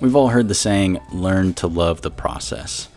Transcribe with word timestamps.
We've 0.00 0.16
all 0.16 0.28
heard 0.28 0.48
the 0.48 0.54
saying, 0.54 1.00
learn 1.12 1.54
to 1.54 1.68
love 1.68 2.02
the 2.02 2.10
process. 2.10 2.88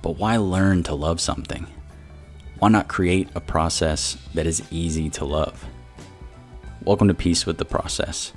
But 0.00 0.16
why 0.16 0.36
learn 0.36 0.84
to 0.84 0.94
love 0.94 1.20
something? 1.20 1.66
Why 2.60 2.68
not 2.68 2.86
create 2.86 3.28
a 3.34 3.40
process 3.40 4.16
that 4.34 4.46
is 4.46 4.62
easy 4.70 5.10
to 5.10 5.24
love? 5.24 5.66
Welcome 6.84 7.08
to 7.08 7.14
Peace 7.14 7.46
with 7.46 7.58
the 7.58 7.64
Process, 7.64 8.32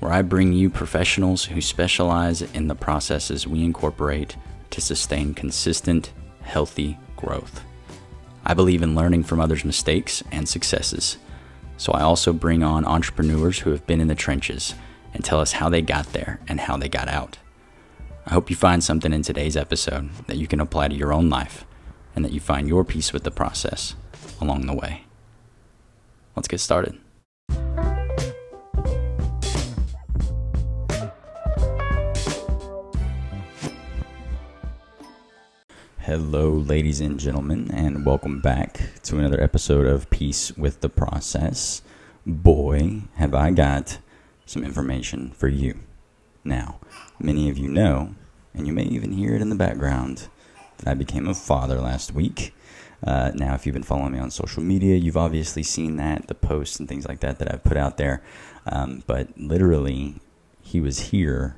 where 0.00 0.10
I 0.10 0.22
bring 0.22 0.52
you 0.52 0.70
professionals 0.70 1.44
who 1.44 1.60
specialize 1.60 2.42
in 2.42 2.66
the 2.66 2.74
processes 2.74 3.46
we 3.46 3.62
incorporate 3.62 4.36
to 4.70 4.80
sustain 4.80 5.32
consistent, 5.32 6.12
healthy 6.42 6.98
growth. 7.14 7.62
I 8.44 8.54
believe 8.54 8.82
in 8.82 8.96
learning 8.96 9.22
from 9.22 9.40
others' 9.40 9.64
mistakes 9.64 10.24
and 10.32 10.48
successes, 10.48 11.16
so 11.76 11.92
I 11.92 12.00
also 12.00 12.32
bring 12.32 12.64
on 12.64 12.84
entrepreneurs 12.84 13.60
who 13.60 13.70
have 13.70 13.86
been 13.86 14.00
in 14.00 14.08
the 14.08 14.16
trenches 14.16 14.74
and 15.12 15.24
tell 15.24 15.40
us 15.40 15.52
how 15.52 15.68
they 15.68 15.82
got 15.82 16.12
there 16.12 16.40
and 16.48 16.60
how 16.60 16.76
they 16.76 16.88
got 16.88 17.08
out. 17.08 17.38
I 18.26 18.34
hope 18.34 18.50
you 18.50 18.56
find 18.56 18.82
something 18.84 19.12
in 19.12 19.22
today's 19.22 19.56
episode 19.56 20.10
that 20.26 20.36
you 20.36 20.46
can 20.46 20.60
apply 20.60 20.88
to 20.88 20.94
your 20.94 21.12
own 21.12 21.28
life 21.28 21.64
and 22.14 22.24
that 22.24 22.32
you 22.32 22.40
find 22.40 22.68
your 22.68 22.84
peace 22.84 23.12
with 23.12 23.24
the 23.24 23.30
process 23.30 23.94
along 24.40 24.66
the 24.66 24.74
way. 24.74 25.04
Let's 26.36 26.48
get 26.48 26.60
started. 26.60 26.98
Hello, 35.98 36.50
ladies 36.50 37.00
and 37.00 37.20
gentlemen, 37.20 37.70
and 37.72 38.04
welcome 38.04 38.40
back 38.40 38.80
to 39.04 39.18
another 39.18 39.40
episode 39.40 39.86
of 39.86 40.10
Peace 40.10 40.50
with 40.56 40.80
the 40.80 40.88
Process. 40.88 41.82
Boy, 42.26 43.02
have 43.14 43.34
I 43.34 43.52
got 43.52 43.98
some 44.50 44.64
information 44.64 45.30
for 45.30 45.46
you. 45.46 45.78
Now, 46.42 46.80
many 47.20 47.48
of 47.48 47.56
you 47.56 47.68
know, 47.68 48.16
and 48.52 48.66
you 48.66 48.72
may 48.72 48.82
even 48.82 49.12
hear 49.12 49.34
it 49.34 49.42
in 49.42 49.48
the 49.48 49.54
background, 49.54 50.26
that 50.78 50.88
I 50.90 50.94
became 50.94 51.28
a 51.28 51.34
father 51.34 51.78
last 51.78 52.12
week. 52.12 52.52
Uh, 53.06 53.30
now, 53.32 53.54
if 53.54 53.64
you've 53.64 53.74
been 53.74 53.84
following 53.84 54.12
me 54.12 54.18
on 54.18 54.30
social 54.32 54.60
media, 54.62 54.96
you've 54.96 55.16
obviously 55.16 55.62
seen 55.62 55.98
that, 55.98 56.26
the 56.26 56.34
posts 56.34 56.80
and 56.80 56.88
things 56.88 57.06
like 57.06 57.20
that 57.20 57.38
that 57.38 57.52
I've 57.52 57.62
put 57.62 57.76
out 57.76 57.96
there. 57.96 58.24
Um, 58.66 59.04
but 59.06 59.28
literally, 59.38 60.16
he 60.60 60.80
was 60.80 60.98
here 61.10 61.56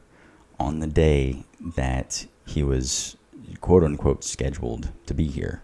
on 0.60 0.80
the 0.80 0.86
day 0.86 1.44
that 1.76 2.26
he 2.44 2.62
was 2.62 3.16
quote 3.62 3.84
unquote 3.84 4.22
scheduled 4.22 4.92
to 5.06 5.14
be 5.14 5.28
here. 5.28 5.62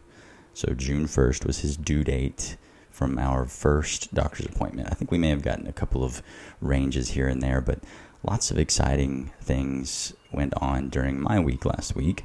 So, 0.55 0.73
June 0.73 1.05
1st 1.05 1.45
was 1.45 1.59
his 1.59 1.77
due 1.77 2.05
date 2.05 2.57
from 2.99 3.17
our 3.17 3.47
first 3.47 4.13
doctor's 4.13 4.47
appointment. 4.47 4.89
I 4.91 4.95
think 4.95 5.13
we 5.13 5.19
may 5.19 5.29
have 5.29 5.41
gotten 5.41 5.69
a 5.69 5.73
couple 5.73 6.03
of 6.03 6.21
ranges 6.61 7.11
here 7.11 7.29
and 7.29 7.41
there, 7.41 7.61
but 7.61 7.79
lots 8.25 8.51
of 8.51 8.59
exciting 8.59 9.31
things 9.41 10.15
went 10.33 10.53
on 10.57 10.89
during 10.89 11.21
my 11.21 11.39
week 11.39 11.65
last 11.65 11.95
week. 11.95 12.25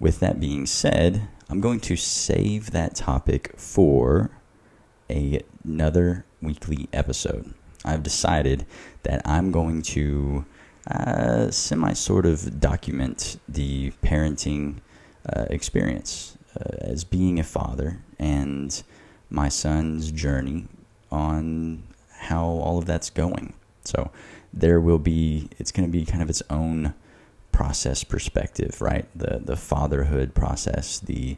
With 0.00 0.20
that 0.20 0.40
being 0.40 0.64
said, 0.64 1.28
I'm 1.50 1.60
going 1.60 1.80
to 1.80 1.96
save 1.96 2.70
that 2.70 2.94
topic 2.94 3.52
for 3.58 4.30
a, 5.10 5.42
another 5.62 6.24
weekly 6.40 6.88
episode. 6.90 7.52
I've 7.84 8.02
decided 8.02 8.64
that 9.02 9.20
I'm 9.26 9.52
going 9.52 9.82
to 9.82 10.46
uh, 10.90 11.50
semi 11.50 11.92
sort 11.92 12.24
of 12.24 12.58
document 12.58 13.38
the 13.46 13.92
parenting 14.02 14.78
uh, 15.30 15.44
experience 15.50 16.38
uh, 16.58 16.76
as 16.80 17.04
being 17.04 17.38
a 17.38 17.44
father 17.44 18.02
and 18.18 18.82
my 19.30 19.48
son's 19.48 20.10
journey 20.10 20.66
on 21.10 21.82
how 22.18 22.44
all 22.44 22.78
of 22.78 22.86
that's 22.86 23.10
going. 23.10 23.54
So 23.84 24.10
there 24.52 24.80
will 24.80 24.98
be 24.98 25.48
it's 25.58 25.72
going 25.72 25.86
to 25.86 25.92
be 25.92 26.04
kind 26.04 26.22
of 26.22 26.30
its 26.30 26.42
own 26.50 26.94
process 27.52 28.04
perspective, 28.04 28.80
right? 28.80 29.06
The 29.14 29.40
the 29.44 29.56
fatherhood 29.56 30.34
process, 30.34 30.98
the 30.98 31.36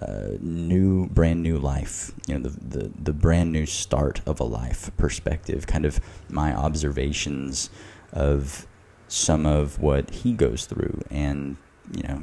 uh, 0.00 0.36
new 0.40 1.06
brand 1.08 1.42
new 1.42 1.58
life, 1.58 2.12
you 2.26 2.38
know, 2.38 2.48
the, 2.48 2.78
the 2.78 2.90
the 3.02 3.12
brand 3.12 3.52
new 3.52 3.66
start 3.66 4.20
of 4.26 4.40
a 4.40 4.44
life 4.44 4.90
perspective, 4.96 5.66
kind 5.66 5.84
of 5.84 6.00
my 6.28 6.54
observations 6.54 7.70
of 8.12 8.66
some 9.08 9.46
of 9.46 9.80
what 9.80 10.10
he 10.10 10.32
goes 10.34 10.66
through 10.66 11.02
and 11.10 11.56
you 11.92 12.02
know 12.02 12.22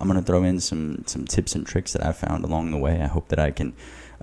I'm 0.00 0.06
going 0.06 0.20
to 0.20 0.24
throw 0.24 0.44
in 0.44 0.60
some 0.60 1.04
some 1.06 1.24
tips 1.24 1.54
and 1.54 1.66
tricks 1.66 1.92
that 1.92 2.04
I've 2.04 2.16
found 2.16 2.44
along 2.44 2.70
the 2.70 2.78
way. 2.78 3.00
I 3.02 3.06
hope 3.06 3.28
that 3.28 3.38
I 3.38 3.50
can 3.50 3.74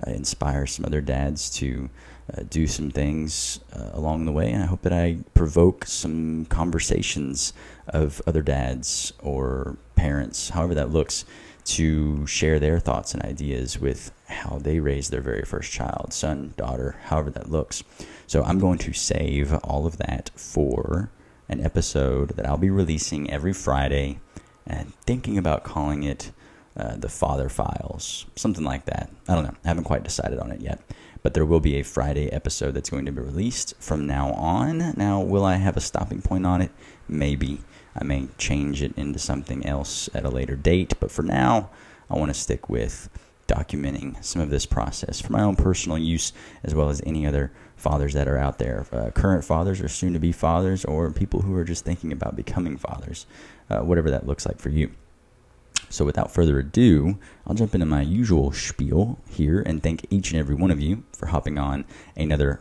uh, 0.04 0.10
inspire 0.10 0.66
some 0.66 0.84
other 0.84 1.00
dads 1.00 1.50
to 1.50 1.88
uh, 2.34 2.42
do 2.50 2.66
some 2.66 2.90
things 2.90 3.60
uh, 3.72 3.90
along 3.92 4.24
the 4.24 4.32
way. 4.32 4.50
And 4.50 4.62
I 4.62 4.66
hope 4.66 4.82
that 4.82 4.92
I 4.92 5.18
provoke 5.34 5.86
some 5.86 6.46
conversations 6.46 7.52
of 7.88 8.20
other 8.26 8.42
dads 8.42 9.12
or 9.22 9.76
parents, 9.94 10.50
however 10.50 10.74
that 10.74 10.90
looks, 10.90 11.24
to 11.66 12.26
share 12.26 12.58
their 12.58 12.78
thoughts 12.78 13.12
and 13.12 13.22
ideas 13.24 13.78
with 13.80 14.12
how 14.28 14.58
they 14.58 14.78
raise 14.80 15.10
their 15.10 15.20
very 15.20 15.42
first 15.42 15.72
child, 15.72 16.12
son, 16.12 16.54
daughter, 16.56 16.96
however 17.04 17.30
that 17.30 17.50
looks. 17.50 17.82
So 18.26 18.42
I'm 18.42 18.58
going 18.58 18.78
to 18.78 18.92
save 18.92 19.52
all 19.64 19.86
of 19.86 19.98
that 19.98 20.30
for 20.36 21.10
an 21.48 21.60
episode 21.60 22.30
that 22.30 22.46
I'll 22.46 22.56
be 22.56 22.70
releasing 22.70 23.30
every 23.30 23.52
Friday 23.52 24.20
and 24.66 24.94
thinking 25.04 25.38
about 25.38 25.64
calling 25.64 26.02
it 26.02 26.32
uh, 26.76 26.96
the 26.96 27.08
Father 27.08 27.48
Files, 27.48 28.26
something 28.36 28.64
like 28.64 28.84
that. 28.86 29.10
I 29.28 29.34
don't 29.34 29.44
know. 29.44 29.54
I 29.64 29.68
haven't 29.68 29.84
quite 29.84 30.04
decided 30.04 30.38
on 30.38 30.52
it 30.52 30.60
yet. 30.60 30.80
But 31.22 31.34
there 31.34 31.46
will 31.46 31.60
be 31.60 31.76
a 31.76 31.82
Friday 31.82 32.30
episode 32.30 32.72
that's 32.72 32.90
going 32.90 33.06
to 33.06 33.12
be 33.12 33.20
released 33.20 33.74
from 33.80 34.06
now 34.06 34.32
on. 34.32 34.94
Now, 34.96 35.20
will 35.20 35.44
I 35.44 35.56
have 35.56 35.76
a 35.76 35.80
stopping 35.80 36.22
point 36.22 36.46
on 36.46 36.60
it? 36.60 36.70
Maybe. 37.08 37.60
I 37.98 38.04
may 38.04 38.28
change 38.38 38.82
it 38.82 38.96
into 38.96 39.18
something 39.18 39.64
else 39.64 40.08
at 40.14 40.24
a 40.24 40.30
later 40.30 40.54
date. 40.54 40.94
But 41.00 41.10
for 41.10 41.22
now, 41.22 41.70
I 42.10 42.16
want 42.16 42.32
to 42.32 42.38
stick 42.38 42.68
with 42.68 43.08
documenting 43.48 44.22
some 44.24 44.42
of 44.42 44.50
this 44.50 44.66
process 44.66 45.20
for 45.20 45.32
my 45.32 45.42
own 45.42 45.56
personal 45.56 45.96
use 45.96 46.32
as 46.64 46.74
well 46.74 46.90
as 46.90 47.00
any 47.06 47.26
other 47.26 47.52
fathers 47.76 48.12
that 48.12 48.26
are 48.26 48.38
out 48.38 48.58
there 48.58 48.84
uh, 48.92 49.10
current 49.10 49.44
fathers 49.44 49.80
or 49.80 49.86
soon 49.86 50.12
to 50.12 50.18
be 50.18 50.32
fathers 50.32 50.84
or 50.84 51.12
people 51.12 51.42
who 51.42 51.54
are 51.54 51.64
just 51.64 51.84
thinking 51.84 52.10
about 52.10 52.34
becoming 52.34 52.76
fathers 52.76 53.24
uh, 53.70 53.78
whatever 53.78 54.10
that 54.10 54.26
looks 54.26 54.46
like 54.46 54.58
for 54.58 54.70
you 54.70 54.90
so 55.96 56.04
without 56.04 56.30
further 56.30 56.58
ado, 56.58 57.18
I'll 57.46 57.54
jump 57.54 57.74
into 57.74 57.86
my 57.86 58.02
usual 58.02 58.52
spiel 58.52 59.18
here 59.30 59.62
and 59.64 59.82
thank 59.82 60.06
each 60.10 60.30
and 60.30 60.38
every 60.38 60.54
one 60.54 60.70
of 60.70 60.78
you 60.78 61.04
for 61.16 61.26
hopping 61.26 61.58
on 61.58 61.86
another 62.14 62.60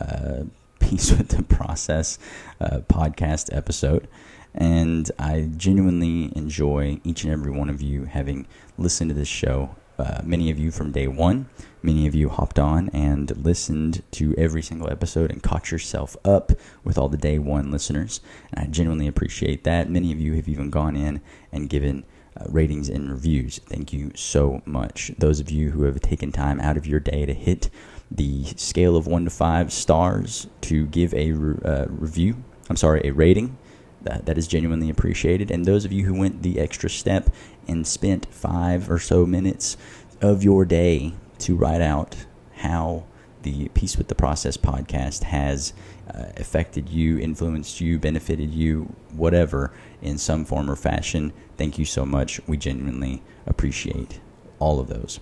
uh, 0.00 0.44
Peace 0.78 1.10
with 1.10 1.30
the 1.30 1.42
Process 1.42 2.16
uh, 2.60 2.78
podcast 2.88 3.54
episode. 3.54 4.06
And 4.54 5.10
I 5.18 5.50
genuinely 5.56 6.30
enjoy 6.36 7.00
each 7.02 7.24
and 7.24 7.32
every 7.32 7.50
one 7.50 7.68
of 7.68 7.82
you 7.82 8.04
having 8.04 8.46
listened 8.78 9.10
to 9.10 9.14
this 9.14 9.26
show. 9.26 9.74
Uh, 9.98 10.20
many 10.22 10.50
of 10.50 10.58
you 10.58 10.70
from 10.70 10.92
day 10.92 11.08
one, 11.08 11.48
many 11.82 12.06
of 12.06 12.14
you 12.14 12.28
hopped 12.28 12.58
on 12.58 12.88
and 12.90 13.36
listened 13.36 14.02
to 14.12 14.32
every 14.36 14.62
single 14.62 14.88
episode 14.90 15.32
and 15.32 15.42
caught 15.42 15.72
yourself 15.72 16.16
up 16.24 16.52
with 16.84 16.98
all 16.98 17.08
the 17.08 17.16
day 17.16 17.38
one 17.38 17.72
listeners. 17.72 18.20
And 18.52 18.64
I 18.64 18.70
genuinely 18.70 19.08
appreciate 19.08 19.64
that. 19.64 19.90
Many 19.90 20.12
of 20.12 20.20
you 20.20 20.34
have 20.34 20.48
even 20.48 20.70
gone 20.70 20.94
in 20.94 21.20
and 21.50 21.68
given 21.68 22.04
uh, 22.36 22.44
ratings 22.48 22.88
and 22.88 23.10
reviews. 23.10 23.58
Thank 23.66 23.92
you 23.92 24.12
so 24.14 24.62
much. 24.64 25.12
Those 25.18 25.40
of 25.40 25.50
you 25.50 25.70
who 25.70 25.84
have 25.84 26.00
taken 26.00 26.32
time 26.32 26.60
out 26.60 26.76
of 26.76 26.86
your 26.86 27.00
day 27.00 27.26
to 27.26 27.34
hit 27.34 27.70
the 28.10 28.44
scale 28.56 28.96
of 28.96 29.06
one 29.06 29.24
to 29.24 29.30
five 29.30 29.72
stars 29.72 30.46
to 30.62 30.86
give 30.86 31.12
a 31.14 31.32
re- 31.32 31.58
uh, 31.64 31.86
review, 31.88 32.36
I'm 32.68 32.76
sorry, 32.76 33.00
a 33.04 33.12
rating. 33.12 33.58
That, 34.02 34.26
that 34.26 34.38
is 34.38 34.46
genuinely 34.46 34.88
appreciated. 34.88 35.50
And 35.50 35.64
those 35.64 35.84
of 35.84 35.90
you 35.90 36.04
who 36.04 36.14
went 36.14 36.42
the 36.42 36.60
extra 36.60 36.88
step 36.88 37.28
and 37.66 37.84
spent 37.84 38.26
five 38.26 38.88
or 38.88 39.00
so 39.00 39.26
minutes 39.26 39.76
of 40.20 40.44
your 40.44 40.64
day 40.64 41.14
to 41.40 41.56
write 41.56 41.80
out 41.80 42.14
how 42.58 43.04
the 43.46 43.68
Peace 43.68 43.96
with 43.96 44.08
the 44.08 44.14
Process 44.16 44.56
podcast 44.56 45.22
has 45.22 45.72
uh, 46.12 46.24
affected 46.36 46.88
you, 46.88 47.16
influenced 47.20 47.80
you, 47.80 47.96
benefited 47.96 48.52
you, 48.52 48.92
whatever, 49.12 49.72
in 50.02 50.18
some 50.18 50.44
form 50.44 50.68
or 50.68 50.74
fashion. 50.74 51.32
Thank 51.56 51.78
you 51.78 51.84
so 51.84 52.04
much. 52.04 52.40
We 52.48 52.56
genuinely 52.56 53.22
appreciate 53.46 54.18
all 54.58 54.80
of 54.80 54.88
those. 54.88 55.20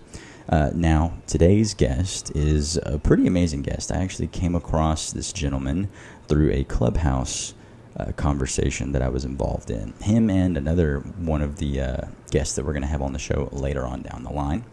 Uh, 0.48 0.70
now, 0.74 1.18
today's 1.26 1.74
guest 1.74 2.34
is 2.34 2.78
a 2.84 2.98
pretty 2.98 3.26
amazing 3.26 3.60
guest. 3.60 3.92
I 3.92 3.96
actually 3.96 4.28
came 4.28 4.54
across 4.54 5.12
this 5.12 5.30
gentleman 5.30 5.90
through 6.26 6.50
a 6.52 6.64
clubhouse 6.64 7.52
uh, 7.98 8.12
conversation 8.12 8.92
that 8.92 9.02
I 9.02 9.08
was 9.10 9.26
involved 9.26 9.70
in. 9.70 9.92
Him 10.00 10.30
and 10.30 10.56
another 10.56 11.00
one 11.18 11.42
of 11.42 11.56
the 11.56 11.80
uh, 11.80 12.06
guests 12.30 12.56
that 12.56 12.64
we're 12.64 12.72
going 12.72 12.82
to 12.82 12.88
have 12.88 13.02
on 13.02 13.12
the 13.12 13.18
show 13.18 13.50
later 13.52 13.84
on 13.84 14.00
down 14.00 14.24
the 14.24 14.32
line. 14.32 14.64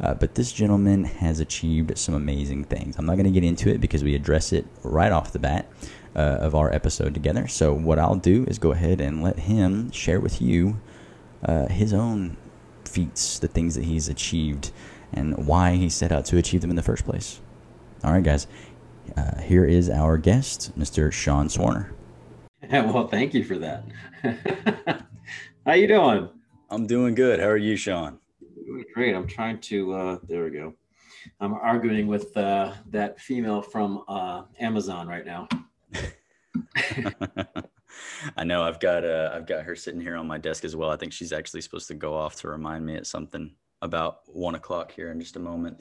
Uh, 0.00 0.14
but 0.14 0.34
this 0.34 0.52
gentleman 0.52 1.04
has 1.04 1.40
achieved 1.40 1.96
some 1.96 2.14
amazing 2.14 2.64
things. 2.64 2.96
I'm 2.96 3.06
not 3.06 3.14
going 3.14 3.26
to 3.26 3.30
get 3.30 3.44
into 3.44 3.70
it 3.70 3.80
because 3.80 4.02
we 4.02 4.14
address 4.14 4.52
it 4.52 4.66
right 4.82 5.12
off 5.12 5.32
the 5.32 5.38
bat 5.38 5.68
uh, 6.16 6.38
of 6.40 6.54
our 6.54 6.72
episode 6.72 7.14
together. 7.14 7.46
So, 7.46 7.72
what 7.72 7.98
I'll 7.98 8.16
do 8.16 8.44
is 8.48 8.58
go 8.58 8.72
ahead 8.72 9.00
and 9.00 9.22
let 9.22 9.38
him 9.38 9.90
share 9.90 10.20
with 10.20 10.42
you 10.42 10.80
uh, 11.44 11.68
his 11.68 11.92
own 11.92 12.36
feats, 12.84 13.38
the 13.38 13.48
things 13.48 13.74
that 13.74 13.84
he's 13.84 14.08
achieved, 14.08 14.72
and 15.12 15.46
why 15.46 15.76
he 15.76 15.88
set 15.88 16.12
out 16.12 16.24
to 16.26 16.38
achieve 16.38 16.60
them 16.60 16.70
in 16.70 16.76
the 16.76 16.82
first 16.82 17.04
place. 17.04 17.40
All 18.02 18.12
right, 18.12 18.22
guys, 18.22 18.46
uh, 19.16 19.40
here 19.40 19.64
is 19.64 19.88
our 19.88 20.18
guest, 20.18 20.76
Mr. 20.78 21.12
Sean 21.12 21.48
Swarner. 21.48 21.90
well, 22.70 23.08
thank 23.08 23.34
you 23.34 23.44
for 23.44 23.58
that. 23.58 23.84
How 25.66 25.72
you 25.72 25.86
doing? 25.86 26.28
I'm 26.70 26.86
doing 26.86 27.14
good. 27.14 27.40
How 27.40 27.46
are 27.46 27.56
you, 27.56 27.76
Sean? 27.76 28.18
Doing 28.74 28.86
great. 28.92 29.14
I'm 29.14 29.28
trying 29.28 29.60
to. 29.60 29.94
Uh, 29.94 30.18
there 30.26 30.42
we 30.42 30.50
go. 30.50 30.74
I'm 31.38 31.54
arguing 31.54 32.08
with 32.08 32.36
uh, 32.36 32.72
that 32.90 33.20
female 33.20 33.62
from 33.62 34.02
uh, 34.08 34.42
Amazon 34.58 35.06
right 35.06 35.24
now. 35.24 35.46
I 38.36 38.42
know. 38.42 38.64
I've 38.64 38.80
got 38.80 39.04
uh, 39.04 39.30
I've 39.32 39.46
got 39.46 39.62
her 39.62 39.76
sitting 39.76 40.00
here 40.00 40.16
on 40.16 40.26
my 40.26 40.38
desk 40.38 40.64
as 40.64 40.74
well. 40.74 40.90
I 40.90 40.96
think 40.96 41.12
she's 41.12 41.32
actually 41.32 41.60
supposed 41.60 41.86
to 41.86 41.94
go 41.94 42.14
off 42.14 42.34
to 42.40 42.48
remind 42.48 42.84
me 42.84 42.96
at 42.96 43.06
something 43.06 43.54
about 43.80 44.22
one 44.26 44.56
o'clock 44.56 44.90
here 44.90 45.12
in 45.12 45.20
just 45.20 45.36
a 45.36 45.40
moment. 45.40 45.78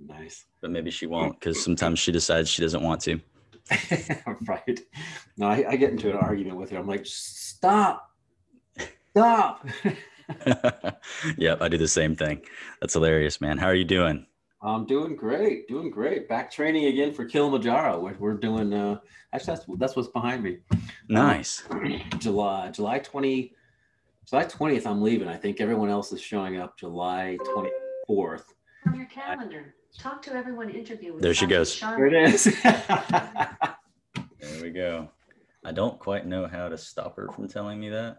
Nice. 0.00 0.46
But 0.62 0.70
maybe 0.70 0.90
she 0.90 1.04
won't 1.04 1.38
because 1.38 1.62
sometimes 1.62 1.98
she 1.98 2.12
decides 2.12 2.48
she 2.48 2.62
doesn't 2.62 2.82
want 2.82 3.02
to. 3.02 3.20
right. 4.46 4.80
No, 5.36 5.48
I, 5.48 5.66
I, 5.68 5.76
get 5.76 5.90
into 5.90 6.08
an 6.08 6.16
argument 6.16 6.56
with 6.56 6.70
her. 6.70 6.78
I'm 6.78 6.88
like, 6.88 7.04
stop, 7.04 8.10
stop. 9.10 9.68
yep, 11.36 11.60
I 11.60 11.68
do 11.68 11.78
the 11.78 11.88
same 11.88 12.16
thing. 12.16 12.42
That's 12.80 12.94
hilarious, 12.94 13.40
man. 13.40 13.58
How 13.58 13.66
are 13.66 13.74
you 13.74 13.84
doing? 13.84 14.26
I'm 14.62 14.86
doing 14.86 15.16
great, 15.16 15.66
doing 15.66 15.90
great. 15.90 16.28
Back 16.28 16.50
training 16.50 16.84
again 16.84 17.12
for 17.12 17.24
Kilimanjaro. 17.24 17.98
We're, 17.98 18.14
we're 18.18 18.34
doing. 18.34 18.72
Uh, 18.72 19.00
actually, 19.32 19.56
that's 19.56 19.66
that's 19.78 19.96
what's 19.96 20.08
behind 20.08 20.42
me. 20.44 20.58
Nice. 21.08 21.64
Um, 21.70 22.00
July 22.18 22.70
July 22.70 22.98
twenty, 23.00 23.54
July 24.28 24.44
twentieth. 24.44 24.86
I'm 24.86 25.02
leaving. 25.02 25.28
I 25.28 25.36
think 25.36 25.60
everyone 25.60 25.90
else 25.90 26.12
is 26.12 26.20
showing 26.20 26.58
up 26.58 26.78
July 26.78 27.38
twenty 27.52 27.70
fourth. 28.06 28.54
From 28.84 28.94
your 28.94 29.06
calendar. 29.06 29.74
Talk 29.98 30.22
to 30.22 30.32
everyone 30.32 30.70
interview. 30.70 31.18
There 31.20 31.34
she 31.34 31.46
goes. 31.46 31.78
There 31.80 32.06
it 32.06 32.14
is. 32.14 32.44
there 32.62 33.76
we 34.62 34.70
go. 34.70 35.10
I 35.64 35.72
don't 35.72 35.98
quite 35.98 36.26
know 36.26 36.46
how 36.46 36.68
to 36.68 36.78
stop 36.78 37.16
her 37.16 37.28
from 37.34 37.46
telling 37.46 37.78
me 37.78 37.90
that. 37.90 38.16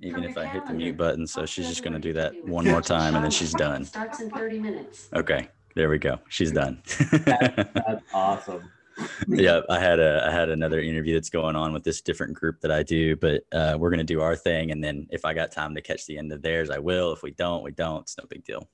Even 0.00 0.24
if 0.24 0.36
I 0.36 0.46
hit 0.46 0.66
the 0.66 0.72
mute 0.72 0.96
button, 0.96 1.26
so 1.26 1.46
she's 1.46 1.68
just 1.68 1.84
going 1.84 1.92
to 1.92 1.98
do 1.98 2.12
that 2.14 2.32
one 2.46 2.64
more 2.64 2.82
time 2.82 3.14
and 3.14 3.22
then 3.22 3.30
she's 3.30 3.52
done. 3.52 3.84
Starts 3.84 4.20
in 4.20 4.30
30 4.30 4.58
minutes. 4.58 5.08
Okay, 5.14 5.48
there 5.74 5.88
we 5.88 5.98
go. 5.98 6.18
She's 6.28 6.50
done. 6.50 6.82
that's, 7.10 7.72
that's 7.74 8.04
awesome. 8.12 8.70
yeah, 9.28 9.60
I 9.70 9.78
had 9.78 10.00
a 10.00 10.26
I 10.26 10.30
had 10.30 10.50
another 10.50 10.80
interview 10.80 11.14
that's 11.14 11.30
going 11.30 11.56
on 11.56 11.72
with 11.72 11.82
this 11.82 12.00
different 12.02 12.34
group 12.34 12.60
that 12.60 12.70
I 12.70 12.82
do, 12.82 13.16
but 13.16 13.42
uh, 13.52 13.76
we're 13.78 13.90
gonna 13.90 14.04
do 14.04 14.20
our 14.20 14.36
thing, 14.36 14.70
and 14.70 14.84
then 14.84 15.06
if 15.10 15.24
I 15.24 15.32
got 15.32 15.50
time 15.50 15.74
to 15.74 15.80
catch 15.80 16.06
the 16.06 16.18
end 16.18 16.32
of 16.32 16.42
theirs, 16.42 16.70
I 16.70 16.78
will. 16.78 17.12
If 17.12 17.22
we 17.22 17.30
don't, 17.30 17.62
we 17.62 17.70
don't. 17.70 18.02
It's 18.02 18.18
no 18.18 18.24
big 18.28 18.44
deal. 18.44 18.68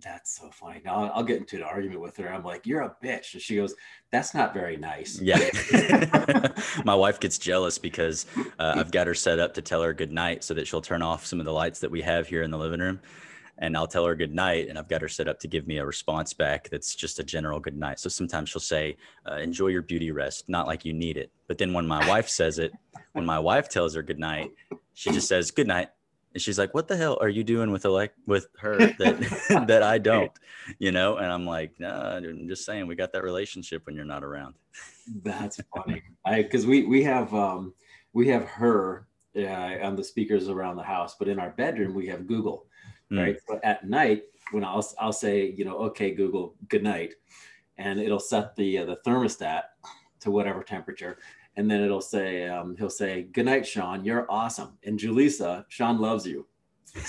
That's 0.00 0.38
so 0.38 0.48
funny. 0.50 0.80
Now 0.84 1.10
I'll 1.14 1.22
get 1.22 1.38
into 1.38 1.56
an 1.56 1.62
argument 1.62 2.00
with 2.00 2.16
her. 2.16 2.32
I'm 2.32 2.44
like, 2.44 2.66
"You're 2.66 2.80
a 2.80 2.96
bitch," 3.02 3.34
and 3.34 3.42
she 3.42 3.56
goes, 3.56 3.74
"That's 4.10 4.34
not 4.34 4.54
very 4.54 4.76
nice." 4.76 5.20
Yeah. 5.20 5.38
My 6.84 6.94
wife 6.94 7.20
gets 7.20 7.36
jealous 7.36 7.78
because 7.78 8.24
uh, 8.58 8.74
I've 8.76 8.90
got 8.90 9.06
her 9.06 9.14
set 9.14 9.38
up 9.38 9.54
to 9.54 9.62
tell 9.62 9.82
her 9.82 9.92
good 9.92 10.12
night 10.12 10.44
so 10.44 10.54
that 10.54 10.66
she'll 10.66 10.80
turn 10.80 11.02
off 11.02 11.26
some 11.26 11.40
of 11.40 11.46
the 11.46 11.52
lights 11.52 11.80
that 11.80 11.90
we 11.90 12.00
have 12.02 12.26
here 12.26 12.42
in 12.42 12.50
the 12.50 12.56
living 12.56 12.80
room, 12.80 13.00
and 13.58 13.76
I'll 13.76 13.86
tell 13.86 14.06
her 14.06 14.14
good 14.14 14.34
night, 14.34 14.68
and 14.68 14.78
I've 14.78 14.88
got 14.88 15.02
her 15.02 15.08
set 15.08 15.28
up 15.28 15.38
to 15.40 15.48
give 15.48 15.66
me 15.66 15.76
a 15.76 15.84
response 15.84 16.32
back 16.32 16.70
that's 16.70 16.94
just 16.94 17.18
a 17.18 17.24
general 17.24 17.60
good 17.60 17.76
night. 17.76 18.00
So 18.00 18.08
sometimes 18.08 18.48
she'll 18.48 18.60
say, 18.60 18.96
uh, 19.30 19.36
"Enjoy 19.36 19.66
your 19.66 19.82
beauty 19.82 20.10
rest," 20.10 20.48
not 20.48 20.66
like 20.66 20.86
you 20.86 20.94
need 20.94 21.18
it. 21.18 21.30
But 21.48 21.58
then 21.58 21.74
when 21.74 21.86
my 21.86 22.06
wife 22.08 22.30
says 22.30 22.58
it, 22.58 22.72
when 23.12 23.26
my 23.26 23.38
wife 23.38 23.68
tells 23.68 23.94
her 23.94 24.02
good 24.02 24.18
night, 24.18 24.52
she 24.94 25.10
just 25.10 25.28
says 25.28 25.50
good 25.50 25.66
night 25.66 25.90
and 26.34 26.42
she's 26.42 26.58
like 26.58 26.74
what 26.74 26.88
the 26.88 26.96
hell 26.96 27.18
are 27.20 27.28
you 27.28 27.44
doing 27.44 27.70
with 27.70 27.84
elect 27.84 28.18
with 28.26 28.46
her 28.58 28.78
that 28.98 29.64
that 29.68 29.82
i 29.82 29.98
don't? 29.98 30.32
You 30.78 30.92
know? 30.92 31.16
And 31.16 31.30
i'm 31.30 31.46
like 31.46 31.78
no 31.78 31.88
nah, 31.88 32.16
i'm 32.16 32.48
just 32.48 32.64
saying 32.64 32.86
we 32.86 32.94
got 32.94 33.12
that 33.12 33.22
relationship 33.22 33.86
when 33.86 33.94
you're 33.94 34.04
not 34.04 34.24
around. 34.24 34.54
That's 35.22 35.60
funny. 35.74 36.02
I 36.24 36.42
because 36.42 36.66
we 36.66 36.84
we 36.84 37.02
have 37.04 37.34
um 37.34 37.74
we 38.12 38.28
have 38.28 38.44
her 38.44 39.06
uh, 39.36 39.78
on 39.82 39.96
the 39.96 40.04
speakers 40.04 40.48
around 40.48 40.76
the 40.76 40.82
house 40.82 41.16
but 41.18 41.28
in 41.28 41.38
our 41.38 41.50
bedroom 41.50 41.94
we 41.94 42.06
have 42.06 42.26
google 42.26 42.66
mm. 43.10 43.18
right? 43.18 43.36
So 43.48 43.58
at 43.64 43.88
night 43.88 44.24
when 44.50 44.64
i'll 44.64 44.86
i'll 44.98 45.12
say 45.12 45.54
you 45.56 45.64
know 45.64 45.78
okay 45.78 46.10
google 46.10 46.54
good 46.68 46.82
night 46.82 47.14
and 47.78 47.98
it'll 47.98 48.20
set 48.20 48.54
the 48.56 48.78
uh, 48.78 48.84
the 48.84 48.98
thermostat 49.06 49.62
to 50.20 50.30
whatever 50.30 50.62
temperature 50.62 51.18
and 51.56 51.70
then 51.70 51.82
it'll 51.82 52.00
say 52.00 52.48
um, 52.48 52.76
he'll 52.76 52.90
say 52.90 53.24
good 53.32 53.46
night 53.46 53.66
sean. 53.66 54.04
You're 54.04 54.26
awesome. 54.30 54.78
And 54.84 54.98
julissa 54.98 55.64
sean 55.68 55.98
loves 55.98 56.26
you. 56.26 56.46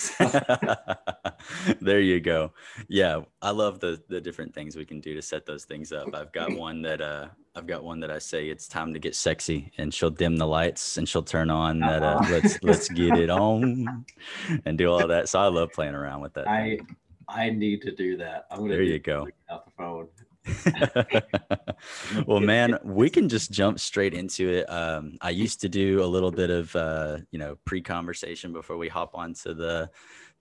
There 1.81 1.99
you 1.99 2.21
go. 2.21 2.53
Yeah 2.87 3.21
i 3.41 3.49
love 3.49 3.79
the 3.79 4.01
the 4.07 4.21
different 4.21 4.53
things 4.53 4.75
we 4.75 4.85
can 4.85 5.01
do 5.01 5.13
to 5.13 5.21
set 5.21 5.45
those 5.45 5.65
things 5.65 5.91
up. 5.91 6.13
I've 6.13 6.31
got 6.31 6.51
one 6.57 6.81
that 6.83 7.01
uh 7.01 7.27
i've 7.55 7.67
got 7.67 7.83
one 7.83 7.99
that 7.99 8.09
i 8.09 8.17
say 8.17 8.49
it's 8.49 8.67
time 8.67 8.93
to 8.93 8.99
get 8.99 9.13
sexy 9.13 9.71
and 9.77 9.93
she'll 9.93 10.09
dim 10.09 10.37
the 10.37 10.47
lights 10.47 10.97
and 10.97 11.07
she'll 11.07 11.21
turn 11.21 11.49
on 11.51 11.79
that 11.79 12.01
uh, 12.01 12.05
uh-huh. 12.05 12.31
let's 12.31 12.63
let's 12.63 12.89
get 12.89 13.17
it 13.17 13.29
on 13.45 14.05
and 14.65 14.77
do 14.77 14.91
all 14.91 15.05
that. 15.07 15.29
So 15.29 15.39
i 15.39 15.47
love 15.47 15.71
playing 15.73 15.95
around 15.95 16.21
with 16.21 16.33
that 16.35 16.47
i 16.47 16.79
i 17.27 17.49
need 17.49 17.81
to 17.81 17.91
do 17.93 18.15
that. 18.17 18.45
I'm 18.49 18.59
gonna 18.59 18.69
there 18.75 18.83
you 18.83 18.99
go. 18.99 19.27
out 19.51 19.65
the 19.65 19.71
phone 19.77 20.07
well, 22.27 22.39
man, 22.39 22.77
we 22.83 23.09
can 23.09 23.29
just 23.29 23.51
jump 23.51 23.79
straight 23.79 24.13
into 24.13 24.49
it. 24.49 24.69
Um, 24.69 25.17
I 25.21 25.29
used 25.29 25.61
to 25.61 25.69
do 25.69 26.03
a 26.03 26.05
little 26.05 26.31
bit 26.31 26.49
of 26.49 26.75
uh, 26.75 27.17
you 27.31 27.39
know 27.39 27.57
pre-conversation 27.65 28.51
before 28.51 28.77
we 28.77 28.89
hop 28.89 29.11
onto 29.13 29.53
the 29.53 29.89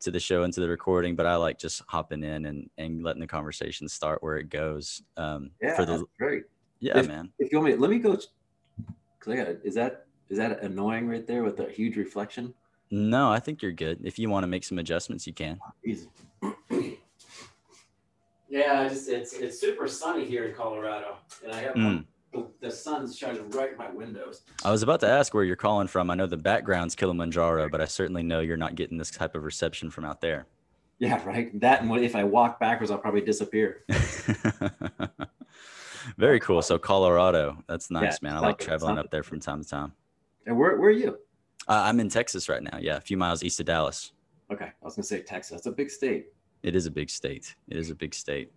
to 0.00 0.10
the 0.10 0.20
show 0.20 0.42
and 0.42 0.52
to 0.52 0.60
the 0.60 0.68
recording, 0.68 1.14
but 1.14 1.26
I 1.26 1.36
like 1.36 1.58
just 1.58 1.82
hopping 1.86 2.24
in 2.24 2.46
and 2.46 2.68
and 2.78 3.02
letting 3.02 3.20
the 3.20 3.26
conversation 3.26 3.88
start 3.88 4.22
where 4.22 4.36
it 4.36 4.50
goes. 4.50 5.02
Um, 5.16 5.50
yeah, 5.60 5.76
for 5.76 5.84
the 5.84 6.04
great. 6.18 6.44
Yeah, 6.80 6.98
if, 6.98 7.08
man. 7.08 7.30
If 7.38 7.52
you 7.52 7.58
want 7.58 7.72
me, 7.72 7.76
let 7.76 7.90
me 7.90 7.98
go. 7.98 8.16
Cause 8.16 9.32
I 9.32 9.36
got 9.36 9.48
is 9.62 9.74
that 9.76 10.06
is 10.28 10.38
that 10.38 10.62
annoying 10.62 11.06
right 11.08 11.26
there 11.26 11.44
with 11.44 11.56
the 11.56 11.66
huge 11.66 11.96
reflection? 11.96 12.52
No, 12.90 13.30
I 13.30 13.38
think 13.38 13.62
you're 13.62 13.72
good. 13.72 14.00
If 14.04 14.18
you 14.18 14.28
want 14.28 14.42
to 14.42 14.48
make 14.48 14.64
some 14.64 14.78
adjustments, 14.78 15.26
you 15.26 15.32
can. 15.32 15.58
Easy. 15.84 16.08
Yeah, 18.52 18.86
just 18.86 19.08
it's 19.08 19.32
it's 19.32 19.58
super 19.58 19.88
sunny 19.88 20.26
here 20.26 20.44
in 20.44 20.54
Colorado, 20.54 21.16
and 21.42 21.54
I 21.54 21.62
have 21.62 21.74
mm. 21.74 22.04
the, 22.34 22.46
the 22.60 22.70
sun's 22.70 23.16
shining 23.16 23.48
right 23.48 23.72
in 23.72 23.78
my 23.78 23.88
windows. 23.88 24.42
I 24.62 24.70
was 24.70 24.82
about 24.82 25.00
to 25.00 25.08
ask 25.08 25.32
where 25.32 25.42
you're 25.42 25.56
calling 25.56 25.86
from. 25.86 26.10
I 26.10 26.14
know 26.14 26.26
the 26.26 26.36
background's 26.36 26.94
Kilimanjaro, 26.94 27.70
but 27.70 27.80
I 27.80 27.86
certainly 27.86 28.22
know 28.22 28.40
you're 28.40 28.58
not 28.58 28.74
getting 28.74 28.98
this 28.98 29.10
type 29.10 29.34
of 29.34 29.44
reception 29.44 29.90
from 29.90 30.04
out 30.04 30.20
there. 30.20 30.44
Yeah, 30.98 31.24
right. 31.24 31.58
That 31.60 31.80
and 31.80 31.90
if 32.04 32.14
I 32.14 32.24
walk 32.24 32.60
backwards, 32.60 32.90
I'll 32.90 32.98
probably 32.98 33.22
disappear. 33.22 33.86
Very 36.18 36.38
cool. 36.38 36.60
So 36.60 36.76
Colorado, 36.76 37.56
that's 37.66 37.90
nice, 37.90 38.18
yeah, 38.20 38.28
man. 38.28 38.36
I 38.36 38.40
like 38.40 38.58
traveling 38.58 38.98
up 38.98 39.10
there 39.10 39.22
from 39.22 39.40
time 39.40 39.62
to 39.62 39.68
time. 39.68 39.92
And 40.44 40.58
where 40.58 40.76
where 40.76 40.90
are 40.90 40.92
you? 40.92 41.16
Uh, 41.66 41.84
I'm 41.86 42.00
in 42.00 42.10
Texas 42.10 42.50
right 42.50 42.62
now. 42.62 42.76
Yeah, 42.78 42.98
a 42.98 43.00
few 43.00 43.16
miles 43.16 43.42
east 43.42 43.60
of 43.60 43.66
Dallas. 43.66 44.12
Okay, 44.52 44.66
I 44.66 44.84
was 44.84 44.94
gonna 44.94 45.04
say 45.04 45.22
Texas. 45.22 45.52
That's 45.52 45.66
a 45.68 45.72
big 45.72 45.90
state. 45.90 46.26
It 46.62 46.76
is 46.76 46.86
a 46.86 46.90
big 46.90 47.10
state. 47.10 47.54
It 47.68 47.76
is 47.76 47.90
a 47.90 47.94
big 47.94 48.14
state. 48.14 48.52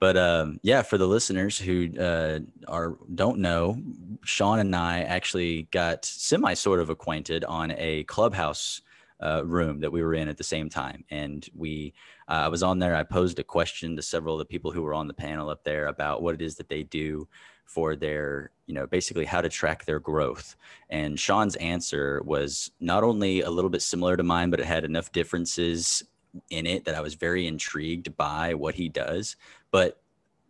But 0.00 0.16
um, 0.16 0.58
yeah, 0.62 0.82
for 0.82 0.98
the 0.98 1.06
listeners 1.06 1.58
who 1.58 1.96
uh, 1.96 2.40
are 2.66 2.98
don't 3.14 3.38
know, 3.38 3.80
Sean 4.24 4.58
and 4.58 4.74
I 4.74 5.02
actually 5.02 5.68
got 5.70 6.04
semi 6.04 6.54
sort 6.54 6.80
of 6.80 6.90
acquainted 6.90 7.44
on 7.44 7.72
a 7.78 8.02
clubhouse 8.04 8.80
uh, 9.22 9.44
room 9.46 9.78
that 9.78 9.92
we 9.92 10.02
were 10.02 10.14
in 10.14 10.26
at 10.26 10.36
the 10.36 10.42
same 10.42 10.68
time, 10.68 11.04
and 11.10 11.48
we 11.54 11.94
uh, 12.28 12.32
I 12.32 12.48
was 12.48 12.64
on 12.64 12.80
there. 12.80 12.96
I 12.96 13.04
posed 13.04 13.38
a 13.38 13.44
question 13.44 13.94
to 13.94 14.02
several 14.02 14.34
of 14.34 14.40
the 14.40 14.44
people 14.44 14.72
who 14.72 14.82
were 14.82 14.94
on 14.94 15.06
the 15.06 15.14
panel 15.14 15.48
up 15.48 15.62
there 15.62 15.86
about 15.86 16.20
what 16.20 16.34
it 16.34 16.42
is 16.42 16.56
that 16.56 16.68
they 16.68 16.82
do 16.82 17.28
for 17.64 17.96
their 17.96 18.50
you 18.66 18.74
know 18.74 18.86
basically 18.86 19.24
how 19.24 19.40
to 19.40 19.48
track 19.48 19.84
their 19.84 19.98
growth 20.00 20.56
and 20.90 21.18
sean's 21.18 21.56
answer 21.56 22.20
was 22.24 22.70
not 22.80 23.02
only 23.02 23.40
a 23.40 23.50
little 23.50 23.70
bit 23.70 23.80
similar 23.80 24.16
to 24.16 24.22
mine 24.22 24.50
but 24.50 24.60
it 24.60 24.66
had 24.66 24.84
enough 24.84 25.10
differences 25.12 26.02
in 26.50 26.66
it 26.66 26.84
that 26.84 26.94
I 26.94 27.00
was 27.00 27.14
very 27.14 27.46
intrigued 27.46 28.16
by 28.16 28.54
what 28.54 28.74
he 28.74 28.88
does. 28.88 29.36
But 29.70 30.00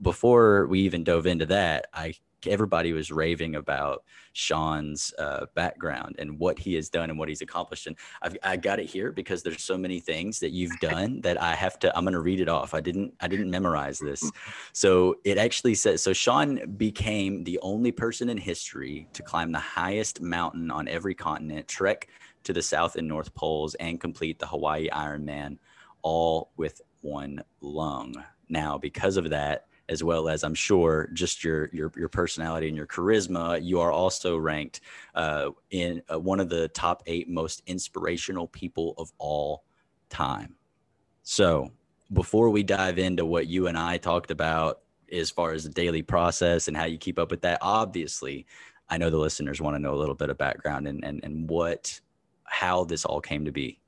before 0.00 0.66
we 0.66 0.80
even 0.80 1.04
dove 1.04 1.26
into 1.26 1.46
that, 1.46 1.86
I 1.92 2.14
everybody 2.46 2.92
was 2.92 3.10
raving 3.10 3.54
about 3.54 4.04
Sean's 4.32 5.12
uh, 5.18 5.46
background 5.54 6.16
and 6.18 6.38
what 6.38 6.58
he 6.58 6.74
has 6.74 6.88
done 6.88 7.10
and 7.10 7.18
what 7.18 7.28
he's 7.28 7.42
accomplished. 7.42 7.86
And 7.86 7.96
I've, 8.22 8.36
I 8.42 8.56
got 8.56 8.80
it 8.80 8.86
here 8.86 9.12
because 9.12 9.42
there's 9.42 9.62
so 9.62 9.76
many 9.76 10.00
things 10.00 10.40
that 10.40 10.50
you've 10.50 10.78
done 10.80 11.20
that 11.20 11.40
I 11.40 11.54
have 11.54 11.78
to. 11.80 11.96
I'm 11.96 12.04
going 12.04 12.14
to 12.14 12.20
read 12.20 12.40
it 12.40 12.48
off. 12.48 12.74
I 12.74 12.80
didn't. 12.80 13.14
I 13.20 13.28
didn't 13.28 13.50
memorize 13.50 13.98
this. 13.98 14.28
So 14.72 15.16
it 15.24 15.38
actually 15.38 15.74
says. 15.74 16.02
So 16.02 16.12
Sean 16.12 16.74
became 16.76 17.44
the 17.44 17.58
only 17.62 17.92
person 17.92 18.28
in 18.28 18.38
history 18.38 19.06
to 19.12 19.22
climb 19.22 19.52
the 19.52 19.58
highest 19.58 20.20
mountain 20.20 20.70
on 20.70 20.88
every 20.88 21.14
continent, 21.14 21.68
trek 21.68 22.08
to 22.44 22.52
the 22.52 22.62
South 22.62 22.96
and 22.96 23.06
North 23.06 23.32
Poles, 23.34 23.74
and 23.76 24.00
complete 24.00 24.38
the 24.38 24.46
Hawaii 24.46 24.88
Ironman 24.90 25.58
all 26.02 26.50
with 26.56 26.80
one 27.00 27.42
lung. 27.60 28.14
Now, 28.48 28.78
because 28.78 29.16
of 29.16 29.30
that, 29.30 29.66
as 29.88 30.02
well 30.02 30.28
as 30.28 30.44
I'm 30.44 30.54
sure 30.54 31.08
just 31.12 31.44
your 31.44 31.68
your 31.72 31.92
your 31.96 32.08
personality 32.08 32.68
and 32.68 32.76
your 32.76 32.86
charisma, 32.86 33.62
you 33.62 33.80
are 33.80 33.92
also 33.92 34.36
ranked 34.36 34.80
uh, 35.14 35.50
in 35.70 36.02
uh, 36.12 36.18
one 36.18 36.40
of 36.40 36.48
the 36.48 36.68
top 36.68 37.02
eight 37.06 37.28
most 37.28 37.62
inspirational 37.66 38.46
people 38.48 38.94
of 38.96 39.12
all 39.18 39.64
time. 40.08 40.54
So, 41.22 41.70
before 42.12 42.50
we 42.50 42.62
dive 42.62 42.98
into 42.98 43.24
what 43.24 43.46
you 43.48 43.66
and 43.66 43.76
I 43.76 43.98
talked 43.98 44.30
about 44.30 44.80
as 45.12 45.30
far 45.30 45.52
as 45.52 45.64
the 45.64 45.70
daily 45.70 46.02
process 46.02 46.68
and 46.68 46.76
how 46.76 46.84
you 46.84 46.96
keep 46.96 47.18
up 47.18 47.30
with 47.30 47.42
that, 47.42 47.58
obviously, 47.60 48.46
I 48.88 48.98
know 48.98 49.10
the 49.10 49.18
listeners 49.18 49.60
want 49.60 49.74
to 49.74 49.78
know 49.78 49.94
a 49.94 50.00
little 50.00 50.14
bit 50.14 50.30
of 50.30 50.38
background 50.38 50.88
and 50.88 51.04
and 51.04 51.22
and 51.24 51.48
what 51.48 52.00
how 52.44 52.84
this 52.84 53.04
all 53.04 53.20
came 53.20 53.44
to 53.44 53.52
be. 53.52 53.81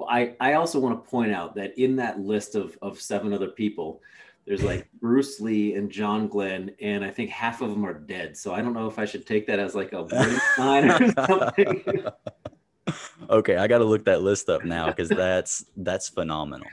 Well, 0.00 0.08
I, 0.10 0.34
I 0.40 0.54
also 0.54 0.80
want 0.80 1.04
to 1.04 1.10
point 1.10 1.30
out 1.30 1.54
that 1.56 1.78
in 1.78 1.94
that 1.96 2.18
list 2.18 2.54
of, 2.54 2.78
of 2.80 2.98
seven 2.98 3.34
other 3.34 3.48
people, 3.48 4.00
there's 4.46 4.62
like 4.62 4.88
Bruce 5.00 5.40
Lee 5.40 5.74
and 5.74 5.90
John 5.90 6.26
Glenn, 6.26 6.70
and 6.80 7.04
I 7.04 7.10
think 7.10 7.28
half 7.28 7.60
of 7.60 7.68
them 7.68 7.84
are 7.84 7.92
dead. 7.92 8.34
So 8.34 8.54
I 8.54 8.62
don't 8.62 8.72
know 8.72 8.86
if 8.86 8.98
I 8.98 9.04
should 9.04 9.26
take 9.26 9.46
that 9.48 9.58
as 9.58 9.74
like 9.74 9.92
a 9.92 10.04
warning 10.04 10.38
sign 10.56 10.90
or 10.90 11.12
something. 11.12 12.06
okay, 13.30 13.56
I 13.56 13.66
got 13.66 13.78
to 13.78 13.84
look 13.84 14.06
that 14.06 14.22
list 14.22 14.48
up 14.48 14.64
now 14.64 14.86
because 14.86 15.10
that's 15.10 15.66
that's 15.76 16.08
phenomenal. 16.08 16.66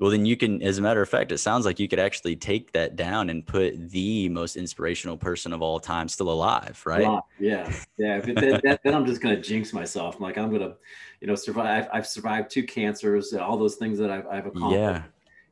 Well, 0.00 0.10
then 0.10 0.24
you 0.24 0.34
can, 0.34 0.62
as 0.62 0.78
a 0.78 0.82
matter 0.82 1.02
of 1.02 1.08
fact, 1.10 1.30
it 1.30 1.38
sounds 1.38 1.66
like 1.66 1.78
you 1.78 1.86
could 1.86 1.98
actually 1.98 2.34
take 2.34 2.72
that 2.72 2.96
down 2.96 3.28
and 3.28 3.46
put 3.46 3.90
the 3.90 4.30
most 4.30 4.56
inspirational 4.56 5.18
person 5.18 5.52
of 5.52 5.60
all 5.60 5.78
time 5.78 6.08
still 6.08 6.30
alive, 6.30 6.82
right? 6.86 7.22
Yeah, 7.38 7.70
yeah. 7.98 8.18
Then, 8.20 8.34
that, 8.64 8.80
then 8.82 8.94
I'm 8.94 9.04
just 9.04 9.20
gonna 9.20 9.40
jinx 9.40 9.74
myself. 9.74 10.16
I'm 10.16 10.22
like 10.22 10.38
I'm 10.38 10.50
gonna, 10.50 10.74
you 11.20 11.26
know, 11.26 11.34
survive. 11.34 11.84
I've, 11.84 11.88
I've 11.92 12.06
survived 12.06 12.50
two 12.50 12.64
cancers, 12.64 13.34
uh, 13.34 13.40
all 13.40 13.58
those 13.58 13.76
things 13.76 13.98
that 13.98 14.10
I've, 14.10 14.26
I've 14.26 14.46
accomplished. 14.46 14.80
Yeah 14.80 15.02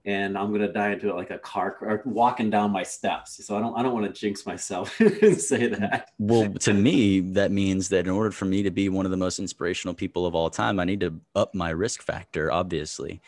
and 0.09 0.39
I'm 0.39 0.53
gonna 0.53 0.73
die 0.73 0.93
into 0.93 1.11
it 1.11 1.17
like 1.17 1.31
a 1.31 1.39
car 1.39 1.77
or 1.83 2.01
walking 2.07 2.49
down 2.49 2.71
my 2.71 2.83
steps. 2.83 3.45
So 3.45 3.59
I 3.59 3.61
don't 3.61 3.77
I 3.77 3.83
don't 3.83 3.93
want 3.93 4.07
to 4.07 4.19
jinx 4.19 4.47
myself 4.47 4.99
and 5.01 5.39
say 5.39 5.67
that. 5.67 6.09
Well, 6.19 6.51
to 6.51 6.73
me, 6.73 7.21
that 7.21 7.51
means 7.51 7.91
that 7.91 8.07
in 8.07 8.11
order 8.11 8.31
for 8.31 8.47
me 8.47 8.63
to 8.63 8.71
be 8.71 8.89
one 8.89 9.05
of 9.05 9.11
the 9.11 9.19
most 9.19 9.39
inspirational 9.39 9.93
people 9.93 10.25
of 10.25 10.35
all 10.35 10.49
time, 10.49 10.81
I 10.81 10.85
need 10.85 11.01
to 11.01 11.21
up 11.35 11.55
my 11.55 11.69
risk 11.71 12.03
factor, 12.03 12.51
obviously, 12.51 13.21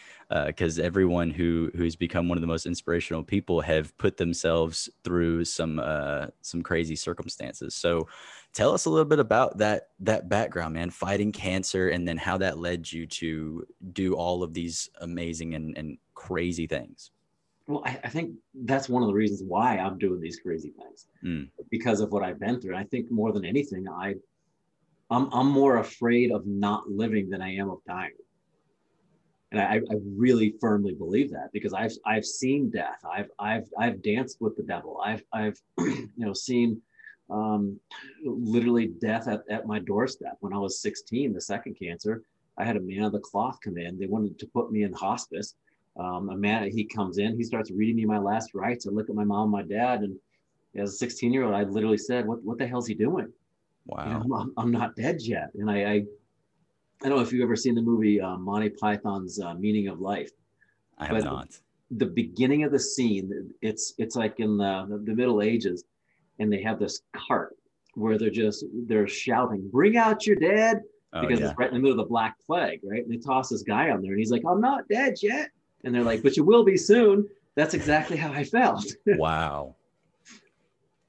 because 0.46 0.78
uh, 0.78 0.82
everyone 0.82 1.30
who 1.30 1.70
who's 1.74 1.96
become 1.96 2.28
one 2.28 2.38
of 2.38 2.42
the 2.42 2.46
most 2.46 2.66
inspirational 2.66 3.22
people 3.22 3.60
have 3.60 3.96
put 3.98 4.16
themselves 4.16 4.88
through 5.02 5.44
some 5.44 5.80
uh, 5.80 6.26
some 6.40 6.62
crazy 6.62 6.94
circumstances. 6.94 7.74
So 7.74 8.06
tell 8.52 8.72
us 8.72 8.84
a 8.84 8.90
little 8.90 9.04
bit 9.04 9.18
about 9.18 9.58
that 9.58 9.88
that 10.00 10.28
background 10.28 10.74
man 10.74 10.90
fighting 10.90 11.32
cancer 11.32 11.88
and 11.88 12.06
then 12.06 12.16
how 12.16 12.38
that 12.38 12.58
led 12.58 12.90
you 12.90 13.06
to 13.06 13.66
do 13.92 14.14
all 14.14 14.42
of 14.42 14.54
these 14.54 14.88
amazing 15.00 15.54
and, 15.54 15.76
and 15.76 15.98
crazy 16.14 16.66
things? 16.66 17.10
Well, 17.66 17.82
I, 17.84 17.98
I, 18.04 18.08
think 18.08 18.32
that's 18.64 18.88
one 18.88 19.02
of 19.02 19.06
the 19.06 19.14
reasons 19.14 19.44
why 19.46 19.78
I'm 19.78 19.96
doing 19.96 20.20
these 20.20 20.40
crazy 20.40 20.72
things 20.76 21.06
mm. 21.22 21.48
because 21.70 22.00
of 22.00 22.10
what 22.10 22.24
I've 22.24 22.40
been 22.40 22.60
through. 22.60 22.74
I 22.74 22.82
think 22.82 23.12
more 23.12 23.32
than 23.32 23.44
anything, 23.44 23.86
I, 23.88 24.16
I'm, 25.08 25.28
I'm 25.32 25.48
more 25.48 25.76
afraid 25.76 26.32
of 26.32 26.44
not 26.46 26.88
living 26.88 27.30
than 27.30 27.40
I 27.40 27.54
am 27.54 27.70
of 27.70 27.78
dying. 27.86 28.10
And 29.52 29.60
I, 29.60 29.76
I 29.76 29.96
really 30.04 30.54
firmly 30.60 30.94
believe 30.94 31.30
that 31.32 31.50
because 31.52 31.72
I've, 31.72 31.92
I've 32.06 32.24
seen 32.24 32.70
death. 32.70 33.00
I've, 33.04 33.30
I've, 33.38 33.68
I've 33.78 34.02
danced 34.02 34.40
with 34.40 34.56
the 34.56 34.62
devil. 34.62 35.00
I've, 35.04 35.24
I've, 35.32 35.60
you 35.78 36.10
know, 36.16 36.32
seen 36.32 36.80
um, 37.30 37.78
literally 38.24 38.88
death 39.00 39.26
at, 39.26 39.42
at 39.50 39.66
my 39.66 39.80
doorstep. 39.80 40.36
When 40.40 40.52
I 40.52 40.58
was 40.58 40.80
16, 40.80 41.32
the 41.32 41.40
second 41.40 41.74
cancer, 41.74 42.22
I 42.58 42.64
had 42.64 42.76
a 42.76 42.80
man 42.80 43.02
of 43.02 43.12
the 43.12 43.20
cloth 43.20 43.58
come 43.62 43.76
in. 43.76 43.98
They 43.98 44.06
wanted 44.06 44.38
to 44.38 44.46
put 44.46 44.70
me 44.70 44.84
in 44.84 44.92
hospice 44.92 45.54
um, 45.96 46.30
a 46.30 46.36
man 46.36 46.70
he 46.70 46.84
comes 46.84 47.18
in 47.18 47.36
he 47.36 47.44
starts 47.44 47.70
reading 47.70 47.96
me 47.96 48.04
my 48.04 48.18
last 48.18 48.54
rites 48.54 48.86
i 48.86 48.90
look 48.90 49.08
at 49.08 49.14
my 49.14 49.24
mom 49.24 49.42
and 49.42 49.52
my 49.52 49.62
dad 49.62 50.00
and 50.00 50.16
as 50.76 50.90
a 50.90 50.96
16 50.96 51.32
year 51.32 51.44
old 51.44 51.54
i 51.54 51.62
literally 51.62 51.98
said 51.98 52.26
what, 52.26 52.42
what 52.44 52.58
the 52.58 52.66
hell's 52.66 52.86
he 52.86 52.94
doing 52.94 53.30
wow 53.86 54.06
you 54.06 54.28
know, 54.28 54.36
I'm, 54.36 54.52
I'm, 54.56 54.70
not 54.70 54.94
dead 54.96 55.20
yet 55.20 55.50
and 55.54 55.70
I, 55.70 55.84
I, 55.84 56.04
I 57.02 57.08
don't 57.08 57.18
know 57.18 57.24
if 57.24 57.32
you've 57.32 57.42
ever 57.42 57.56
seen 57.56 57.74
the 57.74 57.82
movie 57.82 58.20
uh, 58.20 58.36
monty 58.36 58.70
python's 58.70 59.40
uh, 59.40 59.54
meaning 59.54 59.88
of 59.88 60.00
life 60.00 60.30
i 60.98 61.06
have 61.06 61.24
not 61.24 61.50
the, 61.50 62.04
the 62.04 62.06
beginning 62.06 62.64
of 62.64 62.72
the 62.72 62.78
scene 62.78 63.50
it's 63.62 63.94
it's 63.98 64.16
like 64.16 64.40
in 64.40 64.56
the, 64.56 65.02
the 65.04 65.14
middle 65.14 65.42
ages 65.42 65.84
and 66.38 66.52
they 66.52 66.62
have 66.62 66.78
this 66.78 67.02
cart 67.16 67.56
where 67.94 68.18
they're 68.18 68.30
just 68.30 68.64
they're 68.86 69.08
shouting 69.08 69.68
bring 69.70 69.96
out 69.96 70.26
your 70.26 70.36
dead 70.36 70.80
oh, 71.12 71.22
because 71.22 71.40
yeah. 71.40 71.48
it's 71.48 71.58
right 71.58 71.68
in 71.68 71.74
the 71.74 71.80
middle 71.80 71.98
of 71.98 72.04
the 72.04 72.08
black 72.08 72.36
plague 72.44 72.80
right 72.84 73.02
and 73.02 73.12
they 73.12 73.16
toss 73.16 73.48
this 73.48 73.62
guy 73.62 73.90
on 73.90 74.02
there 74.02 74.12
and 74.12 74.20
he's 74.20 74.30
like 74.30 74.42
i'm 74.48 74.60
not 74.60 74.86
dead 74.88 75.14
yet 75.22 75.50
and 75.84 75.94
they're 75.94 76.04
like, 76.04 76.22
but 76.22 76.36
you 76.36 76.44
will 76.44 76.64
be 76.64 76.76
soon. 76.76 77.28
That's 77.56 77.74
exactly 77.74 78.16
how 78.16 78.32
I 78.32 78.44
felt. 78.44 78.84
wow. 79.06 79.76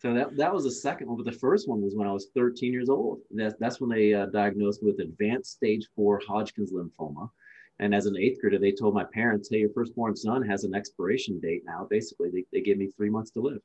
So 0.01 0.15
that, 0.15 0.35
that 0.35 0.51
was 0.51 0.63
the 0.63 0.71
second 0.71 1.09
one, 1.09 1.17
but 1.17 1.31
the 1.31 1.37
first 1.37 1.69
one 1.69 1.79
was 1.79 1.93
when 1.93 2.07
I 2.07 2.11
was 2.11 2.29
13 2.35 2.73
years 2.73 2.89
old. 2.89 3.19
That, 3.35 3.59
that's 3.59 3.79
when 3.79 3.91
they 3.91 4.15
uh, 4.15 4.25
diagnosed 4.27 4.81
me 4.81 4.91
with 4.91 4.99
advanced 4.99 5.51
stage 5.51 5.87
four 5.95 6.19
Hodgkin's 6.27 6.73
lymphoma. 6.73 7.29
And 7.77 7.93
as 7.93 8.07
an 8.07 8.17
eighth 8.17 8.41
grader, 8.41 8.57
they 8.57 8.71
told 8.71 8.95
my 8.95 9.03
parents, 9.03 9.49
hey, 9.51 9.59
your 9.59 9.69
firstborn 9.69 10.15
son 10.15 10.41
has 10.41 10.63
an 10.63 10.73
expiration 10.73 11.39
date 11.39 11.61
now. 11.67 11.85
Basically, 11.87 12.31
they, 12.31 12.45
they 12.51 12.61
gave 12.61 12.79
me 12.79 12.87
three 12.87 13.11
months 13.11 13.29
to 13.31 13.41
live. 13.41 13.61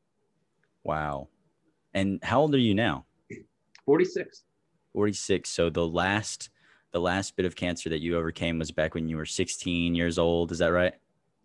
Wow. 0.84 1.28
And 1.94 2.22
how 2.22 2.42
old 2.42 2.54
are 2.54 2.58
you 2.58 2.74
now? 2.74 3.06
46. 3.86 4.44
46. 4.92 5.48
So 5.48 5.70
the 5.70 5.86
last 5.86 6.50
the 6.92 7.00
last 7.00 7.36
bit 7.36 7.46
of 7.46 7.56
cancer 7.56 7.88
that 7.88 8.00
you 8.00 8.16
overcame 8.16 8.58
was 8.58 8.70
back 8.70 8.94
when 8.94 9.08
you 9.08 9.16
were 9.16 9.26
16 9.26 9.94
years 9.94 10.18
old. 10.18 10.52
Is 10.52 10.58
that 10.58 10.68
right? 10.72 10.94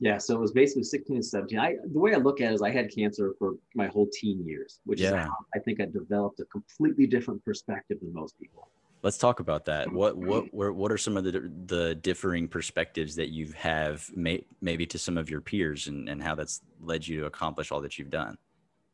Yeah. 0.02 0.18
So 0.18 0.36
it 0.36 0.40
was 0.40 0.52
basically 0.52 0.84
16 0.84 1.16
and 1.16 1.26
17. 1.26 1.60
I, 1.60 1.76
the 1.94 2.00
way 2.00 2.14
I 2.14 2.18
look 2.18 2.42
at 2.42 2.52
it 2.52 2.56
is 2.56 2.62
I 2.64 2.72
had 2.72 2.94
cancer 2.94 3.36
for 3.38 3.54
my 3.76 3.86
whole 3.86 4.10
teen 4.12 4.44
years, 4.44 4.80
which 4.84 5.00
yeah. 5.00 5.10
is 5.10 5.14
how 5.14 5.36
I 5.56 5.60
think 5.60 5.80
I 5.80 5.86
developed 5.86 6.40
a 6.40 6.46
completely 6.46 7.06
different 7.06 7.46
perspective 7.46 8.00
than 8.02 8.12
most 8.12 8.38
people. 8.40 8.68
Let's 9.04 9.20
talk 9.20 9.40
about 9.40 9.64
that. 9.66 9.92
What 9.92 10.18
what 10.18 10.52
what 10.54 10.92
are 10.92 10.98
some 10.98 11.18
of 11.18 11.24
the 11.24 11.52
the 11.68 11.96
differing 11.96 12.48
perspectives 12.48 13.16
that 13.16 13.30
you 13.30 13.52
have 13.56 14.10
may, 14.16 14.44
maybe 14.60 14.88
to 14.88 14.98
some 14.98 15.20
of 15.20 15.30
your 15.30 15.40
peers 15.40 15.88
and, 15.88 16.10
and 16.10 16.22
how 16.22 16.34
that's 16.34 16.62
led 16.82 17.08
you 17.08 17.22
to 17.22 17.26
accomplish 17.28 17.72
all 17.72 17.80
that 17.82 18.00
you've 18.00 18.10
done? 18.10 18.40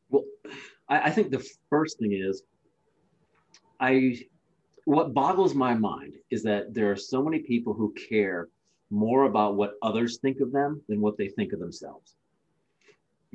Well, 0.10 0.26
I, 0.90 1.04
I 1.04 1.10
think 1.10 1.32
the 1.32 1.46
first 1.70 2.00
thing 2.00 2.12
is 2.12 2.44
I 3.80 4.20
what 4.84 5.14
boggles 5.14 5.56
my 5.56 5.74
mind 5.74 6.16
is 6.32 6.44
that 6.44 6.74
there 6.74 6.92
are 6.92 6.98
so 6.98 7.24
many 7.24 7.40
people 7.40 7.74
who 7.74 7.94
care 8.10 8.50
more 8.90 9.24
about 9.24 9.56
what 9.56 9.74
others 9.82 10.18
think 10.18 10.40
of 10.40 10.52
them 10.52 10.82
than 10.88 11.02
what 11.02 11.18
they 11.18 11.28
think 11.28 11.54
of 11.54 11.60
themselves. 11.60 12.16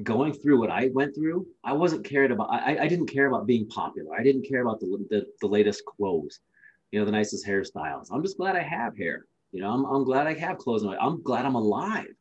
Going 0.03 0.33
through 0.33 0.59
what 0.59 0.71
I 0.71 0.91
went 0.95 1.15
through, 1.15 1.47
I 1.63 1.75
wasn't 1.75 2.05
cared 2.05 2.33
about. 2.33 2.51
I, 2.51 2.79
I 2.79 2.89
didn't 2.89 3.09
care 3.09 3.27
about 3.27 3.47
being 3.47 3.69
popular. 3.69 4.15
I 4.19 4.23
didn't 4.23 4.49
care 4.49 4.63
about 4.63 4.81
the, 4.81 5.05
the, 5.11 5.27
the 5.41 5.47
latest 5.47 5.85
clothes, 5.85 6.41
you 6.91 6.99
know, 6.99 7.05
the 7.05 7.13
nicest 7.13 7.47
hairstyles. 7.47 8.09
I'm 8.11 8.23
just 8.23 8.39
glad 8.39 8.57
I 8.57 8.63
have 8.63 8.97
hair. 8.97 9.27
You 9.53 9.61
know, 9.61 9.71
I'm, 9.71 9.85
I'm 9.85 10.05
glad 10.05 10.27
I 10.27 10.35
have 10.35 10.57
clothes. 10.57 10.85
I'm 10.85 11.23
glad 11.23 11.45
I'm 11.45 11.57
alive 11.57 12.15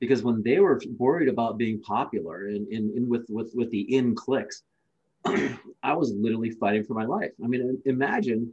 because 0.00 0.22
when 0.22 0.42
they 0.42 0.58
were 0.58 0.80
worried 0.98 1.28
about 1.28 1.58
being 1.58 1.80
popular 1.80 2.48
and 2.48 2.66
in, 2.68 2.92
in 2.96 3.08
with, 3.08 3.26
with, 3.28 3.52
with 3.54 3.70
the 3.70 3.94
in 3.94 4.14
clicks, 4.14 4.62
I 5.24 5.92
was 5.94 6.12
literally 6.12 6.50
fighting 6.50 6.84
for 6.84 6.94
my 6.94 7.04
life. 7.04 7.32
I 7.42 7.46
mean, 7.46 7.80
imagine 7.84 8.52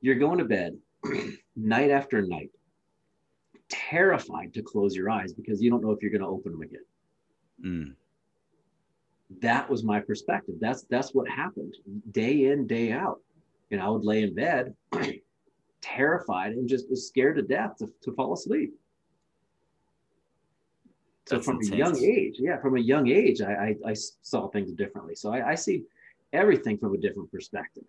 you're 0.00 0.16
going 0.16 0.38
to 0.38 0.44
bed 0.44 0.76
night 1.56 1.90
after 1.90 2.22
night, 2.22 2.50
terrified 3.68 4.54
to 4.54 4.62
close 4.62 4.94
your 4.94 5.10
eyes 5.10 5.32
because 5.32 5.62
you 5.62 5.70
don't 5.70 5.82
know 5.82 5.90
if 5.90 6.02
you're 6.02 6.10
going 6.10 6.22
to 6.22 6.28
open 6.28 6.52
them 6.52 6.62
again. 6.62 6.84
Mm. 7.64 7.94
That 9.40 9.68
was 9.68 9.82
my 9.82 10.00
perspective. 10.00 10.56
That's 10.60 10.84
that's 10.84 11.12
what 11.12 11.28
happened 11.28 11.74
day 12.12 12.46
in, 12.46 12.66
day 12.66 12.92
out. 12.92 13.20
And 13.70 13.80
I 13.80 13.88
would 13.88 14.04
lay 14.04 14.22
in 14.22 14.34
bed, 14.34 14.74
terrified 15.80 16.52
and 16.52 16.68
just 16.68 16.94
scared 16.96 17.36
to 17.36 17.42
death 17.42 17.76
to, 17.78 17.90
to 18.02 18.12
fall 18.12 18.34
asleep. 18.34 18.72
So 21.26 21.40
from 21.40 21.56
intense. 21.56 21.72
a 21.72 21.76
young 21.76 22.04
age, 22.04 22.36
yeah, 22.38 22.60
from 22.60 22.76
a 22.76 22.80
young 22.80 23.08
age, 23.08 23.40
I, 23.40 23.52
I, 23.52 23.90
I 23.90 23.94
saw 24.22 24.48
things 24.48 24.70
differently. 24.72 25.16
So 25.16 25.32
I, 25.32 25.50
I 25.50 25.54
see 25.56 25.82
everything 26.32 26.78
from 26.78 26.94
a 26.94 26.98
different 26.98 27.32
perspective. 27.32 27.82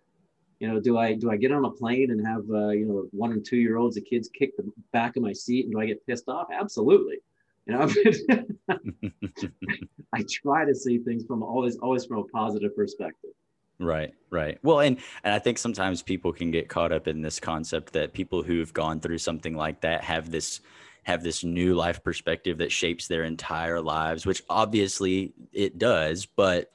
You 0.60 0.68
know, 0.68 0.80
do 0.80 0.98
I 0.98 1.14
do 1.14 1.30
I 1.30 1.36
get 1.36 1.52
on 1.52 1.64
a 1.64 1.70
plane 1.70 2.10
and 2.10 2.26
have 2.26 2.44
uh, 2.50 2.70
you 2.70 2.86
know 2.86 3.06
one 3.12 3.32
and 3.32 3.44
two 3.44 3.58
year 3.58 3.76
olds, 3.76 3.94
the 3.94 4.00
kids 4.00 4.28
kick 4.28 4.56
the 4.56 4.70
back 4.92 5.16
of 5.16 5.22
my 5.22 5.32
seat, 5.32 5.66
and 5.66 5.72
do 5.72 5.80
I 5.80 5.86
get 5.86 6.04
pissed 6.06 6.28
off? 6.28 6.48
Absolutely. 6.52 7.18
You 7.66 7.74
know, 7.74 7.88
I 10.12 10.24
try 10.28 10.64
to 10.64 10.74
see 10.74 10.98
things 10.98 11.24
from 11.26 11.42
always 11.42 11.76
always 11.76 12.06
from 12.06 12.18
a 12.18 12.24
positive 12.24 12.74
perspective. 12.74 13.30
Right, 13.78 14.12
right. 14.30 14.58
Well, 14.62 14.80
and 14.80 14.98
and 15.22 15.32
I 15.32 15.38
think 15.38 15.58
sometimes 15.58 16.02
people 16.02 16.32
can 16.32 16.50
get 16.50 16.68
caught 16.68 16.92
up 16.92 17.06
in 17.06 17.22
this 17.22 17.38
concept 17.38 17.92
that 17.92 18.12
people 18.12 18.42
who've 18.42 18.72
gone 18.72 19.00
through 19.00 19.18
something 19.18 19.54
like 19.54 19.82
that 19.82 20.02
have 20.02 20.30
this 20.30 20.60
have 21.04 21.22
this 21.22 21.44
new 21.44 21.74
life 21.74 22.02
perspective 22.02 22.58
that 22.58 22.72
shapes 22.72 23.06
their 23.06 23.22
entire 23.24 23.80
lives, 23.80 24.26
which 24.26 24.42
obviously 24.50 25.32
it 25.52 25.78
does, 25.78 26.26
but 26.26 26.72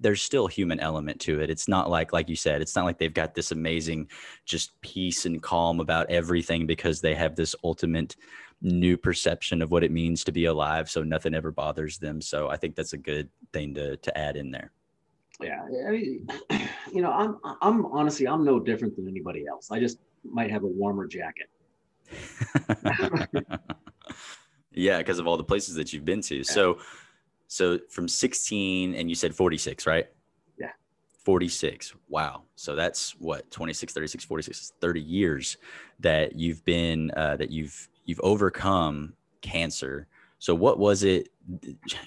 there's 0.00 0.22
still 0.22 0.46
a 0.46 0.50
human 0.50 0.80
element 0.80 1.20
to 1.20 1.40
it. 1.40 1.50
It's 1.50 1.68
not 1.68 1.90
like, 1.90 2.12
like 2.12 2.28
you 2.28 2.36
said, 2.36 2.62
it's 2.62 2.74
not 2.74 2.86
like 2.86 2.98
they've 2.98 3.12
got 3.12 3.34
this 3.34 3.52
amazing 3.52 4.08
just 4.46 4.80
peace 4.80 5.26
and 5.26 5.42
calm 5.42 5.78
about 5.78 6.10
everything 6.10 6.66
because 6.66 7.00
they 7.00 7.14
have 7.14 7.36
this 7.36 7.54
ultimate 7.62 8.16
new 8.62 8.96
perception 8.96 9.62
of 9.62 9.70
what 9.70 9.84
it 9.84 9.90
means 9.90 10.24
to 10.24 10.32
be 10.32 10.46
alive. 10.46 10.90
So 10.90 11.02
nothing 11.02 11.34
ever 11.34 11.52
bothers 11.52 11.98
them. 11.98 12.20
So 12.20 12.48
I 12.48 12.56
think 12.56 12.74
that's 12.74 12.94
a 12.94 12.98
good 12.98 13.28
thing 13.52 13.74
to, 13.74 13.96
to 13.98 14.18
add 14.18 14.36
in 14.36 14.50
there. 14.50 14.72
Yeah. 15.40 15.62
I 15.86 15.90
mean, 15.90 16.26
you 16.92 17.02
know, 17.02 17.12
I'm, 17.12 17.36
I'm 17.60 17.86
honestly, 17.86 18.26
I'm 18.26 18.44
no 18.44 18.58
different 18.58 18.96
than 18.96 19.06
anybody 19.06 19.46
else. 19.46 19.70
I 19.70 19.78
just 19.80 19.98
might 20.24 20.50
have 20.50 20.64
a 20.64 20.68
warmer 20.68 21.06
jacket. 21.06 21.48
yeah. 24.72 24.98
Because 24.98 25.18
of 25.18 25.26
all 25.26 25.36
the 25.36 25.44
places 25.44 25.74
that 25.74 25.92
you've 25.92 26.04
been 26.04 26.22
to. 26.22 26.36
Yeah. 26.36 26.42
So, 26.42 26.78
so 27.50 27.80
from 27.88 28.06
16 28.06 28.94
and 28.94 29.08
you 29.08 29.16
said 29.16 29.34
46, 29.34 29.84
right? 29.84 30.06
Yeah. 30.56 30.70
46. 31.24 31.94
Wow. 32.08 32.44
So 32.54 32.76
that's 32.76 33.16
what 33.18 33.50
26, 33.50 33.92
36, 33.92 34.24
46, 34.24 34.72
30 34.80 35.00
years 35.00 35.56
that 35.98 36.36
you've 36.36 36.64
been 36.64 37.10
uh, 37.16 37.36
that 37.38 37.50
you've 37.50 37.88
you've 38.04 38.20
overcome 38.20 39.14
cancer. 39.40 40.06
So 40.38 40.54
what 40.54 40.78
was 40.78 41.02
it 41.02 41.30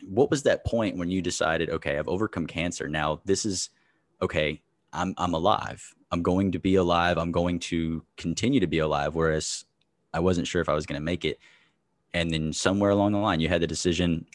what 0.07 0.31
was 0.31 0.43
that 0.43 0.65
point 0.65 0.95
when 0.95 1.09
you 1.09 1.21
decided, 1.21 1.69
okay, 1.71 1.97
I've 1.97 2.07
overcome 2.07 2.47
cancer. 2.47 2.87
Now 2.87 3.19
this 3.25 3.45
is 3.45 3.69
okay, 4.21 4.61
I'm 4.93 5.13
I'm 5.17 5.33
alive. 5.33 5.93
I'm 6.13 6.23
going 6.23 6.53
to 6.53 6.59
be 6.59 6.75
alive. 6.75 7.17
I'm 7.17 7.33
going 7.33 7.59
to 7.59 8.01
continue 8.15 8.61
to 8.61 8.67
be 8.67 8.79
alive 8.79 9.13
whereas 9.13 9.65
I 10.13 10.21
wasn't 10.21 10.47
sure 10.47 10.61
if 10.61 10.69
I 10.69 10.73
was 10.73 10.85
going 10.85 11.01
to 11.01 11.03
make 11.03 11.25
it. 11.25 11.37
And 12.13 12.31
then 12.31 12.53
somewhere 12.53 12.91
along 12.91 13.11
the 13.11 13.17
line 13.17 13.41
you 13.41 13.49
had 13.49 13.61
the 13.61 13.67
decision 13.67 14.25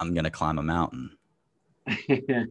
I'm 0.00 0.14
going 0.14 0.24
to 0.24 0.30
climb 0.30 0.58
a 0.58 0.62
mountain. 0.62 1.16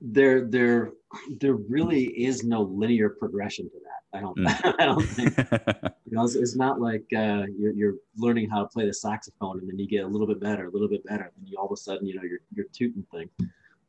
there 0.00 0.46
there 0.46 0.92
there 1.40 1.54
really 1.54 2.04
is 2.04 2.44
no 2.44 2.62
linear 2.62 3.08
progression 3.08 3.68
to 3.68 3.76
that 3.82 4.16
i 4.16 4.20
don't 4.20 4.36
mm. 4.38 4.74
i 4.78 4.84
don't 4.84 5.02
think 5.02 5.36
you 6.06 6.16
know 6.16 6.24
it's, 6.24 6.34
it's 6.34 6.54
not 6.54 6.80
like 6.80 7.04
uh, 7.16 7.44
you're, 7.58 7.72
you're 7.72 7.94
learning 8.16 8.48
how 8.48 8.62
to 8.62 8.68
play 8.68 8.86
the 8.86 8.94
saxophone 8.94 9.58
and 9.58 9.68
then 9.68 9.78
you 9.78 9.88
get 9.88 10.04
a 10.04 10.06
little 10.06 10.26
bit 10.26 10.40
better 10.40 10.68
a 10.68 10.70
little 10.70 10.88
bit 10.88 11.04
better 11.04 11.32
and 11.36 11.48
you 11.48 11.56
all 11.58 11.66
of 11.66 11.72
a 11.72 11.76
sudden 11.76 12.06
you 12.06 12.14
know 12.14 12.22
you're 12.22 12.40
you're 12.54 12.66
tooting 12.72 13.04
thing 13.10 13.28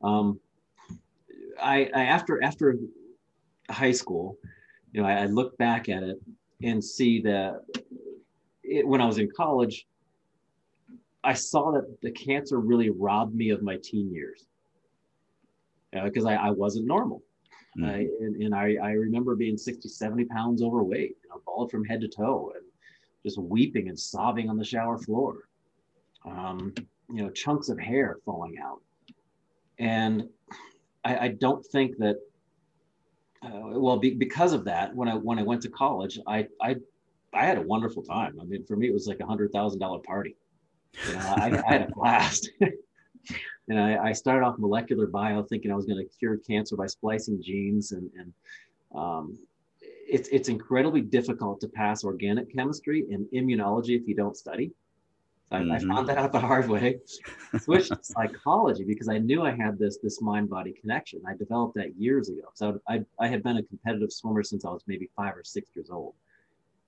um, 0.02 0.40
I, 1.62 1.90
I 1.94 2.06
after 2.06 2.42
after 2.44 2.78
high 3.70 3.92
school 3.92 4.38
you 4.92 5.02
know 5.02 5.08
I, 5.08 5.24
I 5.24 5.26
look 5.26 5.58
back 5.58 5.90
at 5.90 6.02
it 6.02 6.20
and 6.64 6.84
see 6.84 7.22
that 7.22 7.62
it, 8.64 8.88
when 8.88 9.02
i 9.02 9.06
was 9.06 9.20
in 9.20 9.30
college 9.36 9.86
i 11.24 11.34
saw 11.34 11.72
that 11.72 12.02
the 12.02 12.12
cancer 12.12 12.60
really 12.60 12.90
robbed 12.90 13.36
me 13.36 13.50
of 13.50 13.62
my 13.62 13.78
teen 13.78 14.12
years 14.12 14.46
because 15.92 16.26
uh, 16.26 16.30
I, 16.30 16.48
I 16.48 16.50
wasn't 16.52 16.86
normal. 16.86 17.24
Mm. 17.78 17.88
Uh, 17.88 18.26
and, 18.26 18.42
and 18.42 18.56
I, 18.56 18.76
I 18.82 18.92
remember 18.92 19.36
being 19.36 19.58
60, 19.58 19.88
70 19.88 20.26
pounds 20.26 20.62
overweight, 20.62 21.18
you 21.24 21.30
know, 21.30 21.42
bald 21.46 21.72
from 21.72 21.86
head 21.86 22.02
to 22.02 22.08
toe 22.08 22.52
and 22.56 22.64
just 23.24 23.38
weeping 23.38 23.90
and 23.90 24.00
sobbing 24.00 24.50
on 24.50 24.58
the 24.58 24.66
shower 24.66 24.98
floor. 24.98 25.48
Um, 26.26 26.74
you 27.12 27.24
know, 27.24 27.30
chunks 27.30 27.70
of 27.70 27.80
hair 27.80 28.18
falling 28.26 28.58
out. 28.60 28.82
And 29.80 30.28
I, 31.04 31.18
I 31.18 31.28
don't 31.30 31.66
think 31.66 31.98
that, 31.98 32.18
uh, 33.42 33.80
well, 33.80 33.98
be, 33.98 34.14
because 34.14 34.54
of 34.54 34.66
that, 34.66 34.94
when 34.94 35.08
I, 35.08 35.16
when 35.16 35.40
I 35.40 35.44
went 35.44 35.62
to 35.64 35.70
college, 35.70 36.20
I, 36.28 36.48
I, 36.62 36.76
I 37.34 37.46
had 37.46 37.58
a 37.58 37.62
wonderful 37.62 38.04
time. 38.04 38.38
I 38.40 38.44
mean, 38.44 38.66
for 38.66 38.76
me, 38.76 38.88
it 38.88 38.94
was 38.94 39.08
like 39.08 39.22
a 39.22 39.26
hundred 39.26 39.52
thousand 39.52 39.80
dollar 39.80 40.00
party. 40.00 40.36
You 41.08 41.14
know, 41.14 41.34
I, 41.38 41.64
I 41.66 41.72
had 41.72 41.82
a 41.84 41.92
blast. 41.94 42.50
and 43.70 43.80
I, 43.80 44.10
I, 44.10 44.14
started 44.14 44.46
off 44.46 44.58
molecular 44.58 45.08
bio 45.08 45.44
thinking 45.44 45.72
I 45.72 45.76
was 45.76 45.86
going 45.86 46.04
to 46.04 46.18
cure 46.18 46.38
cancer 46.38 46.76
by 46.76 46.88
splicing 46.88 47.42
genes 47.42 47.92
and, 47.92 48.10
and 48.18 48.34
um, 48.96 49.38
it's, 49.82 50.28
it's 50.30 50.50
incredibly 50.50 51.02
difficult 51.02 51.62
to 51.62 51.68
pass 51.68 52.04
organic 52.04 52.54
chemistry 52.54 53.06
and 53.12 53.28
immunology 53.34 54.00
if 54.00 54.08
you 54.08 54.16
don't 54.16 54.36
study. 54.36 54.72
I, 55.52 55.60
mm-hmm. 55.60 55.72
I 55.72 55.80
found 55.80 56.10
that 56.10 56.18
out 56.18 56.32
the 56.32 56.40
hard 56.40 56.68
way. 56.68 57.00
Switched 57.60 57.90
to 57.90 58.00
psychology 58.02 58.84
because 58.84 59.10
I 59.10 59.18
knew 59.18 59.42
I 59.42 59.52
had 59.52 59.80
this 59.80 59.98
this 60.02 60.22
mind 60.22 60.50
body 60.50 60.74
connection. 60.80 61.22
I 61.28 61.36
developed 61.36 61.76
that 61.76 61.96
years 61.96 62.30
ago. 62.30 62.50
So 62.54 62.80
I, 62.88 63.04
I 63.20 63.28
had 63.28 63.42
been 63.42 63.58
a 63.58 63.64
competitive 63.64 64.12
swimmer 64.12 64.44
since 64.44 64.64
I 64.64 64.70
was 64.70 64.84
maybe 64.86 65.10
five 65.16 65.36
or 65.36 65.44
six 65.44 65.72
years 65.76 65.90
old, 65.90 66.14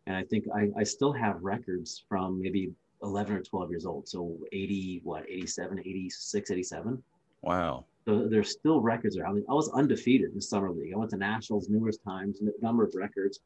and 0.06 0.16
I 0.16 0.24
think 0.24 0.46
I, 0.54 0.70
I 0.78 0.84
still 0.84 1.12
have 1.12 1.42
records 1.42 2.04
from 2.08 2.40
maybe 2.40 2.72
11 3.04 3.36
or 3.36 3.42
12 3.42 3.70
years 3.70 3.86
old. 3.86 4.08
So 4.08 4.38
80, 4.52 5.02
what, 5.04 5.24
87, 5.28 5.80
86, 5.80 6.52
87. 6.52 7.04
Wow. 7.42 7.86
So 8.06 8.28
there's 8.28 8.52
still 8.52 8.82
records 8.82 9.16
there. 9.16 9.28
I 9.28 9.32
mean, 9.32 9.46
I 9.50 9.54
was 9.54 9.72
undefeated 9.74 10.34
in 10.34 10.42
summer 10.42 10.72
league. 10.72 10.94
I 10.94 10.98
went 10.98 11.12
to 11.12 11.18
nationals 11.18 11.70
numerous 11.70 11.98
times, 11.98 12.40
number 12.62 12.84
of 12.84 12.94
records. 12.96 13.40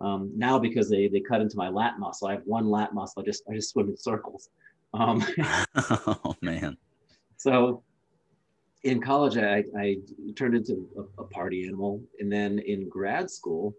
Um, 0.00 0.30
now 0.36 0.58
because 0.58 0.90
they 0.90 1.08
they 1.08 1.20
cut 1.20 1.40
into 1.40 1.56
my 1.56 1.68
lat 1.68 1.98
muscle, 1.98 2.28
I 2.28 2.32
have 2.32 2.42
one 2.44 2.68
lat 2.68 2.92
muscle. 2.92 3.22
I 3.22 3.24
just 3.24 3.42
I 3.50 3.54
just 3.54 3.70
swim 3.70 3.88
in 3.88 3.96
circles. 3.96 4.50
Um, 4.92 5.24
oh 5.74 6.36
man. 6.42 6.76
So 7.38 7.82
in 8.84 9.00
college, 9.00 9.36
I, 9.36 9.64
I 9.78 9.96
turned 10.36 10.54
into 10.54 10.88
a, 10.96 11.22
a 11.22 11.26
party 11.26 11.66
animal, 11.66 12.02
and 12.20 12.30
then 12.30 12.58
in 12.60 12.88
grad 12.88 13.30
school, 13.30 13.74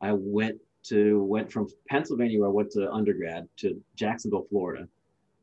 I 0.00 0.12
went 0.12 0.58
to 0.88 1.22
went 1.24 1.50
from 1.50 1.68
Pennsylvania 1.88 2.40
where 2.40 2.48
I 2.48 2.52
went 2.52 2.70
to 2.72 2.90
undergrad 2.92 3.48
to 3.58 3.80
Jacksonville, 3.94 4.46
Florida. 4.50 4.88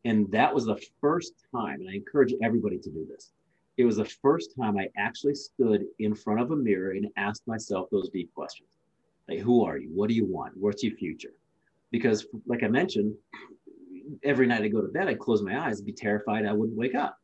And 0.05 0.29
that 0.31 0.53
was 0.53 0.65
the 0.65 0.81
first 0.99 1.33
time, 1.53 1.81
and 1.81 1.89
I 1.89 1.93
encourage 1.93 2.33
everybody 2.43 2.77
to 2.77 2.89
do 2.89 3.05
this. 3.09 3.31
It 3.77 3.85
was 3.85 3.97
the 3.97 4.05
first 4.05 4.55
time 4.59 4.77
I 4.77 4.87
actually 4.97 5.35
stood 5.35 5.85
in 5.99 6.13
front 6.13 6.41
of 6.41 6.51
a 6.51 6.55
mirror 6.55 6.91
and 6.91 7.07
asked 7.15 7.47
myself 7.47 7.89
those 7.89 8.09
deep 8.09 8.33
questions. 8.33 8.69
Like, 9.27 9.39
who 9.39 9.63
are 9.63 9.77
you? 9.77 9.89
What 9.93 10.09
do 10.09 10.15
you 10.15 10.25
want? 10.25 10.55
What's 10.57 10.83
your 10.83 10.95
future? 10.95 11.33
Because, 11.91 12.25
like 12.45 12.63
I 12.63 12.67
mentioned, 12.67 13.15
every 14.23 14.45
night 14.45 14.63
I 14.63 14.67
go 14.67 14.81
to 14.81 14.89
bed, 14.89 15.07
I 15.07 15.13
close 15.13 15.41
my 15.41 15.65
eyes, 15.65 15.81
be 15.81 15.93
terrified 15.93 16.45
I 16.45 16.53
wouldn't 16.53 16.77
wake 16.77 16.95
up. 16.95 17.17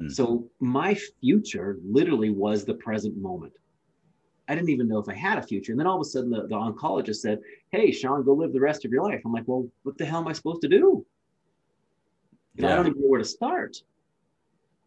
Mm. 0.00 0.10
So 0.10 0.48
my 0.60 0.96
future 1.20 1.78
literally 1.84 2.30
was 2.30 2.64
the 2.64 2.74
present 2.74 3.16
moment. 3.16 3.52
I 4.48 4.54
didn't 4.54 4.70
even 4.70 4.88
know 4.88 4.98
if 4.98 5.08
I 5.08 5.14
had 5.14 5.38
a 5.38 5.42
future. 5.42 5.72
And 5.72 5.78
then 5.78 5.86
all 5.86 5.96
of 5.96 6.00
a 6.00 6.04
sudden, 6.04 6.30
the, 6.30 6.42
the 6.42 6.54
oncologist 6.54 7.16
said, 7.16 7.40
Hey, 7.70 7.92
Sean, 7.92 8.24
go 8.24 8.32
live 8.32 8.52
the 8.52 8.60
rest 8.60 8.84
of 8.84 8.90
your 8.90 9.02
life. 9.04 9.20
I'm 9.24 9.32
like, 9.32 9.46
Well, 9.46 9.68
what 9.82 9.98
the 9.98 10.06
hell 10.06 10.20
am 10.20 10.28
I 10.28 10.32
supposed 10.32 10.62
to 10.62 10.68
do? 10.68 11.04
You 12.54 12.62
know, 12.62 12.68
yeah. 12.68 12.72
I 12.72 12.76
don't 12.76 12.86
even 12.88 13.02
know 13.02 13.08
where 13.08 13.20
to 13.20 13.24
start. 13.24 13.76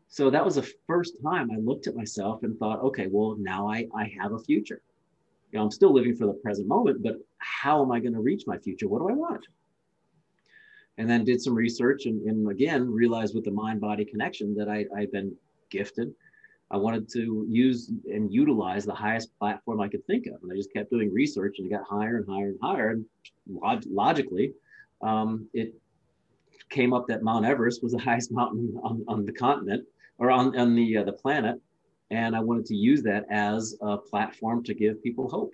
So 0.07 0.29
that 0.29 0.43
was 0.43 0.55
the 0.55 0.69
first 0.87 1.15
time 1.23 1.49
I 1.51 1.57
looked 1.57 1.87
at 1.87 1.95
myself 1.95 2.43
and 2.43 2.57
thought, 2.59 2.81
okay, 2.81 3.07
well, 3.09 3.37
now 3.39 3.69
I, 3.69 3.87
I 3.95 4.11
have 4.19 4.33
a 4.33 4.39
future. 4.39 4.81
You 5.51 5.57
know, 5.57 5.63
I'm 5.63 5.71
still 5.71 5.93
living 5.93 6.15
for 6.15 6.27
the 6.27 6.33
present 6.33 6.67
moment, 6.67 7.01
but 7.01 7.15
how 7.37 7.81
am 7.81 7.93
I 7.93 8.01
going 8.01 8.13
to 8.13 8.19
reach 8.19 8.43
my 8.45 8.57
future? 8.57 8.89
What 8.89 8.99
do 8.99 9.07
I 9.07 9.13
want? 9.13 9.47
And 10.97 11.09
then 11.09 11.23
did 11.23 11.41
some 11.41 11.55
research 11.55 12.07
and, 12.07 12.21
and 12.27 12.51
again 12.51 12.91
realized 12.91 13.33
with 13.33 13.45
the 13.45 13.51
mind 13.51 13.79
body 13.79 14.03
connection 14.03 14.53
that 14.55 14.67
I, 14.67 14.85
I've 14.95 15.13
been 15.13 15.33
gifted 15.69 16.13
I 16.71 16.77
wanted 16.77 17.09
to 17.11 17.45
use 17.49 17.91
and 18.05 18.33
utilize 18.33 18.85
the 18.85 18.93
highest 18.93 19.37
platform 19.37 19.81
I 19.81 19.89
could 19.89 20.05
think 20.07 20.25
of. 20.27 20.41
And 20.41 20.51
I 20.51 20.55
just 20.55 20.71
kept 20.73 20.89
doing 20.89 21.13
research 21.13 21.57
and 21.59 21.67
it 21.67 21.69
got 21.69 21.83
higher 21.83 22.17
and 22.17 22.25
higher 22.27 22.47
and 22.47 22.59
higher. 22.61 22.89
And 22.91 23.05
log- 23.47 23.83
logically, 23.91 24.53
um, 25.01 25.49
it 25.53 25.73
came 26.69 26.93
up 26.93 27.07
that 27.09 27.23
Mount 27.23 27.45
Everest 27.45 27.83
was 27.83 27.91
the 27.91 27.99
highest 28.09 28.31
mountain 28.31 28.73
on, 28.83 29.03
on 29.09 29.25
the 29.25 29.33
continent 29.33 29.85
or 30.17 30.31
on, 30.31 30.57
on 30.57 30.73
the, 30.73 30.97
uh, 30.97 31.03
the 31.03 31.11
planet. 31.11 31.59
And 32.09 32.35
I 32.35 32.39
wanted 32.39 32.65
to 32.67 32.75
use 32.75 33.03
that 33.03 33.25
as 33.29 33.75
a 33.81 33.97
platform 33.97 34.63
to 34.63 34.73
give 34.73 35.03
people 35.03 35.29
hope. 35.29 35.53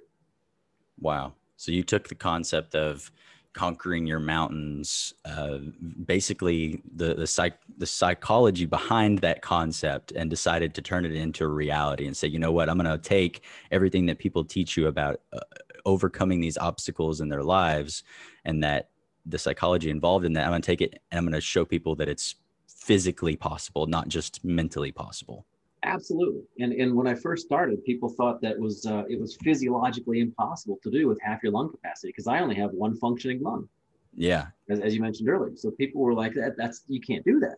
Wow. 1.00 1.34
So 1.56 1.72
you 1.72 1.84
took 1.84 2.10
the 2.10 2.16
concept 2.16 2.76
of 2.76 3.12
conquering 3.54 4.06
your 4.06 4.20
mountains 4.20 5.14
uh, 5.26 5.58
basically 6.06 6.82
the 6.96 7.16
the, 7.16 7.28
psych, 7.28 7.58
the 7.78 7.86
psychology 7.86 8.66
behind 8.66 9.20
that 9.20 9.42
concept 9.42 10.12
and 10.12 10.30
decided 10.30 10.74
to 10.76 10.82
turn 10.82 11.06
it 11.06 11.14
into 11.14 11.44
a 11.44 11.48
reality 11.48 12.06
and 12.06 12.16
say 12.16 12.28
you 12.28 12.40
know 12.40 12.52
what? 12.52 12.70
I'm 12.70 12.78
going 12.78 12.90
to 12.90 12.98
take 12.98 13.44
everything 13.72 14.06
that 14.08 14.20
people 14.20 14.44
teach 14.44 14.78
you 14.78 14.88
about 14.88 15.22
uh, 15.34 15.40
overcoming 15.86 16.42
these 16.42 16.58
obstacles 16.58 17.22
in 17.22 17.30
their 17.30 17.44
lives 17.44 18.04
and 18.46 18.64
that 18.64 18.90
the 19.26 19.38
psychology 19.38 19.90
involved 19.90 20.26
in 20.26 20.34
that 20.34 20.46
i'm 20.46 20.52
going 20.52 20.62
to 20.62 20.66
take 20.66 20.82
it 20.82 21.02
and 21.12 21.18
i'm 21.18 21.26
going 21.26 21.34
to 21.34 21.42
show 21.42 21.66
people 21.66 21.96
that 21.96 22.10
it's 22.10 22.36
physically 22.68 23.36
possible 23.36 23.88
not 23.88 24.08
just 24.08 24.44
mentally 24.44 24.92
possible 24.92 25.46
Absolutely. 25.84 26.42
And, 26.60 26.74
and 26.74 26.96
when 26.96 27.08
I 27.08 27.14
first 27.14 27.46
started, 27.46 27.84
people 27.86 28.10
thought 28.10 28.42
that 28.42 28.58
was 28.60 28.86
uh, 28.86 29.04
it 29.10 29.20
was 29.20 29.38
physiologically 29.44 30.20
impossible 30.22 30.80
to 30.84 30.90
do 30.90 31.08
with 31.08 31.20
half 31.22 31.44
your 31.44 31.52
lung 31.52 31.70
capacity 31.70 32.10
because 32.10 32.28
I 32.28 32.40
only 32.40 32.56
have 32.56 32.72
one 32.72 32.96
functioning 32.96 33.42
lung. 33.42 33.70
Yeah. 34.16 34.48
As, 34.70 34.80
as 34.80 34.96
you 34.96 35.02
mentioned 35.02 35.30
earlier. 35.30 35.56
So 35.56 35.70
people 35.72 36.02
were 36.02 36.14
like, 36.14 36.34
that, 36.34 36.56
that's 36.58 36.84
you 36.88 37.00
can't 37.00 37.24
do 37.24 37.40
that. 37.42 37.58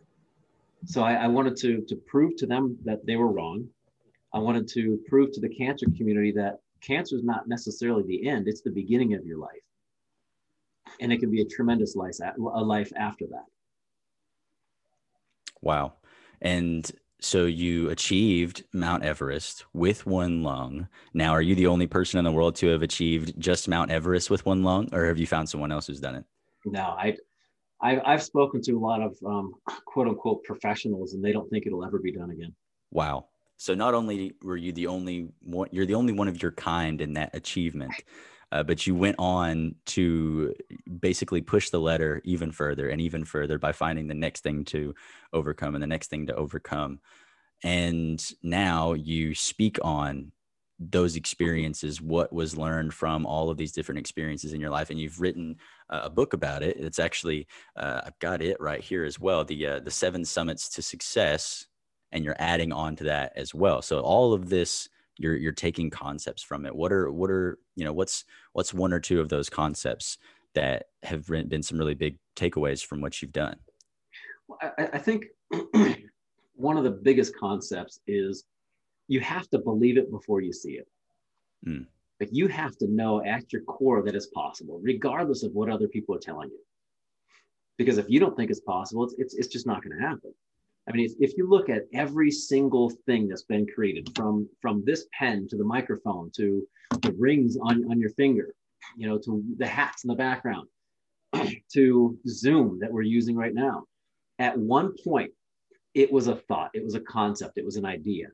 So 0.86 1.02
I, 1.02 1.14
I 1.14 1.28
wanted 1.28 1.56
to 1.58 1.82
to 1.88 1.96
prove 1.96 2.36
to 2.38 2.46
them 2.46 2.78
that 2.86 3.06
they 3.06 3.16
were 3.16 3.32
wrong. 3.32 3.68
I 4.34 4.40
wanted 4.40 4.68
to 4.70 5.00
prove 5.08 5.32
to 5.34 5.42
the 5.42 5.50
cancer 5.50 5.88
community 5.98 6.32
that 6.34 6.60
cancer 6.82 7.16
is 7.16 7.24
not 7.24 7.48
necessarily 7.48 8.04
the 8.04 8.30
end; 8.30 8.48
it's 8.48 8.62
the 8.62 8.72
beginning 8.72 9.14
of 9.16 9.26
your 9.26 9.40
life, 9.40 9.66
and 11.02 11.12
it 11.12 11.20
can 11.20 11.32
be 11.32 11.42
a 11.42 11.46
tremendous 11.46 11.96
life 11.96 12.16
a 12.22 12.64
life 12.64 12.94
after 12.96 13.26
that. 13.28 13.46
Wow. 15.62 15.94
And 16.42 16.90
so 17.22 17.46
you 17.46 17.90
achieved 17.90 18.64
Mount 18.74 19.04
Everest 19.04 19.66
with 19.74 20.06
one 20.06 20.44
lung. 20.44 20.88
Now, 21.14 21.32
are 21.32 21.42
you 21.42 21.56
the 21.56 21.68
only 21.68 21.88
person 21.88 22.18
in 22.18 22.26
the 22.26 22.32
world 22.32 22.56
to 22.58 22.68
have 22.68 22.82
achieved 22.82 23.34
just 23.38 23.68
Mount 23.68 23.92
Everest 23.92 24.30
with 24.30 24.46
one 24.46 24.64
lung, 24.64 24.90
or 24.94 25.06
have 25.06 25.18
you 25.18 25.28
found 25.28 25.50
someone 25.50 25.72
else 25.72 25.88
who's 25.88 26.00
done 26.00 26.16
it? 26.16 26.26
No, 26.66 26.82
I, 26.82 27.18
I 27.82 28.00
I've 28.06 28.24
spoken 28.24 28.62
to 28.64 28.74
a 28.74 28.80
lot 28.80 29.02
of 29.02 29.18
um, 29.26 29.54
quote 29.86 30.08
unquote 30.08 30.44
professionals, 30.44 31.14
and 31.14 31.24
they 31.24 31.32
don't 31.32 31.50
think 31.50 31.66
it'll 31.66 31.86
ever 31.86 32.00
be 32.00 32.12
done 32.12 32.32
again. 32.32 32.56
Wow. 32.92 33.28
So 33.58 33.76
not 33.76 33.94
only 33.94 34.36
were 34.42 34.56
you 34.56 34.72
the 34.72 34.88
only 34.88 35.28
one, 35.42 35.68
you're 35.72 35.86
the 35.86 35.96
only 35.96 36.14
one 36.14 36.30
of 36.30 36.42
your 36.42 36.54
kind 36.54 37.02
in 37.02 37.14
that 37.14 37.36
achievement, 37.36 37.92
uh, 38.52 38.64
but 38.64 38.88
you 38.88 38.96
went 38.96 39.16
on 39.20 39.76
to 39.86 40.54
basically 41.00 41.42
push 41.42 41.70
the 41.70 41.80
letter 41.80 42.22
even 42.24 42.52
further 42.52 42.90
and 42.90 43.02
even 43.02 43.24
further 43.24 43.58
by 43.58 43.72
finding 43.72 44.08
the 44.08 44.14
next 44.14 44.42
thing 44.42 44.66
to 44.66 44.94
overcome 45.34 45.76
and 45.76 45.84
the 45.84 45.88
next 45.88 46.10
thing 46.10 46.28
to 46.28 46.36
overcome. 46.36 47.00
and 47.64 48.34
now 48.42 48.94
you 48.94 49.36
speak 49.36 49.78
on 49.84 50.32
those 50.80 51.18
experiences 51.18 52.02
what 52.02 52.32
was 52.32 52.58
learned 52.58 52.94
from 52.94 53.26
all 53.26 53.50
of 53.50 53.58
these 53.58 53.74
different 53.74 54.00
experiences 54.00 54.54
in 54.54 54.62
your 54.62 54.70
life 54.70 54.90
and 54.90 55.00
you've 55.00 55.20
written 55.20 55.58
uh, 55.90 56.02
a 56.04 56.10
book 56.10 56.32
about 56.34 56.64
it 56.64 56.78
it's 56.78 57.00
actually 57.00 57.46
uh, 57.76 58.00
i've 58.06 58.18
got 58.20 58.42
it 58.42 58.56
right 58.62 58.82
here 58.82 59.04
as 59.04 59.20
well 59.20 59.44
the 59.44 59.68
uh, 59.68 59.80
the 59.80 59.92
seven 59.92 60.24
summits 60.24 60.70
to 60.70 60.82
success 60.82 61.68
and 62.14 62.24
you're 62.24 62.36
adding 62.40 62.72
on 62.72 62.96
to 62.96 63.04
that 63.04 63.34
as 63.36 63.54
well 63.54 63.82
so 63.82 64.00
all 64.00 64.34
of 64.34 64.48
this 64.48 64.88
you're 65.20 65.36
you're 65.36 65.52
taking 65.52 65.90
concepts 65.90 66.42
from 66.42 66.66
it 66.66 66.76
what 66.76 66.92
are 66.92 67.12
what 67.12 67.30
are 67.30 67.60
you 67.76 67.86
know 67.86 67.94
what's 67.94 68.26
what's 68.54 68.74
one 68.74 68.94
or 68.94 69.00
two 69.00 69.22
of 69.22 69.30
those 69.30 69.50
concepts 69.50 70.18
that 70.56 70.88
have 71.04 71.28
been 71.28 71.62
some 71.62 71.78
really 71.78 71.94
big 71.94 72.18
takeaways 72.36 72.84
from 72.84 73.02
what 73.02 73.22
you've 73.22 73.32
done 73.32 73.56
well, 74.50 74.60
I, 74.78 74.90
I 74.94 74.98
think 74.98 75.28
one 76.56 76.76
of 76.76 76.84
the 76.84 76.92
biggest 76.92 77.36
concepts 77.38 78.00
is 78.08 78.44
you 79.08 79.20
have 79.22 79.50
to 79.50 79.60
believe 79.60 79.98
it 79.98 80.12
before 80.12 80.42
you 80.42 80.52
see 80.52 80.74
it. 80.74 80.88
Mm. 81.66 81.86
Like 82.20 82.30
you 82.32 82.48
have 82.48 82.78
to 82.78 82.88
know 82.88 83.24
at 83.24 83.54
your 83.54 83.62
core 83.64 84.04
that 84.04 84.16
it's 84.16 84.28
possible, 84.28 84.80
regardless 84.84 85.44
of 85.44 85.54
what 85.54 85.70
other 85.70 85.88
people 85.88 86.16
are 86.16 86.20
telling 86.20 86.50
you. 86.50 86.60
Because 87.78 87.98
if 87.98 88.10
you 88.10 88.20
don't 88.20 88.36
think 88.36 88.52
it's 88.52 88.60
possible, 88.60 89.06
it's, 89.06 89.16
it's, 89.18 89.36
it's 89.36 89.48
just 89.48 89.66
not 89.66 89.82
going 89.84 89.98
to 89.98 90.06
happen. 90.06 90.34
I 90.90 90.94
mean, 90.96 91.06
if, 91.06 91.14
if 91.20 91.38
you 91.38 91.48
look 91.48 91.70
at 91.70 91.88
every 91.94 92.32
single 92.32 92.90
thing 93.06 93.28
that's 93.28 93.44
been 93.44 93.68
created 93.68 94.10
from, 94.16 94.50
from 94.62 94.84
this 94.86 95.06
pen 95.18 95.48
to 95.50 95.58
the 95.58 95.64
microphone 95.64 96.32
to 96.36 96.68
the 97.02 97.14
rings 97.14 97.58
on, 97.62 97.86
on 97.92 98.00
your 98.00 98.10
finger, 98.12 98.56
you 98.98 99.08
know, 99.08 99.20
to 99.20 99.44
the 99.58 99.68
hats 99.68 100.04
in 100.04 100.08
the 100.08 100.16
background, 100.16 100.68
to 101.74 102.18
Zoom 102.28 102.80
that 102.80 102.92
we're 102.92 103.04
using 103.04 103.36
right 103.36 103.54
now, 103.54 103.84
at 104.40 104.58
one 104.58 104.96
point, 105.04 105.32
it 105.94 106.12
was 106.12 106.28
a 106.28 106.36
thought, 106.36 106.72
it 106.74 106.84
was 106.84 106.96
a 106.96 107.00
concept, 107.02 107.58
it 107.58 107.66
was 107.66 107.76
an 107.76 107.86
idea 107.86 108.28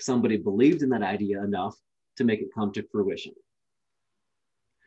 somebody 0.00 0.36
believed 0.36 0.82
in 0.82 0.88
that 0.90 1.02
idea 1.02 1.42
enough 1.42 1.76
to 2.16 2.24
make 2.24 2.40
it 2.40 2.54
come 2.54 2.72
to 2.72 2.86
fruition. 2.90 3.32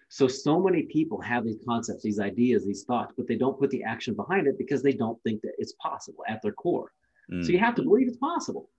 So, 0.09 0.27
so 0.27 0.59
many 0.61 0.83
people 0.83 1.21
have 1.21 1.45
these 1.45 1.59
concepts, 1.65 2.03
these 2.03 2.19
ideas, 2.19 2.65
these 2.65 2.83
thoughts, 2.83 3.13
but 3.15 3.27
they 3.27 3.35
don't 3.35 3.57
put 3.57 3.69
the 3.69 3.83
action 3.83 4.13
behind 4.13 4.47
it 4.47 4.57
because 4.57 4.83
they 4.83 4.91
don't 4.91 5.21
think 5.23 5.41
that 5.41 5.53
it's 5.57 5.73
possible 5.73 6.23
at 6.27 6.41
their 6.41 6.51
core. 6.51 6.91
Mm. 7.31 7.45
So, 7.45 7.51
you 7.51 7.59
have 7.59 7.75
to 7.75 7.83
believe 7.83 8.07
it's 8.07 8.17
possible. 8.17 8.69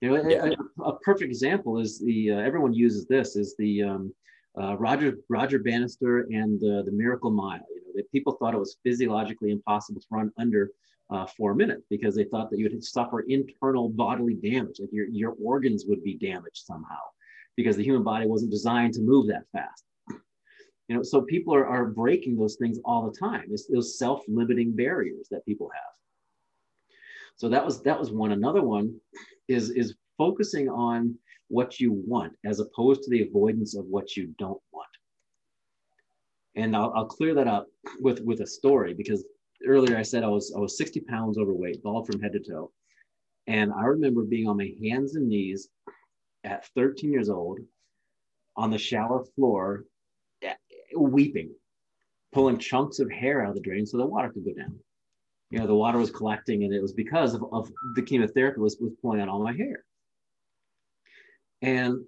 You 0.00 0.10
know, 0.10 0.28
yeah. 0.28 0.50
a, 0.80 0.82
a, 0.82 0.98
perfect 1.00 1.30
example 1.30 1.78
is 1.78 1.98
the 1.98 2.32
uh, 2.32 2.38
everyone 2.38 2.74
uses 2.74 3.06
this 3.06 3.36
is 3.36 3.54
the 3.58 3.82
um, 3.82 4.14
uh, 4.60 4.76
Roger 4.76 5.18
Roger 5.30 5.58
Bannister 5.58 6.22
and 6.30 6.60
the 6.60 6.82
the 6.84 6.92
Miracle 6.92 7.30
Mile. 7.30 7.64
You 7.74 7.80
know, 7.80 7.92
that 7.94 8.10
people 8.12 8.34
thought 8.34 8.54
it 8.54 8.58
was 8.58 8.76
physiologically 8.82 9.50
impossible 9.50 10.00
to 10.00 10.06
run 10.10 10.30
under 10.36 10.70
uh, 11.10 11.26
four 11.26 11.54
minutes 11.54 11.86
because 11.90 12.14
they 12.14 12.24
thought 12.24 12.50
that 12.50 12.58
you 12.58 12.68
would 12.70 12.84
suffer 12.84 13.20
internal 13.20 13.88
bodily 13.88 14.34
damage, 14.34 14.76
like 14.80 14.90
your, 14.92 15.06
your 15.08 15.34
organs 15.42 15.84
would 15.86 16.02
be 16.02 16.14
damaged 16.14 16.62
somehow 16.64 17.00
because 17.56 17.76
the 17.76 17.84
human 17.84 18.02
body 18.02 18.26
wasn't 18.26 18.50
designed 18.50 18.94
to 18.94 19.00
move 19.00 19.26
that 19.28 19.44
fast. 19.52 19.84
You 20.88 20.96
know, 20.96 21.02
so 21.02 21.22
people 21.22 21.54
are, 21.54 21.66
are 21.66 21.86
breaking 21.86 22.36
those 22.36 22.56
things 22.56 22.78
all 22.84 23.08
the 23.08 23.18
time. 23.18 23.44
It's 23.50 23.66
those 23.66 23.98
self-limiting 23.98 24.76
barriers 24.76 25.28
that 25.30 25.46
people 25.46 25.70
have. 25.72 25.92
So 27.36 27.48
that 27.48 27.64
was 27.64 27.82
that 27.82 27.98
was 27.98 28.10
one. 28.10 28.32
Another 28.32 28.62
one 28.62 28.94
is 29.48 29.70
is 29.70 29.94
focusing 30.16 30.68
on 30.68 31.16
what 31.48 31.80
you 31.80 31.92
want 32.06 32.32
as 32.44 32.60
opposed 32.60 33.02
to 33.02 33.10
the 33.10 33.22
avoidance 33.22 33.76
of 33.76 33.86
what 33.86 34.16
you 34.16 34.34
don't 34.38 34.60
want. 34.72 34.88
And 36.56 36.76
I'll, 36.76 36.92
I'll 36.94 37.06
clear 37.06 37.34
that 37.34 37.48
up 37.48 37.66
with 38.00 38.20
with 38.20 38.40
a 38.40 38.46
story 38.46 38.94
because 38.94 39.24
earlier 39.66 39.96
I 39.96 40.02
said 40.02 40.22
I 40.22 40.28
was 40.28 40.52
I 40.56 40.60
was 40.60 40.78
60 40.78 41.00
pounds 41.00 41.38
overweight, 41.38 41.82
bald 41.82 42.06
from 42.06 42.20
head 42.20 42.32
to 42.32 42.40
toe. 42.40 42.70
And 43.46 43.72
I 43.72 43.84
remember 43.84 44.22
being 44.22 44.48
on 44.48 44.56
my 44.56 44.72
hands 44.82 45.16
and 45.16 45.28
knees 45.28 45.68
at 46.44 46.66
13 46.74 47.12
years 47.12 47.28
old 47.28 47.58
on 48.56 48.70
the 48.70 48.78
shower 48.78 49.24
floor, 49.34 49.84
eh, 50.42 50.54
weeping, 50.96 51.50
pulling 52.32 52.58
chunks 52.58 53.00
of 53.00 53.10
hair 53.10 53.42
out 53.42 53.50
of 53.50 53.54
the 53.54 53.60
drain 53.60 53.84
so 53.84 53.98
the 53.98 54.06
water 54.06 54.30
could 54.30 54.44
go 54.44 54.54
down. 54.54 54.78
You 55.54 55.60
know, 55.60 55.66
the 55.66 55.74
water 55.74 55.98
was 55.98 56.10
collecting, 56.10 56.64
and 56.64 56.74
it 56.74 56.82
was 56.82 56.92
because 56.92 57.34
of, 57.34 57.44
of 57.52 57.70
the 57.94 58.02
chemotherapy 58.02 58.60
was, 58.60 58.76
was 58.80 58.92
pulling 59.00 59.20
out 59.20 59.28
all 59.28 59.42
my 59.42 59.52
hair. 59.52 59.84
And 61.62 62.04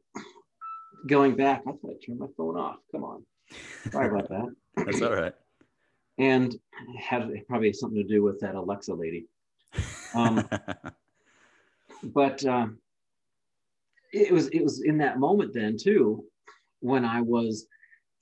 going 1.07 1.37
back, 1.37 1.63
I 1.67 1.71
thought 1.71 1.91
I 1.91 2.05
turned 2.05 2.19
my 2.19 2.27
phone 2.37 2.57
off. 2.57 2.77
Come 2.93 3.05
on. 3.05 3.25
Sorry 3.91 4.09
about 4.09 4.29
that. 4.29 4.55
That's 4.85 5.01
all 5.01 5.15
right 5.15 5.33
and 6.19 6.59
had 6.99 7.31
probably 7.47 7.73
something 7.73 8.03
to 8.03 8.09
do 8.09 8.23
with 8.23 8.41
that 8.41 8.55
Alexa 8.55 8.95
lady. 8.95 9.27
Um, 10.15 10.49
but 12.03 12.45
uh, 12.45 12.69
it 14.13 14.33
was 14.33 14.49
it 14.49 14.63
was 14.63 14.83
in 14.83 14.99
that 14.99 15.19
moment 15.19 15.53
then 15.53 15.77
too 15.77 16.25
when 16.81 17.05
I 17.05 17.21
was 17.21 17.67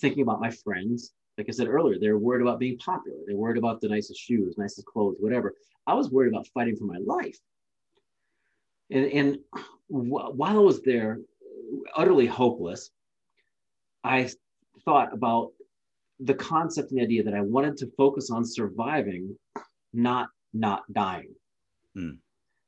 thinking 0.01 0.23
about 0.23 0.41
my 0.41 0.51
friends. 0.51 1.13
Like 1.37 1.49
I 1.49 1.53
said 1.53 1.69
earlier, 1.69 1.99
they're 1.99 2.19
worried 2.19 2.43
about 2.43 2.61
being 2.61 2.79
popular. 2.79 3.19
They're 3.27 3.37
worried 3.37 3.59
about 3.59 3.81
the 3.81 3.89
nicest 3.89 4.21
shoes, 4.21 4.57
nicest 4.57 4.87
clothes, 4.87 5.17
whatever. 5.19 5.55
I 5.87 5.95
was 5.95 6.11
worried 6.11 6.33
about 6.33 6.47
fighting 6.49 6.77
for 6.77 6.85
my 6.85 6.99
life. 6.99 7.39
And, 8.91 9.07
and 9.07 9.39
while 9.89 10.59
I 10.59 10.63
was 10.63 10.83
there, 10.83 11.19
utterly 11.97 12.27
hopeless, 12.27 12.91
I 14.05 14.31
thought 14.85 15.13
about 15.13 15.53
the 16.21 16.35
concept 16.35 16.91
and 16.91 17.01
the 17.01 17.05
idea 17.05 17.23
that 17.25 17.35
I 17.35 17.41
wanted 17.41 17.77
to 17.79 17.91
focus 17.97 18.31
on 18.31 18.45
surviving, 18.45 19.37
not 19.93 20.29
not 20.53 20.85
dying. 20.93 21.35
Hmm. 21.95 22.13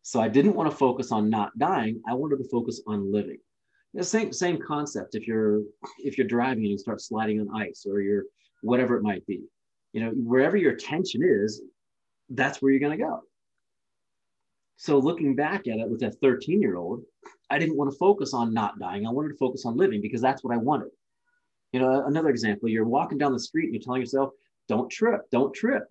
So 0.03 0.21
I 0.21 0.29
didn't 0.29 0.55
want 0.55 0.71
to 0.71 0.77
focus 0.77 1.13
on 1.13 1.31
not 1.31 1.57
dying. 1.59 2.03
I 2.09 2.15
wanted 2.15 2.39
to 2.39 2.49
focus 2.49 2.81
on 2.87 3.13
living. 3.13 3.39
The 3.95 4.05
same 4.05 4.33
same 4.33 4.59
concept. 4.59 5.15
If 5.15 5.27
you're 5.27 5.63
if 5.99 6.19
you're 6.19 6.27
driving 6.27 6.65
and 6.65 6.73
you 6.73 6.79
start 6.79 7.01
sliding 7.01 7.41
on 7.41 7.55
ice 7.55 7.87
or 7.89 8.01
you're 8.01 8.25
whatever 8.67 8.97
it 8.97 9.03
might 9.03 9.27
be, 9.27 9.43
you 9.93 10.01
know 10.01 10.11
wherever 10.11 10.57
your 10.57 10.73
attention 10.73 11.23
is, 11.25 11.63
that's 12.31 12.61
where 12.61 12.71
you're 12.71 12.81
going 12.81 12.99
to 12.99 13.05
go. 13.05 13.21
So 14.77 14.99
looking 14.99 15.35
back 15.35 15.67
at 15.69 15.79
it 15.79 15.89
with 15.89 16.01
that 16.01 16.21
13 16.21 16.61
year 16.61 16.77
old, 16.77 17.03
I 17.51 17.59
didn't 17.59 17.77
want 17.77 17.91
to 17.91 17.97
focus 17.97 18.35
on 18.35 18.53
not 18.53 18.79
dying. 18.79 19.07
I 19.07 19.11
wanted 19.11 19.31
to 19.31 19.39
focus 19.39 19.65
on 19.65 19.77
living 19.77 20.03
because 20.03 20.21
that's 20.21 20.45
what 20.45 20.55
I 20.55 20.59
wanted. 20.59 20.91
You 21.73 21.81
know, 21.81 22.05
another 22.07 22.29
example, 22.29 22.69
you're 22.69 22.85
walking 22.85 23.19
down 23.19 23.33
the 23.33 23.41
street 23.41 23.65
and 23.65 23.75
you're 23.75 23.83
telling 23.83 24.03
yourself, 24.03 24.31
don't 24.69 24.91
trip, 24.91 25.23
don't 25.31 25.55
trip. 25.55 25.85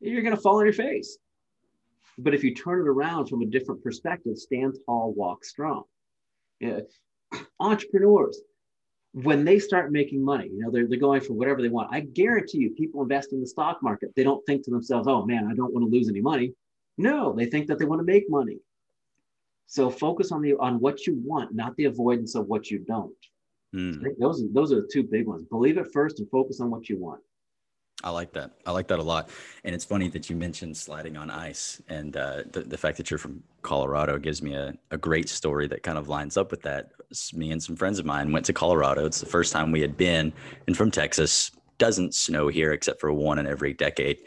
You're 0.00 0.22
going 0.22 0.34
to 0.34 0.40
fall 0.40 0.58
on 0.58 0.64
your 0.64 0.72
face. 0.72 1.18
But 2.18 2.34
if 2.34 2.44
you 2.44 2.54
turn 2.54 2.80
it 2.80 2.88
around 2.88 3.26
from 3.26 3.42
a 3.42 3.46
different 3.46 3.82
perspective, 3.82 4.36
stand 4.36 4.76
tall, 4.86 5.12
walk 5.16 5.44
strong. 5.44 5.84
Yeah. 6.58 6.80
Entrepreneurs, 7.60 8.40
when 9.12 9.44
they 9.44 9.58
start 9.58 9.90
making 9.90 10.24
money, 10.24 10.48
you 10.52 10.60
know, 10.60 10.70
they're, 10.70 10.86
they're 10.86 10.98
going 10.98 11.20
for 11.20 11.32
whatever 11.32 11.60
they 11.60 11.68
want. 11.68 11.88
I 11.92 12.00
guarantee 12.00 12.58
you, 12.58 12.70
people 12.70 13.02
invest 13.02 13.32
in 13.32 13.40
the 13.40 13.46
stock 13.46 13.82
market. 13.82 14.10
They 14.14 14.22
don't 14.22 14.44
think 14.46 14.64
to 14.64 14.70
themselves, 14.70 15.08
oh 15.08 15.24
man, 15.24 15.48
I 15.50 15.54
don't 15.54 15.72
want 15.72 15.84
to 15.84 15.90
lose 15.90 16.08
any 16.08 16.20
money. 16.20 16.54
No, 16.96 17.32
they 17.32 17.46
think 17.46 17.66
that 17.68 17.78
they 17.78 17.86
want 17.86 18.00
to 18.00 18.04
make 18.04 18.30
money. 18.30 18.58
So 19.66 19.90
focus 19.90 20.32
on 20.32 20.42
the 20.42 20.54
on 20.54 20.80
what 20.80 21.06
you 21.06 21.20
want, 21.24 21.54
not 21.54 21.76
the 21.76 21.84
avoidance 21.84 22.34
of 22.34 22.46
what 22.46 22.70
you 22.70 22.80
don't. 22.80 23.14
Mm. 23.74 24.04
Those 24.18 24.44
those 24.52 24.72
are 24.72 24.80
the 24.80 24.88
two 24.92 25.04
big 25.04 25.26
ones. 25.26 25.44
Believe 25.44 25.78
it 25.78 25.92
first 25.92 26.18
and 26.18 26.28
focus 26.28 26.60
on 26.60 26.70
what 26.70 26.88
you 26.88 26.98
want. 26.98 27.20
I 28.02 28.10
like 28.10 28.32
that. 28.32 28.52
I 28.66 28.72
like 28.72 28.88
that 28.88 28.98
a 28.98 29.02
lot. 29.02 29.30
And 29.64 29.74
it's 29.74 29.84
funny 29.84 30.08
that 30.08 30.30
you 30.30 30.36
mentioned 30.36 30.76
sliding 30.76 31.16
on 31.16 31.30
ice 31.30 31.82
and 31.88 32.16
uh, 32.16 32.42
the, 32.50 32.62
the 32.62 32.78
fact 32.78 32.96
that 32.96 33.10
you're 33.10 33.18
from 33.18 33.42
Colorado 33.62 34.18
gives 34.18 34.42
me 34.42 34.54
a, 34.54 34.74
a 34.90 34.96
great 34.96 35.28
story 35.28 35.66
that 35.68 35.82
kind 35.82 35.98
of 35.98 36.08
lines 36.08 36.36
up 36.36 36.50
with 36.50 36.62
that. 36.62 36.92
Me 37.34 37.50
and 37.50 37.62
some 37.62 37.76
friends 37.76 37.98
of 37.98 38.06
mine 38.06 38.32
went 38.32 38.46
to 38.46 38.52
Colorado. 38.52 39.04
It's 39.04 39.20
the 39.20 39.26
first 39.26 39.52
time 39.52 39.72
we 39.72 39.80
had 39.80 39.96
been 39.96 40.32
and 40.66 40.76
from 40.76 40.90
Texas. 40.90 41.50
Doesn't 41.78 42.14
snow 42.14 42.48
here 42.48 42.72
except 42.72 43.00
for 43.00 43.12
one 43.12 43.38
in 43.38 43.46
every 43.46 43.72
decade. 43.72 44.18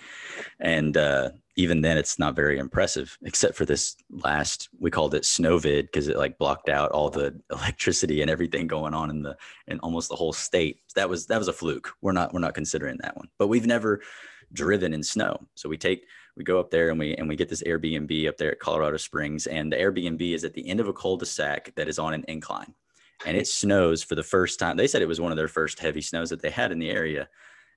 And 0.60 0.98
uh, 0.98 1.32
even 1.56 1.82
then 1.82 1.98
it's 1.98 2.18
not 2.18 2.36
very 2.36 2.58
impressive 2.58 3.18
except 3.24 3.56
for 3.56 3.66
this 3.66 3.96
last 4.10 4.70
we 4.80 4.89
called 4.89 5.13
it 5.13 5.24
snowvid 5.24 5.84
because 5.84 6.08
it 6.08 6.18
like 6.18 6.38
blocked 6.38 6.70
out 6.70 6.92
all 6.92 7.10
the 7.10 7.39
electricity 7.52 8.22
and 8.22 8.32
everything 8.32 8.68
going 8.68 8.94
on 8.94 9.10
in 9.10 9.22
the 9.22 9.38
in 9.68 9.80
almost 9.80 10.10
the 10.10 10.16
whole 10.16 10.34
state. 10.34 10.80
That 10.96 11.10
was 11.10 11.28
that 11.28 11.38
was 11.38 11.48
a 11.48 11.54
fluke. 11.54 11.94
We're 12.02 12.12
not 12.12 12.34
we're 12.34 12.39
not 12.39 12.56
considering 12.56 12.98
that 13.02 13.16
one. 13.16 13.30
But 13.38 13.48
we've 13.48 13.68
never 13.68 14.02
driven 14.52 14.94
in 14.94 15.04
snow. 15.04 15.48
So 15.56 15.70
we 15.70 15.78
take 15.78 16.06
we 16.36 16.44
go 16.44 16.60
up 16.60 16.72
there 16.72 16.89
and 16.89 17.00
we 17.00 17.16
and 17.16 17.28
we 17.30 17.36
get 17.36 17.50
this 17.50 17.63
airbnb 17.63 18.28
up 18.28 18.38
there 18.38 18.52
at 18.52 18.60
colorado 18.60 18.98
springs 18.98 19.48
and 19.48 19.72
the 19.72 19.78
airbnb 19.78 20.34
is 20.34 20.44
at 20.44 20.54
the 20.54 20.68
end 20.68 20.80
of 20.80 20.88
a 20.88 20.94
cul-de-sac 20.94 21.74
that 21.76 21.88
is 21.88 22.00
on 22.00 22.13
an 22.13 22.26
incline. 22.28 22.74
And 23.26 23.38
it 23.38 23.48
snows 23.48 24.04
for 24.04 24.16
the 24.16 24.24
first 24.24 24.60
time. 24.60 24.76
They 24.76 24.88
said 24.88 25.02
it 25.02 25.08
was 25.08 25.22
one 25.22 25.32
of 25.32 25.38
their 25.38 25.48
first 25.48 25.80
heavy 25.80 26.02
snows 26.02 26.30
that 26.32 26.42
they 26.42 26.50
had 26.50 26.72
in 26.72 26.80
the 26.80 26.89
area 26.89 27.30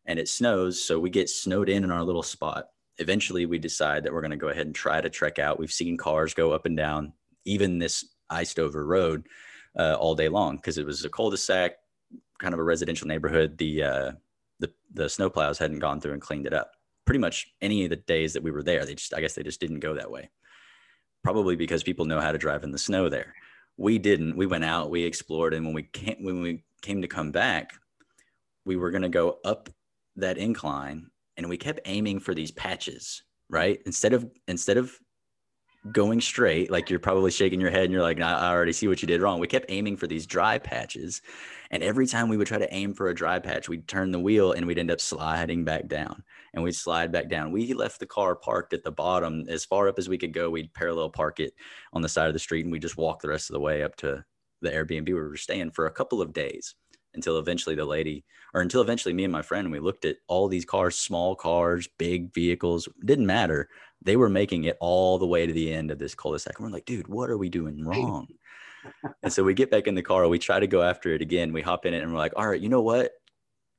and 0.06 0.18
it 0.18 0.28
snows 0.28 0.82
so 0.82 0.98
we 0.98 1.10
get 1.10 1.28
snowed 1.28 1.68
in 1.68 1.84
in 1.84 1.90
our 1.90 2.02
little 2.02 2.22
spot 2.22 2.68
eventually 2.98 3.46
we 3.46 3.58
decide 3.58 4.04
that 4.04 4.12
we're 4.12 4.20
going 4.20 4.30
to 4.30 4.36
go 4.36 4.48
ahead 4.48 4.66
and 4.66 4.74
try 4.74 5.00
to 5.00 5.10
trek 5.10 5.38
out. 5.38 5.58
We've 5.58 5.72
seen 5.72 5.96
cars 5.96 6.34
go 6.34 6.52
up 6.52 6.66
and 6.66 6.76
down 6.76 7.12
even 7.44 7.78
this 7.78 8.04
iced 8.30 8.58
over 8.58 8.84
road 8.86 9.26
uh, 9.78 9.96
all 10.00 10.14
day 10.14 10.28
long 10.28 10.56
because 10.56 10.78
it 10.78 10.86
was 10.86 11.04
a 11.04 11.08
cul-de-sac, 11.08 11.72
kind 12.38 12.54
of 12.54 12.60
a 12.60 12.64
residential 12.64 13.06
neighborhood. 13.06 13.58
The 13.58 13.82
uh, 13.82 14.12
the 14.58 14.72
the 14.94 15.04
snowplows 15.04 15.58
hadn't 15.58 15.80
gone 15.80 16.00
through 16.00 16.14
and 16.14 16.22
cleaned 16.22 16.46
it 16.46 16.54
up. 16.54 16.72
Pretty 17.04 17.20
much 17.20 17.46
any 17.60 17.84
of 17.84 17.90
the 17.90 17.96
days 17.96 18.32
that 18.32 18.42
we 18.42 18.50
were 18.50 18.62
there, 18.62 18.84
they 18.84 18.94
just 18.94 19.14
I 19.14 19.20
guess 19.20 19.34
they 19.34 19.42
just 19.42 19.60
didn't 19.60 19.80
go 19.80 19.94
that 19.94 20.10
way. 20.10 20.30
probably 21.26 21.56
because 21.56 21.82
people 21.82 22.04
know 22.04 22.20
how 22.20 22.30
to 22.30 22.38
drive 22.38 22.62
in 22.62 22.70
the 22.70 22.78
snow 22.78 23.08
there. 23.08 23.34
We 23.76 23.98
didn't. 23.98 24.36
We 24.36 24.46
went 24.46 24.64
out, 24.64 24.90
we 24.90 25.02
explored, 25.02 25.54
and 25.54 25.66
when 25.66 25.74
we 25.74 25.82
came 25.82 26.18
when 26.20 26.40
we 26.40 26.62
came 26.82 27.02
to 27.02 27.08
come 27.08 27.32
back, 27.32 27.72
we 28.64 28.76
were 28.76 28.92
going 28.92 29.02
to 29.02 29.08
go 29.08 29.38
up 29.44 29.68
that 30.14 30.38
incline, 30.38 31.10
and 31.36 31.48
we 31.48 31.56
kept 31.56 31.80
aiming 31.84 32.20
for 32.20 32.34
these 32.34 32.50
patches. 32.50 33.22
Right 33.48 33.80
instead 33.86 34.12
of 34.12 34.26
instead 34.48 34.76
of 34.76 34.98
going 35.92 36.20
straight, 36.20 36.70
like 36.70 36.90
you're 36.90 36.98
probably 36.98 37.30
shaking 37.30 37.60
your 37.60 37.70
head 37.70 37.84
and 37.84 37.92
you're 37.92 38.02
like, 38.02 38.20
I 38.20 38.50
already 38.50 38.72
see 38.72 38.88
what 38.88 39.02
you 39.02 39.08
did 39.08 39.20
wrong. 39.20 39.40
We 39.40 39.46
kept 39.46 39.66
aiming 39.68 39.96
for 39.96 40.06
these 40.06 40.26
dry 40.26 40.58
patches. 40.58 41.22
And 41.70 41.82
every 41.82 42.06
time 42.06 42.28
we 42.28 42.36
would 42.36 42.46
try 42.46 42.58
to 42.58 42.74
aim 42.74 42.94
for 42.94 43.08
a 43.08 43.14
dry 43.14 43.38
patch, 43.38 43.68
we'd 43.68 43.88
turn 43.88 44.10
the 44.10 44.20
wheel 44.20 44.52
and 44.52 44.66
we'd 44.66 44.78
end 44.78 44.90
up 44.90 45.00
sliding 45.00 45.64
back 45.64 45.88
down 45.88 46.22
and 46.54 46.62
we'd 46.62 46.74
slide 46.74 47.12
back 47.12 47.28
down. 47.28 47.52
We 47.52 47.72
left 47.74 48.00
the 48.00 48.06
car 48.06 48.36
parked 48.36 48.72
at 48.72 48.84
the 48.84 48.92
bottom 48.92 49.44
as 49.48 49.64
far 49.64 49.88
up 49.88 49.98
as 49.98 50.08
we 50.08 50.18
could 50.18 50.32
go. 50.32 50.50
We'd 50.50 50.74
parallel 50.74 51.10
park 51.10 51.40
it 51.40 51.54
on 51.92 52.02
the 52.02 52.08
side 52.08 52.28
of 52.28 52.34
the 52.34 52.40
street 52.40 52.64
and 52.64 52.72
we 52.72 52.78
just 52.78 52.96
walk 52.96 53.20
the 53.20 53.28
rest 53.28 53.50
of 53.50 53.54
the 53.54 53.60
way 53.60 53.82
up 53.82 53.96
to 53.96 54.24
the 54.62 54.70
Airbnb 54.70 55.12
where 55.12 55.24
we 55.24 55.28
were 55.28 55.36
staying 55.36 55.70
for 55.70 55.86
a 55.86 55.92
couple 55.92 56.22
of 56.22 56.32
days 56.32 56.74
until 57.16 57.38
eventually 57.38 57.74
the 57.74 57.84
lady 57.84 58.24
or 58.54 58.60
until 58.60 58.80
eventually 58.80 59.12
me 59.12 59.24
and 59.24 59.32
my 59.32 59.42
friend 59.42 59.64
and 59.64 59.72
we 59.72 59.80
looked 59.80 60.04
at 60.04 60.16
all 60.28 60.48
these 60.48 60.64
cars 60.64 60.96
small 60.96 61.34
cars 61.34 61.88
big 61.98 62.32
vehicles 62.32 62.88
didn't 63.04 63.26
matter 63.26 63.68
they 64.02 64.16
were 64.16 64.28
making 64.28 64.64
it 64.64 64.76
all 64.80 65.18
the 65.18 65.26
way 65.26 65.46
to 65.46 65.52
the 65.52 65.72
end 65.72 65.90
of 65.90 65.98
this 65.98 66.14
cul-de-sac 66.14 66.58
and 66.58 66.66
we're 66.66 66.72
like 66.72 66.84
dude 66.84 67.08
what 67.08 67.30
are 67.30 67.38
we 67.38 67.48
doing 67.48 67.84
wrong 67.84 68.26
and 69.22 69.32
so 69.32 69.42
we 69.42 69.54
get 69.54 69.70
back 69.70 69.86
in 69.86 69.94
the 69.94 70.02
car 70.02 70.28
we 70.28 70.38
try 70.38 70.60
to 70.60 70.66
go 70.66 70.82
after 70.82 71.12
it 71.12 71.22
again 71.22 71.52
we 71.52 71.62
hop 71.62 71.86
in 71.86 71.94
it 71.94 72.02
and 72.02 72.12
we're 72.12 72.18
like 72.18 72.32
all 72.36 72.48
right 72.48 72.60
you 72.60 72.68
know 72.68 72.82
what 72.82 73.12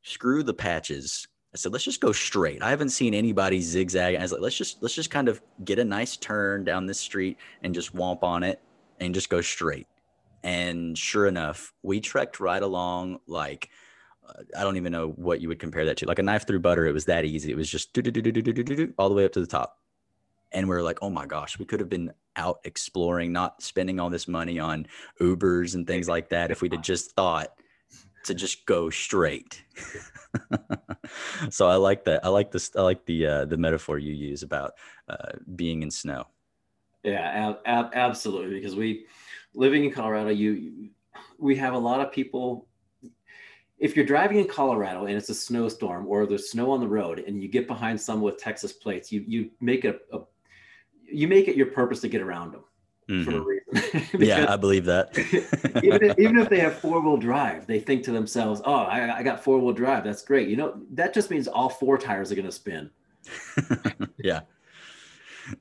screw 0.04 0.44
the 0.44 0.54
patches 0.54 1.28
I 1.54 1.58
said, 1.58 1.72
let's 1.72 1.86
just 1.86 2.02
go 2.02 2.12
straight. 2.12 2.62
I 2.62 2.70
haven't 2.70 2.90
seen 2.90 3.14
anybody 3.14 3.62
zigzag. 3.62 4.16
I 4.16 4.22
was 4.22 4.34
like, 4.34 4.42
let's 4.42 4.58
just 4.58 4.84
let's 4.84 4.94
just 4.94 5.10
kind 5.10 5.30
of 5.30 5.42
get 5.64 5.80
a 5.80 5.84
nice 5.84 6.18
turn 6.18 6.66
down 6.66 6.86
this 6.86 7.00
street 7.00 7.38
and 7.64 7.74
just 7.74 7.96
womp 7.96 8.22
on 8.22 8.44
it 8.44 8.62
and 9.00 9.14
just 9.14 9.30
go 9.30 9.42
straight. 9.42 9.88
And 10.44 10.98
sure 10.98 11.28
enough, 11.28 11.74
we 11.84 12.00
trekked 12.00 12.40
right 12.40 12.62
along 12.62 13.20
like 13.28 13.70
uh, 14.28 14.44
I 14.58 14.64
don't 14.64 14.78
even 14.78 14.92
know 14.92 15.10
what 15.10 15.42
you 15.42 15.48
would 15.48 15.60
compare 15.60 15.86
that 15.86 15.98
to. 15.98 16.06
Like 16.06 16.20
a 16.20 16.24
knife 16.24 16.46
through 16.46 16.60
butter, 16.60 16.86
it 16.86 16.94
was 16.94 17.06
that 17.06 17.26
easy. 17.26 17.52
It 17.52 17.58
was 17.58 17.70
just 17.70 17.98
all 18.98 19.10
the 19.10 19.16
way 19.16 19.26
up 19.26 19.32
to 19.34 19.40
the 19.40 19.48
top. 19.48 19.80
And 20.52 20.70
we 20.70 20.76
are 20.76 20.84
like, 20.84 21.00
oh 21.02 21.10
my 21.10 21.26
gosh, 21.26 21.60
we 21.60 21.66
could 21.66 21.80
have 21.80 21.90
been 21.90 22.14
out 22.36 22.60
exploring, 22.64 23.34
not 23.34 23.62
spending 23.62 24.00
all 24.00 24.10
this 24.10 24.28
money 24.28 24.60
on 24.60 24.88
Ubers 25.20 25.76
and 25.76 25.86
things 25.86 26.08
like 26.08 26.30
that 26.30 26.52
if 26.52 26.62
we'd 26.62 26.74
have 26.74 26.82
just 26.82 27.12
thought 27.12 27.50
to 28.26 28.34
just 28.34 28.66
go 28.66 28.90
straight. 28.90 29.64
so 31.50 31.68
I 31.68 31.76
like 31.76 32.06
that. 32.06 32.24
I 32.24 32.30
like 32.30 32.52
this. 32.52 32.72
I 32.76 32.82
like 32.82 33.06
the 33.06 33.26
uh, 33.26 33.46
the 33.46 33.58
metaphor 33.58 33.98
you 33.98 34.14
use 34.14 34.44
about 34.44 34.74
uh, 35.10 35.34
being 35.56 35.84
in 35.84 35.92
snow. 35.92 36.28
Yeah, 37.04 37.50
ab- 37.50 37.60
ab- 37.66 37.92
absolutely. 37.94 38.56
Because 38.56 38.76
we 38.76 39.06
living 39.58 39.84
in 39.84 39.92
Colorado, 39.92 40.30
you, 40.30 40.52
you 40.52 40.90
we 41.40 41.56
have 41.58 41.74
a 41.74 41.78
lot 41.78 42.00
of 42.00 42.12
people. 42.12 42.68
If 43.80 43.96
you're 43.96 44.06
driving 44.06 44.38
in 44.40 44.48
Colorado 44.48 45.06
and 45.06 45.16
it's 45.16 45.30
a 45.30 45.36
snowstorm 45.36 46.08
or 46.08 46.26
there's 46.26 46.50
snow 46.50 46.72
on 46.72 46.80
the 46.80 46.88
road 46.88 47.20
and 47.20 47.42
you 47.42 47.48
get 47.48 47.68
behind 47.68 48.00
someone 48.00 48.32
with 48.32 48.42
Texas 48.42 48.74
plates, 48.74 49.12
you 49.12 49.24
you 49.28 49.52
make 49.60 49.86
a, 49.86 49.96
a 50.14 50.20
you 51.12 51.28
make 51.28 51.48
it 51.48 51.56
your 51.56 51.68
purpose 51.68 52.02
to 52.02 52.08
get 52.08 52.22
around 52.22 52.54
them 52.54 52.64
mm-hmm. 53.10 53.24
for 53.24 53.38
a 53.38 53.40
mm-hmm. 53.42 53.48
reason. 53.48 54.22
yeah, 54.28 54.52
I 54.52 54.56
believe 54.56 54.86
that. 54.86 55.18
even, 55.84 56.04
if, 56.04 56.20
even 56.20 56.40
if 56.40 56.50
they 56.50 56.60
have 56.60 56.80
four 56.80 57.02
wheel 57.02 57.18
drive, 57.18 57.68
they 57.68 57.80
think 57.80 58.04
to 58.06 58.12
themselves, 58.12 58.62
"Oh, 58.66 58.74
I, 58.74 59.18
I 59.20 59.24
got 59.24 59.44
four 59.44 59.60
wheel 59.60 59.74
drive. 59.74 60.04
That's 60.04 60.24
great." 60.24 60.48
You 60.48 60.56
know, 60.56 60.82
that 60.92 61.14
just 61.14 61.30
means 61.30 61.48
all 61.48 61.70
four 61.70 61.98
tires 61.98 62.32
are 62.32 62.36
going 62.36 62.46
to 62.46 62.52
spin. 62.52 62.90
yeah. 64.18 64.42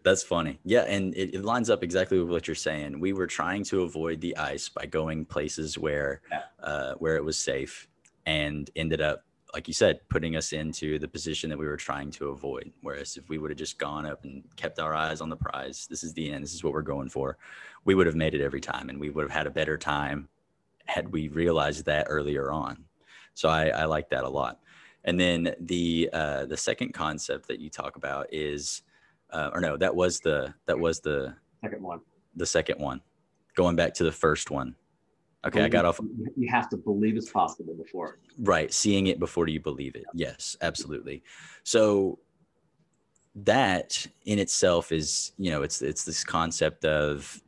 That's 0.03 0.22
funny. 0.22 0.59
Yeah, 0.64 0.83
and 0.83 1.14
it, 1.14 1.35
it, 1.35 1.44
lines 1.44 1.70
up 1.70 1.83
exactly 1.83 2.18
with 2.18 2.29
what 2.29 2.49
you're 2.49 2.55
saying. 2.55 2.99
We 3.01 3.12
were 3.12 3.27
trying 3.27 3.64
to 3.64 3.83
avoid 3.83 4.20
the 4.20 4.37
ice 4.37 4.68
by 4.68 4.87
going 4.87 5.25
places 5.25 5.79
where 5.79 6.22
yeah. 6.31 6.42
uh, 6.62 6.94
where 6.94 7.16
it 7.16 7.25
was 7.25 7.38
safe, 7.38 7.88
and 8.25 8.68
ended 8.77 9.01
up, 9.01 9.25
like 9.55 9.68
you 9.68 9.75
said, 9.75 10.01
putting 10.09 10.37
us 10.37 10.53
into 10.53 10.99
the 10.99 11.09
position 11.09 11.51
that 11.51 11.59
we 11.59 11.66
were 11.66 11.77
trying 11.77 12.11
to 12.12 12.29
avoid. 12.29 12.72
Whereas 12.81 13.16
if 13.16 13.29
we 13.29 13.38
would 13.38 13.51
have 13.51 13.59
just 13.59 13.79
gone 13.79 14.07
up 14.07 14.25
and 14.25 14.42
kept 14.57 14.79
our 14.79 14.94
eyes 14.94 15.20
on 15.20 15.31
the 15.31 15.37
prize, 15.37 15.87
this 15.88 16.03
is 16.03 16.12
the 16.14 16.31
end. 16.31 16.42
This 16.42 16.55
is 16.55 16.64
what 16.64 16.72
we're 16.72 16.83
going 16.83 17.09
for. 17.09 17.38
We 17.85 17.94
would 17.94 18.07
have 18.07 18.16
made 18.16 18.35
it 18.35 18.42
every 18.42 18.61
time, 18.61 18.88
and 18.88 18.99
we 18.99 19.11
would 19.11 19.22
have 19.22 19.31
had 19.31 19.46
a 19.46 19.51
better 19.51 19.79
time 19.79 20.29
had 20.87 21.12
we 21.12 21.29
realized 21.29 21.85
that 21.87 22.07
earlier 22.09 22.51
on. 22.51 22.85
So 23.35 23.49
I, 23.49 23.68
I 23.68 23.85
like 23.85 24.09
that 24.11 24.25
a 24.25 24.29
lot. 24.29 24.61
And 25.05 25.20
then 25.20 25.55
the 25.61 26.11
uh, 26.12 26.46
the 26.46 26.57
second 26.57 26.92
concept 26.92 27.46
that 27.49 27.61
you 27.61 27.70
talk 27.70 27.96
about 27.96 28.27
is 28.33 28.83
uh, 29.31 29.51
or 29.53 29.61
no, 29.61 29.77
that 29.77 29.95
was 29.95 30.21
the 30.21 30.55
that 30.67 30.79
was 30.79 31.01
the 31.01 31.35
second 31.62 31.83
one. 31.83 32.01
The 32.37 32.47
second 32.47 32.81
one. 32.81 33.01
Going 33.55 33.77
back 33.77 33.95
to 33.95 34.05
the 34.05 34.12
first 34.12 34.51
one. 34.51 34.75
Okay, 35.47 35.59
believe, 35.59 35.67
I 35.67 35.69
got 35.69 35.85
off. 35.85 36.01
You 36.37 36.49
have 36.51 36.69
to 36.71 36.77
believe 36.77 37.17
it's 37.17 37.31
possible 37.31 37.75
before. 37.75 38.19
Right, 38.39 38.73
seeing 38.73 39.07
it 39.07 39.19
before 39.19 39.49
you 39.49 39.61
believe 39.61 39.95
it. 39.95 40.05
Yes, 40.12 40.57
absolutely. 40.61 41.23
So 41.62 42.19
that 43.37 44.07
in 44.25 44.39
itself 44.39 44.93
is, 44.93 45.33
you 45.39 45.51
know, 45.51 45.62
it's 45.62 45.83
it's 45.83 46.05
this 46.05 46.25
concept 46.25 46.85
of 46.85 47.41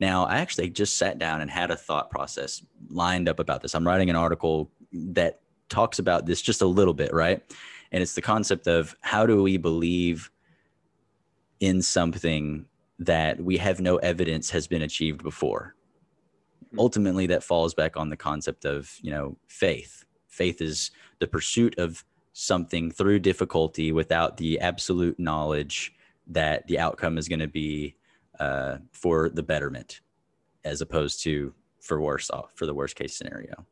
now, 0.00 0.24
I 0.24 0.38
actually 0.38 0.70
just 0.70 0.96
sat 0.96 1.18
down 1.18 1.42
and 1.42 1.50
had 1.50 1.70
a 1.70 1.76
thought 1.76 2.10
process 2.10 2.62
lined 2.88 3.28
up 3.28 3.38
about 3.38 3.60
this. 3.60 3.74
I'm 3.74 3.86
writing 3.86 4.08
an 4.08 4.16
article 4.16 4.70
that 4.92 5.40
talks 5.68 5.98
about 5.98 6.24
this 6.24 6.40
just 6.40 6.62
a 6.62 6.66
little 6.66 6.94
bit, 6.94 7.12
right? 7.12 7.42
And 7.92 8.02
it's 8.02 8.14
the 8.14 8.22
concept 8.22 8.66
of 8.66 8.94
how 9.00 9.26
do 9.26 9.42
we 9.42 9.56
believe 9.56 10.30
in 11.58 11.82
something 11.82 12.66
that 12.98 13.40
we 13.40 13.56
have 13.56 13.80
no 13.80 13.96
evidence 13.96 14.50
has 14.50 14.66
been 14.66 14.82
achieved 14.82 15.22
before? 15.22 15.74
Mm-hmm. 16.70 16.78
ultimately 16.78 17.26
that 17.26 17.42
falls 17.42 17.74
back 17.74 17.96
on 17.96 18.10
the 18.10 18.16
concept 18.16 18.64
of 18.64 18.96
you 19.02 19.10
know 19.10 19.36
faith. 19.48 20.04
Faith 20.28 20.62
is 20.62 20.92
the 21.18 21.26
pursuit 21.26 21.76
of 21.78 22.04
something 22.32 22.92
through 22.92 23.18
difficulty 23.18 23.90
without 23.90 24.36
the 24.36 24.60
absolute 24.60 25.18
knowledge 25.18 25.92
that 26.28 26.64
the 26.68 26.78
outcome 26.78 27.18
is 27.18 27.26
going 27.26 27.40
to 27.40 27.48
be 27.48 27.96
uh, 28.38 28.76
for 28.92 29.28
the 29.28 29.42
betterment 29.42 30.00
as 30.64 30.80
opposed 30.80 31.20
to 31.24 31.52
for 31.80 32.00
worse 32.00 32.30
off 32.30 32.52
for 32.54 32.66
the 32.66 32.74
worst 32.74 32.94
case 32.94 33.16
scenario. 33.16 33.66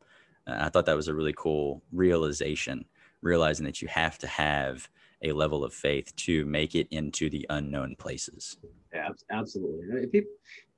Uh, 0.48 0.56
i 0.58 0.68
thought 0.68 0.86
that 0.86 0.96
was 0.96 1.08
a 1.08 1.14
really 1.14 1.34
cool 1.36 1.82
realization 1.92 2.84
realizing 3.22 3.66
that 3.66 3.82
you 3.82 3.88
have 3.88 4.18
to 4.18 4.26
have 4.26 4.88
a 5.22 5.32
level 5.32 5.64
of 5.64 5.74
faith 5.74 6.14
to 6.16 6.44
make 6.46 6.74
it 6.74 6.86
into 6.90 7.28
the 7.28 7.46
unknown 7.50 7.96
places. 7.96 8.56
Yeah, 8.94 9.08
absolutely. 9.30 10.02
Uh, 10.02 10.06
people, 10.10 10.30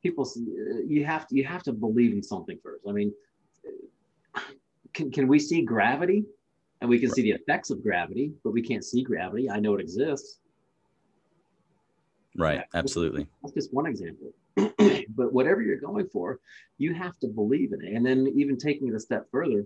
people, 0.03 0.25
uh, 0.25 0.81
you 0.87 1.05
have 1.05 1.27
to 1.29 1.37
you 1.37 1.45
have 1.45 1.63
to 1.65 1.73
believe 1.73 2.13
in 2.13 2.23
something 2.23 2.59
first. 2.63 2.85
I 2.89 2.93
mean, 2.93 3.13
uh, 4.35 4.41
can 4.95 5.11
can 5.11 5.29
we 5.29 5.39
see 5.39 5.63
gravity? 5.63 6.25
And 6.81 6.89
we 6.89 6.99
can 6.99 7.11
right. 7.11 7.17
see 7.17 7.23
the 7.23 7.33
effects 7.33 7.69
of 7.69 7.83
gravity, 7.83 8.33
but 8.43 8.53
we 8.53 8.63
can't 8.63 8.83
see 8.83 9.03
gravity. 9.03 9.51
I 9.51 9.61
know 9.61 9.75
it 9.75 9.83
exists. 9.83 10.39
Right. 12.37 12.57
Yeah, 12.57 12.65
Absolutely. 12.79 13.27
That's 13.43 13.55
just 13.55 13.75
one 13.75 13.87
example. 13.87 14.33
but 14.57 15.33
whatever 15.33 15.61
you're 15.61 15.81
going 15.81 16.09
for, 16.09 16.41
you 16.79 16.95
have 16.95 17.19
to 17.19 17.29
believe 17.29 17.73
in 17.73 17.85
it. 17.85 17.95
And 17.95 18.07
then 18.07 18.33
even 18.35 18.57
taking 18.57 18.89
it 18.89 18.95
a 18.95 19.01
step 19.01 19.27
further, 19.31 19.65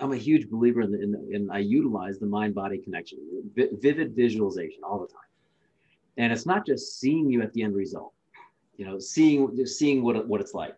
I'm 0.00 0.12
a 0.12 0.16
huge 0.16 0.48
believer 0.48 0.82
in, 0.82 0.92
the, 0.92 1.02
in, 1.02 1.28
in 1.32 1.50
I 1.50 1.58
utilize 1.58 2.18
the 2.18 2.26
mind 2.26 2.54
body 2.54 2.78
connection, 2.78 3.18
v- 3.54 3.68
vivid 3.72 4.14
visualization 4.14 4.80
all 4.84 4.98
the 4.98 5.06
time. 5.06 5.20
And 6.16 6.32
it's 6.32 6.46
not 6.46 6.66
just 6.66 7.00
seeing 7.00 7.30
you 7.30 7.42
at 7.42 7.52
the 7.52 7.62
end 7.62 7.74
result, 7.74 8.12
you 8.76 8.84
know, 8.84 8.98
seeing 8.98 9.56
just 9.56 9.78
seeing 9.78 10.02
what, 10.02 10.26
what 10.26 10.40
it's 10.40 10.54
like. 10.54 10.74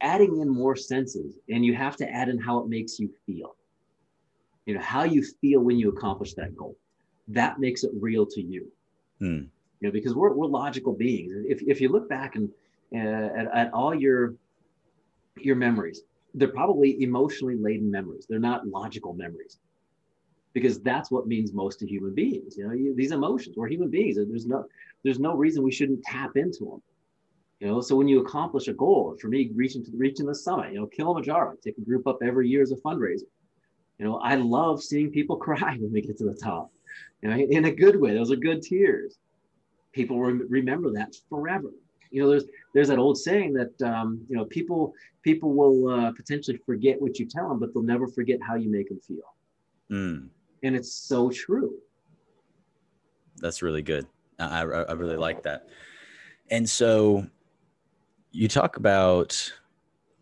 Adding 0.00 0.40
in 0.40 0.48
more 0.48 0.74
senses, 0.74 1.38
and 1.48 1.64
you 1.64 1.74
have 1.74 1.96
to 1.96 2.10
add 2.10 2.28
in 2.28 2.38
how 2.38 2.58
it 2.58 2.68
makes 2.68 2.98
you 2.98 3.10
feel. 3.24 3.56
You 4.66 4.74
know, 4.74 4.80
how 4.80 5.04
you 5.04 5.22
feel 5.40 5.60
when 5.60 5.78
you 5.78 5.90
accomplish 5.90 6.34
that 6.34 6.56
goal. 6.56 6.76
That 7.28 7.60
makes 7.60 7.84
it 7.84 7.92
real 8.00 8.26
to 8.26 8.42
you. 8.42 8.66
Hmm. 9.18 9.42
You 9.80 9.88
know, 9.88 9.90
because 9.90 10.14
we're, 10.14 10.32
we're 10.32 10.46
logical 10.46 10.92
beings. 10.92 11.32
If, 11.46 11.62
if 11.62 11.80
you 11.80 11.88
look 11.88 12.08
back 12.08 12.36
and 12.36 12.48
uh, 12.94 13.38
at, 13.38 13.48
at 13.54 13.72
all 13.72 13.94
your 13.94 14.34
your 15.40 15.56
memories, 15.56 16.02
they're 16.34 16.48
probably 16.48 17.02
emotionally 17.02 17.56
laden 17.56 17.90
memories. 17.90 18.26
They're 18.28 18.38
not 18.38 18.66
logical 18.66 19.12
memories 19.12 19.58
because 20.52 20.80
that's 20.80 21.10
what 21.10 21.26
means 21.26 21.52
most 21.52 21.78
to 21.80 21.86
human 21.86 22.14
beings. 22.14 22.56
You 22.56 22.68
know, 22.68 22.94
these 22.94 23.12
emotions, 23.12 23.56
we're 23.56 23.68
human 23.68 23.90
beings. 23.90 24.16
There's 24.16 24.46
no, 24.46 24.64
there's 25.02 25.18
no 25.18 25.34
reason 25.34 25.62
we 25.62 25.72
shouldn't 25.72 26.02
tap 26.04 26.36
into 26.36 26.64
them. 26.64 26.82
You 27.60 27.68
know, 27.68 27.80
so 27.80 27.94
when 27.94 28.08
you 28.08 28.20
accomplish 28.20 28.68
a 28.68 28.72
goal, 28.72 29.16
for 29.20 29.28
me, 29.28 29.50
reaching 29.54 29.84
to 29.84 29.90
reaching 29.94 30.26
the 30.26 30.34
summit, 30.34 30.72
you 30.72 30.80
know, 30.80 30.86
Kilimanjaro, 30.86 31.54
take 31.62 31.78
a 31.78 31.82
group 31.82 32.06
up 32.06 32.18
every 32.22 32.48
year 32.48 32.60
as 32.60 32.72
a 32.72 32.76
fundraiser. 32.76 33.28
You 33.98 34.06
know, 34.06 34.16
I 34.16 34.34
love 34.34 34.82
seeing 34.82 35.10
people 35.10 35.36
cry 35.46 35.76
when 35.78 35.92
we 35.92 36.02
get 36.02 36.18
to 36.18 36.24
the 36.24 36.34
top. 36.34 36.72
You 37.22 37.30
know, 37.30 37.36
in 37.36 37.66
a 37.66 37.70
good 37.70 38.00
way. 38.00 38.14
Those 38.14 38.32
are 38.32 38.36
good 38.36 38.62
tears. 38.62 39.16
People 39.92 40.20
re- 40.20 40.44
remember 40.48 40.92
that 40.92 41.14
forever 41.28 41.70
you 42.12 42.22
know 42.22 42.28
there's 42.28 42.44
there's 42.74 42.88
that 42.88 42.98
old 42.98 43.18
saying 43.18 43.52
that 43.52 43.82
um, 43.82 44.24
you 44.28 44.36
know 44.36 44.44
people 44.44 44.94
people 45.22 45.52
will 45.54 45.88
uh, 45.88 46.12
potentially 46.12 46.58
forget 46.64 47.00
what 47.00 47.18
you 47.18 47.26
tell 47.26 47.48
them 47.48 47.58
but 47.58 47.72
they'll 47.72 47.82
never 47.82 48.06
forget 48.06 48.38
how 48.46 48.54
you 48.54 48.70
make 48.70 48.88
them 48.88 49.00
feel 49.00 49.34
mm. 49.90 50.28
and 50.62 50.76
it's 50.76 50.92
so 50.92 51.30
true 51.30 51.74
that's 53.38 53.62
really 53.62 53.82
good 53.82 54.06
I, 54.38 54.60
I 54.62 54.92
really 54.92 55.16
like 55.16 55.42
that. 55.44 55.68
And 56.50 56.68
so 56.68 57.26
you 58.30 58.48
talk 58.48 58.76
about 58.76 59.52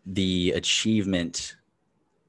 the 0.05 0.51
achievement, 0.51 1.55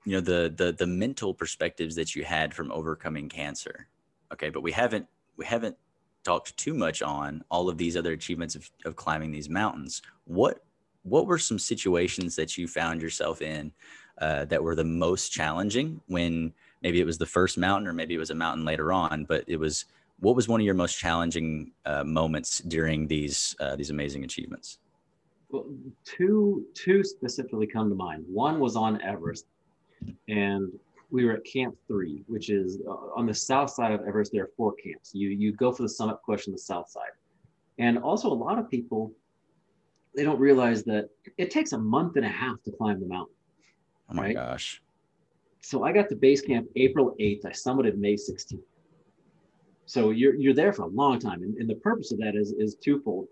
you 0.04 0.12
know, 0.12 0.20
the 0.20 0.52
the 0.54 0.72
the 0.72 0.86
mental 0.86 1.34
perspectives 1.34 1.94
that 1.96 2.14
you 2.14 2.24
had 2.24 2.54
from 2.54 2.72
overcoming 2.72 3.28
cancer. 3.28 3.88
Okay, 4.32 4.50
but 4.50 4.62
we 4.62 4.72
haven't 4.72 5.06
we 5.36 5.44
haven't 5.44 5.76
talked 6.24 6.56
too 6.56 6.74
much 6.74 7.02
on 7.02 7.44
all 7.50 7.68
of 7.68 7.78
these 7.78 7.96
other 7.96 8.12
achievements 8.12 8.54
of, 8.54 8.70
of 8.84 8.96
climbing 8.96 9.30
these 9.30 9.48
mountains. 9.48 10.02
What 10.24 10.62
what 11.04 11.26
were 11.26 11.38
some 11.38 11.58
situations 11.58 12.36
that 12.36 12.56
you 12.56 12.68
found 12.68 13.02
yourself 13.02 13.42
in 13.42 13.72
uh, 14.18 14.44
that 14.44 14.62
were 14.62 14.76
the 14.76 14.84
most 14.84 15.32
challenging 15.32 16.00
when 16.06 16.52
maybe 16.82 17.00
it 17.00 17.06
was 17.06 17.18
the 17.18 17.26
first 17.26 17.58
mountain 17.58 17.88
or 17.88 17.92
maybe 17.92 18.14
it 18.14 18.18
was 18.18 18.30
a 18.30 18.34
mountain 18.34 18.64
later 18.64 18.92
on, 18.92 19.24
but 19.24 19.44
it 19.48 19.56
was 19.56 19.86
what 20.20 20.36
was 20.36 20.46
one 20.46 20.60
of 20.60 20.64
your 20.64 20.74
most 20.74 20.96
challenging 20.98 21.72
uh, 21.84 22.04
moments 22.04 22.60
during 22.60 23.08
these 23.08 23.56
uh, 23.60 23.74
these 23.74 23.90
amazing 23.90 24.24
achievements? 24.24 24.78
Well, 25.50 25.66
two 26.04 26.64
two 26.74 27.02
specifically 27.02 27.66
come 27.66 27.88
to 27.88 27.96
mind. 27.96 28.24
One 28.28 28.60
was 28.60 28.76
on 28.76 29.02
Everest, 29.02 29.46
and 30.28 30.72
we 31.12 31.24
were 31.26 31.32
at 31.32 31.44
Camp 31.44 31.76
Three, 31.86 32.24
which 32.26 32.50
is 32.50 32.80
uh, 32.88 33.18
on 33.18 33.26
the 33.26 33.34
south 33.34 33.70
side 33.70 33.92
of 33.92 34.00
Everest. 34.00 34.32
There 34.32 34.44
are 34.44 34.50
four 34.56 34.74
camps. 34.82 35.14
You 35.14 35.28
you 35.28 35.52
go 35.52 35.70
for 35.70 35.82
the 35.82 35.88
summit 35.88 36.16
push 36.24 36.48
on 36.48 36.52
the 36.52 36.58
south 36.58 36.88
side, 36.88 37.14
and 37.78 37.98
also 37.98 38.28
a 38.28 38.34
lot 38.46 38.58
of 38.58 38.68
people 38.68 39.12
they 40.16 40.24
don't 40.24 40.40
realize 40.40 40.82
that 40.84 41.08
it 41.38 41.50
takes 41.50 41.72
a 41.72 41.78
month 41.78 42.16
and 42.16 42.24
a 42.24 42.28
half 42.28 42.62
to 42.64 42.70
climb 42.72 42.98
the 43.00 43.06
mountain. 43.06 43.34
Oh 44.10 44.14
my 44.14 44.22
right? 44.22 44.34
gosh! 44.34 44.82
So 45.60 45.84
I 45.84 45.92
got 45.92 46.08
to 46.08 46.16
base 46.16 46.40
camp 46.40 46.66
April 46.76 47.14
eighth. 47.20 47.44
I 47.46 47.50
summited 47.50 47.98
May 47.98 48.16
sixteenth. 48.16 48.64
So 49.84 50.10
you're 50.10 50.34
you're 50.34 50.54
there 50.54 50.72
for 50.72 50.82
a 50.82 50.88
long 50.88 51.18
time, 51.18 51.42
and, 51.42 51.54
and 51.58 51.68
the 51.68 51.76
purpose 51.76 52.10
of 52.12 52.18
that 52.18 52.34
is 52.34 52.52
is 52.52 52.76
twofold 52.76 53.28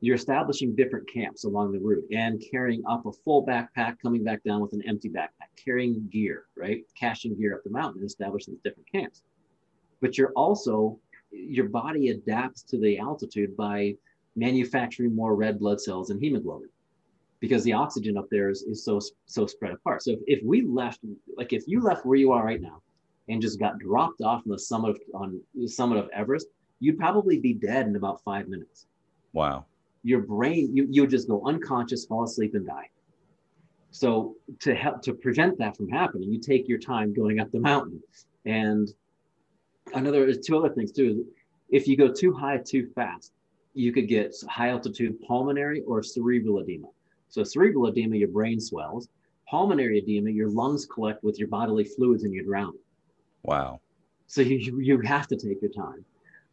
you're 0.00 0.16
establishing 0.16 0.74
different 0.74 1.08
camps 1.12 1.44
along 1.44 1.72
the 1.72 1.78
route 1.78 2.04
and 2.10 2.42
carrying 2.50 2.82
up 2.88 3.04
a 3.04 3.12
full 3.12 3.44
backpack, 3.44 3.98
coming 4.00 4.24
back 4.24 4.42
down 4.42 4.60
with 4.60 4.72
an 4.72 4.82
empty 4.86 5.10
backpack, 5.10 5.50
carrying 5.62 6.08
gear, 6.10 6.44
right? 6.56 6.84
Caching 6.98 7.36
gear 7.36 7.54
up 7.54 7.62
the 7.64 7.70
mountain, 7.70 8.00
and 8.00 8.08
establishing 8.08 8.56
different 8.64 8.90
camps. 8.90 9.22
But 10.00 10.16
you're 10.16 10.32
also, 10.32 10.98
your 11.30 11.68
body 11.68 12.08
adapts 12.08 12.62
to 12.64 12.78
the 12.78 12.98
altitude 12.98 13.54
by 13.56 13.94
manufacturing 14.36 15.14
more 15.14 15.34
red 15.34 15.58
blood 15.58 15.80
cells 15.80 16.08
and 16.08 16.20
hemoglobin 16.20 16.70
because 17.40 17.62
the 17.64 17.72
oxygen 17.72 18.16
up 18.16 18.28
there 18.30 18.48
is, 18.48 18.62
is 18.62 18.84
so 18.84 19.00
so 19.26 19.46
spread 19.46 19.72
apart. 19.72 20.02
So 20.02 20.12
if, 20.12 20.20
if 20.26 20.44
we 20.44 20.62
left, 20.62 21.00
like 21.36 21.52
if 21.52 21.64
you 21.66 21.82
left 21.82 22.06
where 22.06 22.16
you 22.16 22.32
are 22.32 22.44
right 22.44 22.60
now 22.60 22.80
and 23.28 23.42
just 23.42 23.58
got 23.58 23.78
dropped 23.78 24.22
off 24.22 24.42
on 24.46 24.52
the 24.52 24.58
summit 24.58 24.90
of, 24.90 24.98
on 25.14 25.40
the 25.54 25.68
summit 25.68 25.98
of 25.98 26.08
Everest, 26.10 26.46
you'd 26.78 26.98
probably 26.98 27.38
be 27.38 27.52
dead 27.52 27.86
in 27.86 27.96
about 27.96 28.22
five 28.24 28.48
minutes. 28.48 28.86
Wow 29.32 29.66
your 30.02 30.20
brain 30.20 30.74
you 30.74 30.86
you 30.90 31.06
just 31.06 31.28
go 31.28 31.42
unconscious 31.46 32.06
fall 32.06 32.24
asleep 32.24 32.54
and 32.54 32.66
die. 32.66 32.88
So 33.90 34.36
to 34.60 34.74
help 34.74 35.02
to 35.02 35.14
prevent 35.14 35.58
that 35.58 35.76
from 35.76 35.88
happening 35.88 36.30
you 36.30 36.40
take 36.40 36.68
your 36.68 36.78
time 36.78 37.12
going 37.12 37.40
up 37.40 37.50
the 37.50 37.60
mountain. 37.60 38.02
And 38.46 38.88
another 39.94 40.32
two 40.34 40.56
other 40.58 40.70
things 40.74 40.92
too. 40.92 41.26
If 41.68 41.86
you 41.86 41.96
go 41.96 42.12
too 42.12 42.32
high 42.32 42.58
too 42.58 42.88
fast 42.94 43.32
you 43.74 43.92
could 43.92 44.08
get 44.08 44.34
high 44.48 44.68
altitude 44.68 45.20
pulmonary 45.20 45.82
or 45.82 46.02
cerebral 46.02 46.58
edema. 46.60 46.88
So 47.28 47.44
cerebral 47.44 47.86
edema 47.86 48.16
your 48.16 48.28
brain 48.28 48.60
swells. 48.60 49.08
Pulmonary 49.48 49.98
edema 49.98 50.30
your 50.30 50.48
lungs 50.48 50.86
collect 50.86 51.22
with 51.22 51.38
your 51.38 51.48
bodily 51.48 51.84
fluids 51.84 52.24
and 52.24 52.32
you 52.32 52.44
drown. 52.44 52.72
Wow. 53.42 53.80
So 54.26 54.42
you, 54.42 54.80
you 54.80 55.00
have 55.00 55.26
to 55.28 55.36
take 55.36 55.60
your 55.62 55.70
time. 55.70 56.04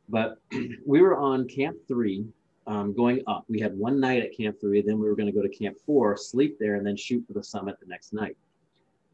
But 0.10 0.38
we 0.86 1.02
were 1.02 1.18
on 1.18 1.48
camp 1.48 1.78
three 1.88 2.26
um, 2.68 2.94
going 2.94 3.22
up. 3.28 3.46
We 3.48 3.60
had 3.60 3.76
one 3.78 4.00
night 4.00 4.22
at 4.22 4.36
Camp 4.36 4.60
Three, 4.60 4.82
then 4.82 5.00
we 5.00 5.08
were 5.08 5.16
going 5.16 5.28
to 5.28 5.32
go 5.32 5.42
to 5.42 5.50
Camp 5.50 5.78
Four, 5.86 6.18
sleep 6.18 6.58
there, 6.60 6.76
and 6.76 6.86
then 6.86 6.98
shoot 6.98 7.26
for 7.26 7.34
the 7.34 7.44
summit 7.44 7.80
the 7.80 7.88
next 7.88 8.14
night. 8.14 8.38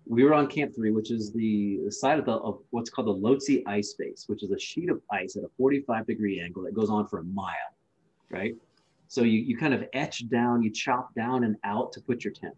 We 0.06 0.24
were 0.24 0.34
on 0.34 0.48
Camp 0.48 0.76
Three, 0.76 0.92
which 0.92 1.12
is 1.12 1.32
the, 1.32 1.80
the 1.86 1.92
side 1.92 2.20
of, 2.20 2.26
the, 2.26 2.34
of 2.34 2.60
what's 2.72 2.90
called 2.90 3.08
the 3.08 3.14
Lhotse 3.14 3.64
ice 3.68 3.94
face, 3.98 4.26
which 4.28 4.44
is 4.44 4.52
a 4.52 4.60
sheet 4.60 4.90
of 4.90 5.02
ice 5.12 5.38
at 5.38 5.44
a 5.44 5.50
45 5.58 6.08
degree 6.08 6.42
angle 6.42 6.64
that 6.64 6.74
goes 6.74 6.90
on 6.90 7.08
for 7.08 7.20
a 7.20 7.24
mile, 7.24 7.54
right? 8.30 8.56
So 9.08 9.22
you, 9.22 9.40
you 9.40 9.56
kind 9.56 9.76
of 9.76 9.86
etch 9.94 10.28
down, 10.30 10.64
you 10.64 10.72
chop 10.72 11.14
down 11.14 11.44
and 11.44 11.56
out 11.64 11.92
to 11.94 12.02
put 12.02 12.24
your 12.24 12.34
tent. 12.34 12.56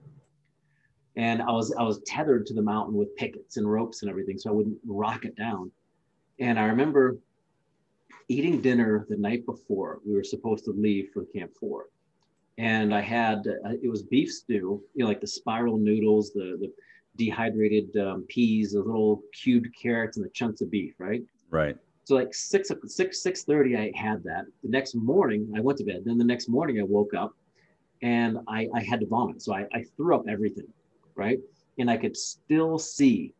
And 1.17 1.41
I 1.41 1.51
was 1.51 1.73
I 1.77 1.83
was 1.83 2.01
tethered 2.05 2.45
to 2.47 2.53
the 2.53 2.61
mountain 2.61 2.95
with 2.95 3.15
pickets 3.15 3.57
and 3.57 3.69
ropes 3.69 4.01
and 4.01 4.09
everything, 4.09 4.37
so 4.37 4.49
I 4.49 4.53
wouldn't 4.53 4.77
rock 4.85 5.25
it 5.25 5.35
down. 5.35 5.71
And 6.39 6.59
I 6.59 6.65
remember 6.65 7.17
eating 8.27 8.61
dinner 8.61 9.05
the 9.09 9.17
night 9.17 9.45
before 9.45 9.99
we 10.05 10.13
were 10.13 10.23
supposed 10.23 10.65
to 10.65 10.71
leave 10.71 11.09
for 11.13 11.25
Camp 11.25 11.51
Four, 11.59 11.89
and 12.57 12.93
I 12.93 13.01
had 13.01 13.47
uh, 13.47 13.71
it 13.81 13.89
was 13.89 14.03
beef 14.03 14.31
stew, 14.31 14.81
you 14.93 15.03
know, 15.03 15.07
like 15.07 15.21
the 15.21 15.27
spiral 15.27 15.77
noodles, 15.77 16.31
the 16.31 16.57
the 16.59 16.71
dehydrated 17.17 17.95
um, 17.97 18.25
peas, 18.27 18.73
the 18.73 18.79
little 18.79 19.21
cubed 19.33 19.67
carrots, 19.81 20.17
and 20.17 20.25
the 20.25 20.29
chunks 20.31 20.61
of 20.61 20.69
beef, 20.71 20.95
right? 20.99 21.23
Right. 21.49 21.77
So 22.03 22.15
like 22.15 22.33
six 22.33 22.71
six 22.85 23.23
six 23.23 23.43
thirty, 23.43 23.75
I 23.75 23.91
had 23.95 24.23
that. 24.23 24.45
The 24.63 24.69
next 24.69 24.95
morning, 24.95 25.51
I 25.55 25.61
went 25.61 25.77
to 25.79 25.83
bed. 25.83 26.03
Then 26.05 26.17
the 26.17 26.25
next 26.25 26.49
morning, 26.49 26.79
I 26.79 26.83
woke 26.83 27.13
up, 27.13 27.33
and 28.01 28.37
I 28.47 28.67
I 28.73 28.83
had 28.83 28.99
to 29.01 29.07
vomit. 29.07 29.41
So 29.41 29.53
I, 29.53 29.65
I 29.73 29.83
threw 29.95 30.15
up 30.15 30.25
everything, 30.29 30.67
right? 31.15 31.39
And 31.77 31.89
I 31.89 31.97
could 31.97 32.15
still 32.15 32.77
see 32.79 33.33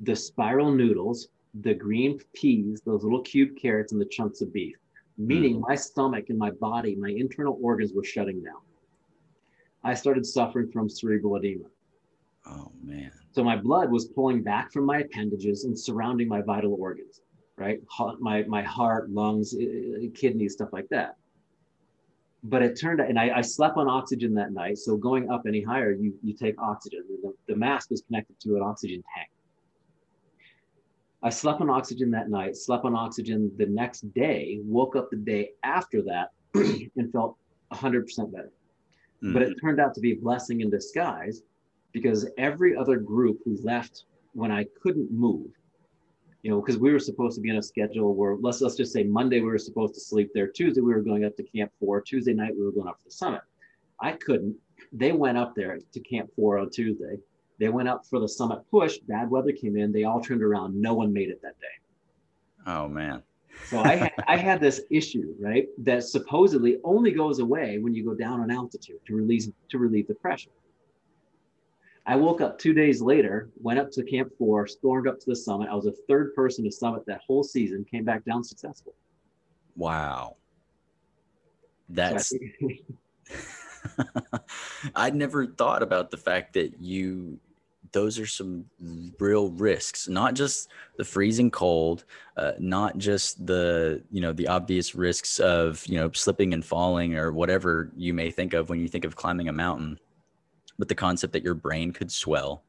the 0.00 0.16
spiral 0.16 0.70
noodles 0.70 1.28
the 1.60 1.74
green 1.74 2.18
peas, 2.34 2.80
those 2.84 3.04
little 3.04 3.22
cube 3.22 3.56
carrots, 3.56 3.92
and 3.92 4.00
the 4.00 4.06
chunks 4.06 4.40
of 4.40 4.52
beef, 4.52 4.76
meaning 5.16 5.56
mm. 5.56 5.68
my 5.68 5.74
stomach 5.74 6.26
and 6.28 6.38
my 6.38 6.50
body, 6.50 6.96
my 6.96 7.10
internal 7.10 7.58
organs 7.62 7.92
were 7.94 8.04
shutting 8.04 8.42
down. 8.42 8.60
I 9.84 9.94
started 9.94 10.26
suffering 10.26 10.70
from 10.72 10.88
cerebral 10.88 11.36
edema. 11.36 11.66
Oh, 12.46 12.72
man. 12.82 13.12
So 13.32 13.44
my 13.44 13.56
blood 13.56 13.90
was 13.90 14.06
pulling 14.06 14.42
back 14.42 14.72
from 14.72 14.84
my 14.84 14.98
appendages 14.98 15.64
and 15.64 15.78
surrounding 15.78 16.28
my 16.28 16.42
vital 16.42 16.76
organs, 16.78 17.20
right? 17.56 17.80
My, 18.18 18.42
my 18.44 18.62
heart, 18.62 19.10
lungs, 19.10 19.54
kidneys, 20.14 20.54
stuff 20.54 20.70
like 20.72 20.88
that. 20.88 21.16
But 22.42 22.62
it 22.62 22.78
turned 22.78 23.00
out, 23.00 23.08
and 23.08 23.18
I, 23.18 23.38
I 23.38 23.40
slept 23.40 23.78
on 23.78 23.88
oxygen 23.88 24.34
that 24.34 24.52
night. 24.52 24.78
So 24.78 24.96
going 24.96 25.30
up 25.30 25.44
any 25.46 25.62
higher, 25.62 25.92
you, 25.92 26.14
you 26.22 26.34
take 26.34 26.60
oxygen. 26.60 27.04
The, 27.22 27.32
the 27.48 27.56
mask 27.56 27.92
is 27.92 28.02
connected 28.02 28.38
to 28.40 28.56
an 28.56 28.62
oxygen 28.62 29.02
tank. 29.16 29.28
I 31.24 31.30
slept 31.30 31.62
on 31.62 31.70
oxygen 31.70 32.10
that 32.10 32.28
night, 32.28 32.54
slept 32.54 32.84
on 32.84 32.94
oxygen 32.94 33.50
the 33.56 33.64
next 33.64 34.02
day, 34.12 34.60
woke 34.62 34.94
up 34.94 35.10
the 35.10 35.16
day 35.16 35.52
after 35.62 36.02
that 36.02 36.32
and 36.54 37.10
felt 37.12 37.38
100% 37.72 38.30
better. 38.30 38.52
Mm-hmm. 39.22 39.32
But 39.32 39.42
it 39.42 39.54
turned 39.58 39.80
out 39.80 39.94
to 39.94 40.00
be 40.00 40.12
a 40.12 40.16
blessing 40.16 40.60
in 40.60 40.68
disguise 40.68 41.40
because 41.92 42.28
every 42.36 42.76
other 42.76 42.98
group 42.98 43.38
who 43.44 43.56
left 43.62 44.04
when 44.34 44.52
I 44.52 44.66
couldn't 44.82 45.10
move, 45.10 45.46
you 46.42 46.50
know, 46.50 46.60
because 46.60 46.76
we 46.76 46.92
were 46.92 46.98
supposed 46.98 47.36
to 47.36 47.40
be 47.40 47.50
on 47.50 47.56
a 47.56 47.62
schedule 47.62 48.14
where 48.14 48.36
let's 48.36 48.60
let's 48.60 48.76
just 48.76 48.92
say 48.92 49.02
Monday 49.02 49.40
we 49.40 49.46
were 49.46 49.58
supposed 49.58 49.94
to 49.94 50.00
sleep 50.00 50.30
there, 50.34 50.46
Tuesday 50.48 50.82
we 50.82 50.92
were 50.92 51.00
going 51.00 51.24
up 51.24 51.34
to 51.36 51.42
Camp 51.42 51.72
Four, 51.80 52.02
Tuesday 52.02 52.34
night 52.34 52.52
we 52.54 52.64
were 52.64 52.72
going 52.72 52.88
up 52.88 52.98
to 52.98 53.04
the 53.06 53.10
summit. 53.10 53.40
I 53.98 54.12
couldn't. 54.12 54.54
They 54.92 55.12
went 55.12 55.38
up 55.38 55.54
there 55.54 55.78
to 55.92 56.00
Camp 56.00 56.28
Four 56.36 56.58
on 56.58 56.68
Tuesday. 56.68 57.16
They 57.58 57.68
went 57.68 57.88
up 57.88 58.06
for 58.06 58.18
the 58.20 58.28
summit 58.28 58.62
push. 58.70 58.98
Bad 58.98 59.30
weather 59.30 59.52
came 59.52 59.76
in. 59.76 59.92
They 59.92 60.04
all 60.04 60.20
turned 60.20 60.42
around. 60.42 60.80
No 60.80 60.94
one 60.94 61.12
made 61.12 61.28
it 61.28 61.40
that 61.42 61.58
day. 61.60 62.66
Oh 62.66 62.88
man. 62.88 63.22
so 63.66 63.78
I 63.80 63.94
had, 63.96 64.12
I 64.26 64.36
had 64.36 64.60
this 64.60 64.82
issue, 64.90 65.34
right? 65.38 65.68
That 65.78 66.04
supposedly 66.04 66.78
only 66.82 67.12
goes 67.12 67.38
away 67.38 67.78
when 67.78 67.94
you 67.94 68.04
go 68.04 68.14
down 68.14 68.40
on 68.40 68.50
altitude 68.50 68.98
to 69.06 69.14
release 69.14 69.50
to 69.70 69.78
relieve 69.78 70.08
the 70.08 70.14
pressure. 70.14 70.50
I 72.06 72.16
woke 72.16 72.42
up 72.42 72.58
two 72.58 72.74
days 72.74 73.00
later, 73.00 73.48
went 73.62 73.78
up 73.78 73.90
to 73.92 74.02
Camp 74.02 74.30
Four, 74.36 74.66
stormed 74.66 75.08
up 75.08 75.18
to 75.20 75.26
the 75.26 75.36
summit. 75.36 75.68
I 75.70 75.74
was 75.74 75.84
the 75.84 75.96
third 76.06 76.34
person 76.34 76.64
to 76.64 76.70
summit 76.70 77.06
that 77.06 77.20
whole 77.26 77.42
season. 77.42 77.86
Came 77.90 78.04
back 78.04 78.24
down 78.24 78.44
successful. 78.44 78.94
Wow. 79.76 80.36
That's. 81.88 82.30
So 82.30 82.36
I'd 84.94 85.14
never 85.14 85.46
thought 85.46 85.82
about 85.82 86.10
the 86.10 86.16
fact 86.16 86.54
that 86.54 86.80
you 86.80 87.38
those 87.92 88.18
are 88.18 88.26
some 88.26 88.64
real 89.20 89.50
risks 89.50 90.08
not 90.08 90.34
just 90.34 90.68
the 90.96 91.04
freezing 91.04 91.50
cold 91.50 92.04
uh, 92.36 92.52
not 92.58 92.98
just 92.98 93.46
the 93.46 94.02
you 94.10 94.20
know 94.20 94.32
the 94.32 94.48
obvious 94.48 94.94
risks 94.94 95.38
of 95.38 95.86
you 95.86 95.96
know 95.96 96.10
slipping 96.12 96.52
and 96.52 96.64
falling 96.64 97.16
or 97.16 97.32
whatever 97.32 97.92
you 97.96 98.12
may 98.12 98.30
think 98.30 98.52
of 98.52 98.68
when 98.68 98.80
you 98.80 98.88
think 98.88 99.04
of 99.04 99.14
climbing 99.14 99.48
a 99.48 99.52
mountain 99.52 99.98
but 100.78 100.88
the 100.88 100.94
concept 100.94 101.32
that 101.32 101.44
your 101.44 101.54
brain 101.54 101.92
could 101.92 102.10
swell 102.10 102.64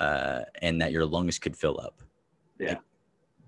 uh, 0.00 0.40
and 0.62 0.80
that 0.80 0.90
your 0.90 1.04
lungs 1.04 1.38
could 1.38 1.56
fill 1.56 1.78
up 1.78 2.02
yeah 2.58 2.70
like, 2.70 2.80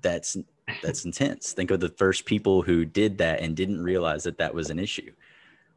that's 0.03 0.37
that's 0.83 1.07
intense 1.07 1.53
think 1.53 1.71
of 1.71 1.81
the 1.81 1.89
first 1.89 2.27
people 2.27 2.61
who 2.61 2.85
did 2.85 3.17
that 3.17 3.41
and 3.41 3.57
didn't 3.57 3.83
realize 3.83 4.25
that 4.25 4.37
that 4.37 4.55
was 4.55 4.69
an 4.69 4.79
issue 4.79 5.11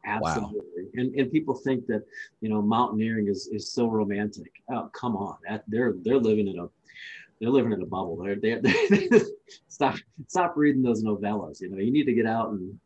Absolutely. 0.04 0.58
Wow. 0.58 0.77
And, 0.94 1.14
and 1.14 1.30
people 1.30 1.54
think 1.54 1.86
that, 1.86 2.04
you 2.40 2.48
know, 2.48 2.62
mountaineering 2.62 3.28
is, 3.28 3.48
is 3.52 3.72
so 3.72 3.88
romantic. 3.88 4.52
Oh, 4.70 4.90
come 4.92 5.16
on. 5.16 5.36
That 5.48 5.64
they're, 5.68 5.94
they're 6.02 6.18
living 6.18 6.48
in 6.48 6.58
a, 6.58 6.68
they're 7.40 7.50
living 7.50 7.72
in 7.72 7.82
a 7.82 7.86
bubble. 7.86 8.16
They're, 8.16 8.36
they're, 8.36 8.60
they're 8.90 9.20
stop 9.68 9.96
stop 10.26 10.54
reading 10.56 10.82
those 10.82 11.02
novellas. 11.04 11.60
You 11.60 11.70
know, 11.70 11.78
you 11.78 11.92
need 11.92 12.04
to 12.04 12.14
get 12.14 12.26
out 12.26 12.50
and 12.50 12.78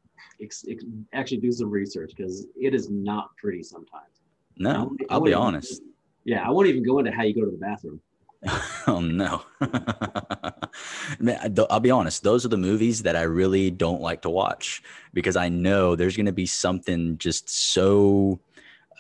ex, 0.42 0.64
ex, 0.68 0.84
actually 1.12 1.38
do 1.38 1.52
some 1.52 1.70
research 1.70 2.12
because 2.16 2.46
it 2.60 2.74
is 2.74 2.90
not 2.90 3.30
pretty 3.36 3.62
sometimes. 3.62 4.20
No, 4.58 4.94
I'll 5.08 5.20
be 5.20 5.34
honest. 5.34 5.82
Yeah, 6.24 6.46
I 6.46 6.50
won't 6.50 6.68
even 6.68 6.84
go 6.84 6.98
into 6.98 7.10
how 7.10 7.22
you 7.22 7.34
go 7.34 7.44
to 7.44 7.50
the 7.50 7.56
bathroom. 7.56 8.00
oh 8.86 9.00
no. 9.00 9.42
I'll 11.70 11.80
be 11.80 11.90
honest, 11.90 12.22
those 12.22 12.44
are 12.44 12.48
the 12.48 12.56
movies 12.56 13.02
that 13.02 13.16
I 13.16 13.22
really 13.22 13.70
don't 13.70 14.00
like 14.00 14.22
to 14.22 14.30
watch 14.30 14.82
because 15.12 15.36
I 15.36 15.48
know 15.48 15.96
there's 15.96 16.16
going 16.16 16.26
to 16.26 16.32
be 16.32 16.46
something 16.46 17.18
just 17.18 17.48
so 17.48 18.40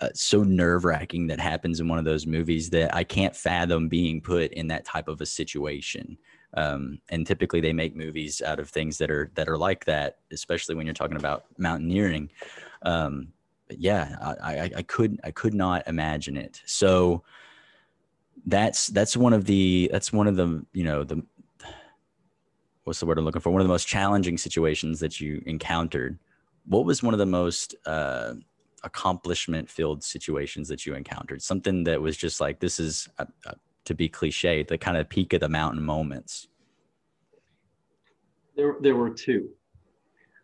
uh, 0.00 0.08
so 0.14 0.42
nerve-wracking 0.42 1.28
that 1.28 1.38
happens 1.38 1.78
in 1.78 1.86
one 1.86 1.98
of 1.98 2.04
those 2.04 2.26
movies 2.26 2.68
that 2.70 2.92
I 2.92 3.04
can't 3.04 3.36
fathom 3.36 3.88
being 3.88 4.20
put 4.20 4.52
in 4.52 4.66
that 4.66 4.84
type 4.84 5.06
of 5.06 5.20
a 5.20 5.26
situation. 5.26 6.18
Um, 6.54 6.98
and 7.08 7.24
typically 7.24 7.60
they 7.60 7.72
make 7.72 7.94
movies 7.94 8.42
out 8.42 8.58
of 8.58 8.68
things 8.68 8.98
that 8.98 9.10
are 9.10 9.30
that 9.34 9.48
are 9.48 9.56
like 9.56 9.84
that, 9.84 10.18
especially 10.32 10.74
when 10.74 10.86
you're 10.86 10.94
talking 10.94 11.16
about 11.16 11.44
mountaineering. 11.56 12.30
Um, 12.82 13.28
but 13.68 13.78
yeah, 13.78 14.16
I, 14.20 14.56
I, 14.56 14.70
I 14.78 14.82
could 14.82 15.20
I 15.24 15.30
could 15.30 15.54
not 15.54 15.86
imagine 15.86 16.36
it. 16.36 16.60
So 16.66 17.22
that's 18.46 18.88
that's 18.88 19.16
one 19.16 19.32
of 19.32 19.44
the 19.44 19.88
that's 19.92 20.12
one 20.12 20.26
of 20.26 20.36
the 20.36 20.64
you 20.72 20.84
know 20.84 21.04
the 21.04 21.22
what's 22.84 23.00
the 23.00 23.06
word 23.06 23.18
I'm 23.18 23.24
looking 23.24 23.40
for? 23.40 23.50
One 23.50 23.60
of 23.60 23.66
the 23.66 23.72
most 23.72 23.86
challenging 23.86 24.38
situations 24.38 25.00
that 25.00 25.20
you 25.20 25.42
encountered. 25.46 26.18
What 26.66 26.84
was 26.84 27.02
one 27.02 27.14
of 27.14 27.18
the 27.18 27.26
most 27.26 27.74
uh, 27.86 28.34
accomplishment 28.82 29.68
filled 29.68 30.02
situations 30.02 30.68
that 30.68 30.86
you 30.86 30.94
encountered? 30.94 31.42
Something 31.42 31.84
that 31.84 32.00
was 32.00 32.16
just 32.16 32.40
like, 32.40 32.60
this 32.60 32.80
is, 32.80 33.08
uh, 33.18 33.26
uh, 33.46 33.54
to 33.84 33.94
be 33.94 34.08
cliche, 34.08 34.62
the 34.62 34.78
kind 34.78 34.96
of 34.96 35.08
peak 35.08 35.32
of 35.32 35.40
the 35.40 35.48
mountain 35.48 35.82
moments. 35.82 36.48
There, 38.56 38.76
there 38.80 38.96
were 38.96 39.10
two. 39.10 39.50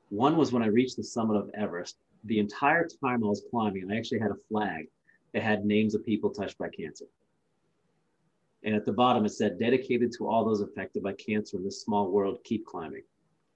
One 0.09 0.36
was 0.36 0.53
when 0.53 0.62
I 0.62 0.66
reached 0.66 0.97
the 0.97 1.05
summit 1.05 1.36
of 1.36 1.51
Everest. 1.57 1.97
The 2.24 2.39
entire 2.39 2.89
time 3.05 3.22
I 3.22 3.28
was 3.28 3.45
climbing, 3.51 3.91
I 3.93 3.97
actually 3.97 4.20
had 4.20 4.30
a 4.30 4.36
flag 4.49 4.86
that 5.34 5.43
had 5.43 5.64
names 5.64 5.95
of 5.95 6.05
people 6.05 6.30
touched 6.30 6.59
by 6.59 6.68
cancer. 6.70 7.05
And 8.65 8.75
at 8.75 8.85
the 8.85 8.93
bottom, 8.93 9.25
it 9.25 9.31
said, 9.31 9.59
dedicated 9.59 10.13
to 10.19 10.27
all 10.27 10.45
those 10.45 10.61
affected 10.61 11.03
by 11.03 11.13
cancer 11.15 11.57
in 11.57 11.65
this 11.65 11.83
small 11.83 12.11
world, 12.11 12.39
keep 12.45 12.67
climbing. 12.67 13.03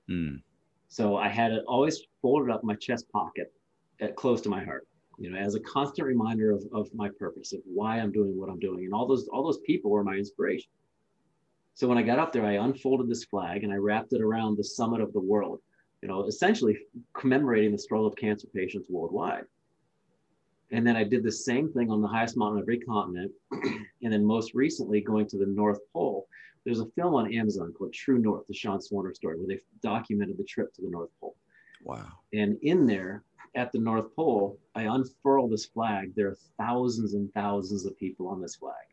Mm. 0.09 0.43
So 0.89 1.17
I 1.17 1.29
had 1.29 1.53
it 1.53 1.65
always 1.67 2.03
folded 2.21 2.53
up 2.53 2.63
in 2.63 2.67
my 2.67 2.77
chest 2.77 3.11
pocket, 3.11 3.53
at, 4.01 4.15
close 4.15 4.41
to 4.43 4.49
my 4.49 4.63
heart, 4.63 4.87
you 5.19 5.31
know, 5.31 5.39
as 5.39 5.55
a 5.55 5.61
constant 5.61 6.07
reminder 6.07 6.53
of, 6.53 6.63
of 6.73 6.89
my 6.95 7.09
purpose, 7.19 7.53
of 7.53 7.61
why 7.65 7.99
I'm 7.99 8.13
doing 8.13 8.39
what 8.39 8.49
I'm 8.49 8.61
doing. 8.61 8.85
And 8.85 8.95
all 8.95 9.07
those, 9.07 9.27
all 9.29 9.43
those 9.43 9.61
people 9.67 9.91
were 9.91 10.05
my 10.05 10.15
inspiration. 10.15 10.71
So 11.75 11.89
when 11.89 11.99
I 11.99 12.03
got 12.03 12.19
up 12.19 12.33
there, 12.33 12.45
I 12.45 12.65
unfolded 12.65 13.09
this 13.09 13.25
flag 13.25 13.65
and 13.65 13.73
I 13.73 13.77
wrapped 13.77 14.13
it 14.13 14.21
around 14.21 14.57
the 14.57 14.65
summit 14.65 15.01
of 15.01 15.13
the 15.13 15.21
world, 15.21 15.61
you 16.03 16.09
know, 16.09 16.27
essentially 16.27 16.79
commemorating 17.15 17.73
the 17.73 17.79
struggle 17.79 18.07
of 18.07 18.15
cancer 18.17 18.47
patients 18.55 18.89
worldwide. 18.91 19.45
And 20.73 20.87
then 20.87 20.97
I 20.97 21.05
did 21.05 21.23
the 21.23 21.33
same 21.33 21.71
thing 21.71 21.91
on 21.91 22.01
the 22.01 22.09
highest 22.09 22.37
mountain 22.37 22.59
of 22.59 22.65
every 22.65 22.81
continent. 22.81 23.31
and 23.53 24.13
then 24.13 24.25
most 24.25 24.55
recently, 24.55 25.03
going 25.03 25.29
to 25.29 25.37
the 25.37 25.47
North 25.47 25.81
Pole, 25.93 26.27
there's 26.65 26.81
a 26.81 26.87
film 26.97 27.15
on 27.15 27.33
Amazon 27.33 27.73
called 27.77 27.93
True 27.93 28.19
North, 28.19 28.47
the 28.47 28.55
Sean 28.55 28.79
Swarner 28.79 29.15
story, 29.15 29.37
where 29.37 29.47
they 29.47 29.61
documented 29.83 30.39
the 30.39 30.45
trip 30.45 30.73
to 30.75 30.83
the 30.83 30.89
North 30.89 31.11
Pole. 31.21 31.37
Wow. 31.85 32.07
And 32.33 32.57
in 32.63 32.87
there, 32.87 33.23
at 33.55 33.71
the 33.73 33.79
North 33.79 34.15
Pole, 34.17 34.59
I 34.75 34.85
unfurl 34.85 35.49
this 35.49 35.67
flag. 35.67 36.15
There 36.15 36.29
are 36.29 36.39
thousands 36.59 37.13
and 37.15 37.33
thousands 37.35 37.85
of 37.85 37.99
people 37.99 38.29
on 38.29 38.41
this 38.41 38.57
flag. 38.57 38.87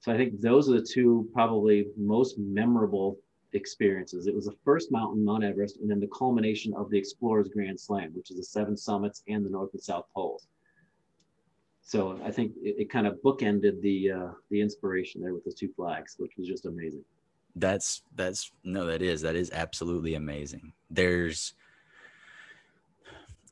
So 0.00 0.12
I 0.12 0.16
think 0.16 0.40
those 0.40 0.70
are 0.70 0.80
the 0.80 0.86
two 0.86 1.28
probably 1.34 1.88
most 1.96 2.38
memorable 2.38 3.18
experiences. 3.56 4.26
It 4.26 4.34
was 4.34 4.46
the 4.46 4.56
first 4.64 4.92
mountain, 4.92 5.24
Mount 5.24 5.44
Everest, 5.44 5.78
and 5.78 5.90
then 5.90 6.00
the 6.00 6.08
culmination 6.08 6.74
of 6.74 6.90
the 6.90 6.98
Explorers 6.98 7.48
Grand 7.48 7.78
Slam, 7.78 8.12
which 8.14 8.30
is 8.30 8.36
the 8.36 8.44
seven 8.44 8.76
summits 8.76 9.22
and 9.28 9.44
the 9.44 9.50
North 9.50 9.72
and 9.72 9.82
South 9.82 10.06
Poles. 10.14 10.46
So 11.82 12.20
I 12.24 12.30
think 12.30 12.52
it, 12.62 12.76
it 12.78 12.90
kind 12.90 13.06
of 13.06 13.16
bookended 13.24 13.80
the 13.80 14.10
uh, 14.10 14.28
the 14.50 14.60
inspiration 14.60 15.20
there 15.20 15.34
with 15.34 15.44
the 15.44 15.52
two 15.52 15.72
flags, 15.74 16.16
which 16.18 16.32
was 16.36 16.46
just 16.46 16.66
amazing. 16.66 17.04
That's 17.54 18.02
that's 18.14 18.52
no, 18.64 18.86
that 18.86 19.02
is 19.02 19.22
that 19.22 19.36
is 19.36 19.50
absolutely 19.52 20.14
amazing. 20.14 20.72
There's 20.90 21.54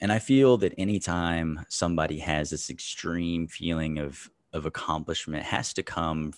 and 0.00 0.12
I 0.12 0.18
feel 0.18 0.56
that 0.58 0.74
anytime 0.76 1.64
somebody 1.68 2.18
has 2.18 2.50
this 2.50 2.70
extreme 2.70 3.46
feeling 3.46 3.98
of 3.98 4.30
of 4.52 4.66
accomplishment 4.66 5.44
has 5.44 5.72
to 5.74 5.82
come 5.82 6.32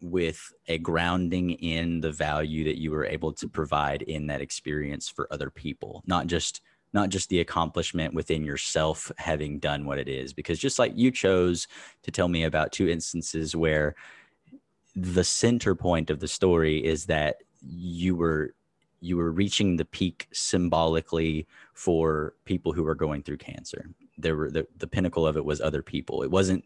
with 0.00 0.52
a 0.68 0.78
grounding 0.78 1.50
in 1.50 2.00
the 2.00 2.12
value 2.12 2.64
that 2.64 2.78
you 2.78 2.90
were 2.90 3.04
able 3.04 3.32
to 3.32 3.48
provide 3.48 4.02
in 4.02 4.26
that 4.26 4.40
experience 4.40 5.08
for 5.08 5.26
other 5.30 5.50
people 5.50 6.02
not 6.06 6.26
just 6.26 6.62
not 6.96 7.10
just 7.10 7.28
the 7.28 7.40
accomplishment 7.40 8.14
within 8.14 8.42
yourself 8.42 9.12
having 9.18 9.58
done 9.58 9.84
what 9.84 9.98
it 9.98 10.08
is. 10.08 10.32
Because 10.32 10.58
just 10.58 10.78
like 10.78 10.92
you 10.96 11.10
chose 11.10 11.68
to 12.02 12.10
tell 12.10 12.26
me 12.26 12.44
about 12.44 12.72
two 12.72 12.88
instances 12.88 13.54
where 13.54 13.94
the 14.94 15.22
center 15.22 15.74
point 15.74 16.08
of 16.08 16.20
the 16.20 16.28
story 16.28 16.82
is 16.84 17.04
that 17.06 17.36
you 17.60 18.16
were 18.16 18.54
you 19.00 19.18
were 19.18 19.30
reaching 19.30 19.76
the 19.76 19.84
peak 19.84 20.26
symbolically 20.32 21.46
for 21.74 22.34
people 22.46 22.72
who 22.72 22.82
were 22.82 22.94
going 22.94 23.22
through 23.22 23.36
cancer. 23.36 23.90
There 24.16 24.34
were 24.34 24.50
the, 24.50 24.66
the 24.78 24.86
pinnacle 24.86 25.26
of 25.26 25.36
it 25.36 25.44
was 25.44 25.60
other 25.60 25.82
people. 25.82 26.22
It 26.22 26.30
wasn't 26.30 26.64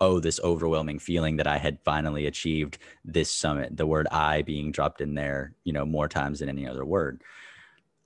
oh, 0.00 0.18
this 0.18 0.40
overwhelming 0.42 0.98
feeling 0.98 1.36
that 1.36 1.46
I 1.46 1.58
had 1.58 1.78
finally 1.84 2.26
achieved 2.26 2.78
this 3.04 3.30
summit, 3.30 3.76
the 3.76 3.86
word 3.86 4.06
I 4.10 4.42
being 4.42 4.72
dropped 4.72 5.00
in 5.00 5.14
there, 5.14 5.52
you 5.64 5.72
know, 5.72 5.84
more 5.84 6.08
times 6.08 6.38
than 6.40 6.48
any 6.48 6.66
other 6.66 6.84
word. 6.84 7.22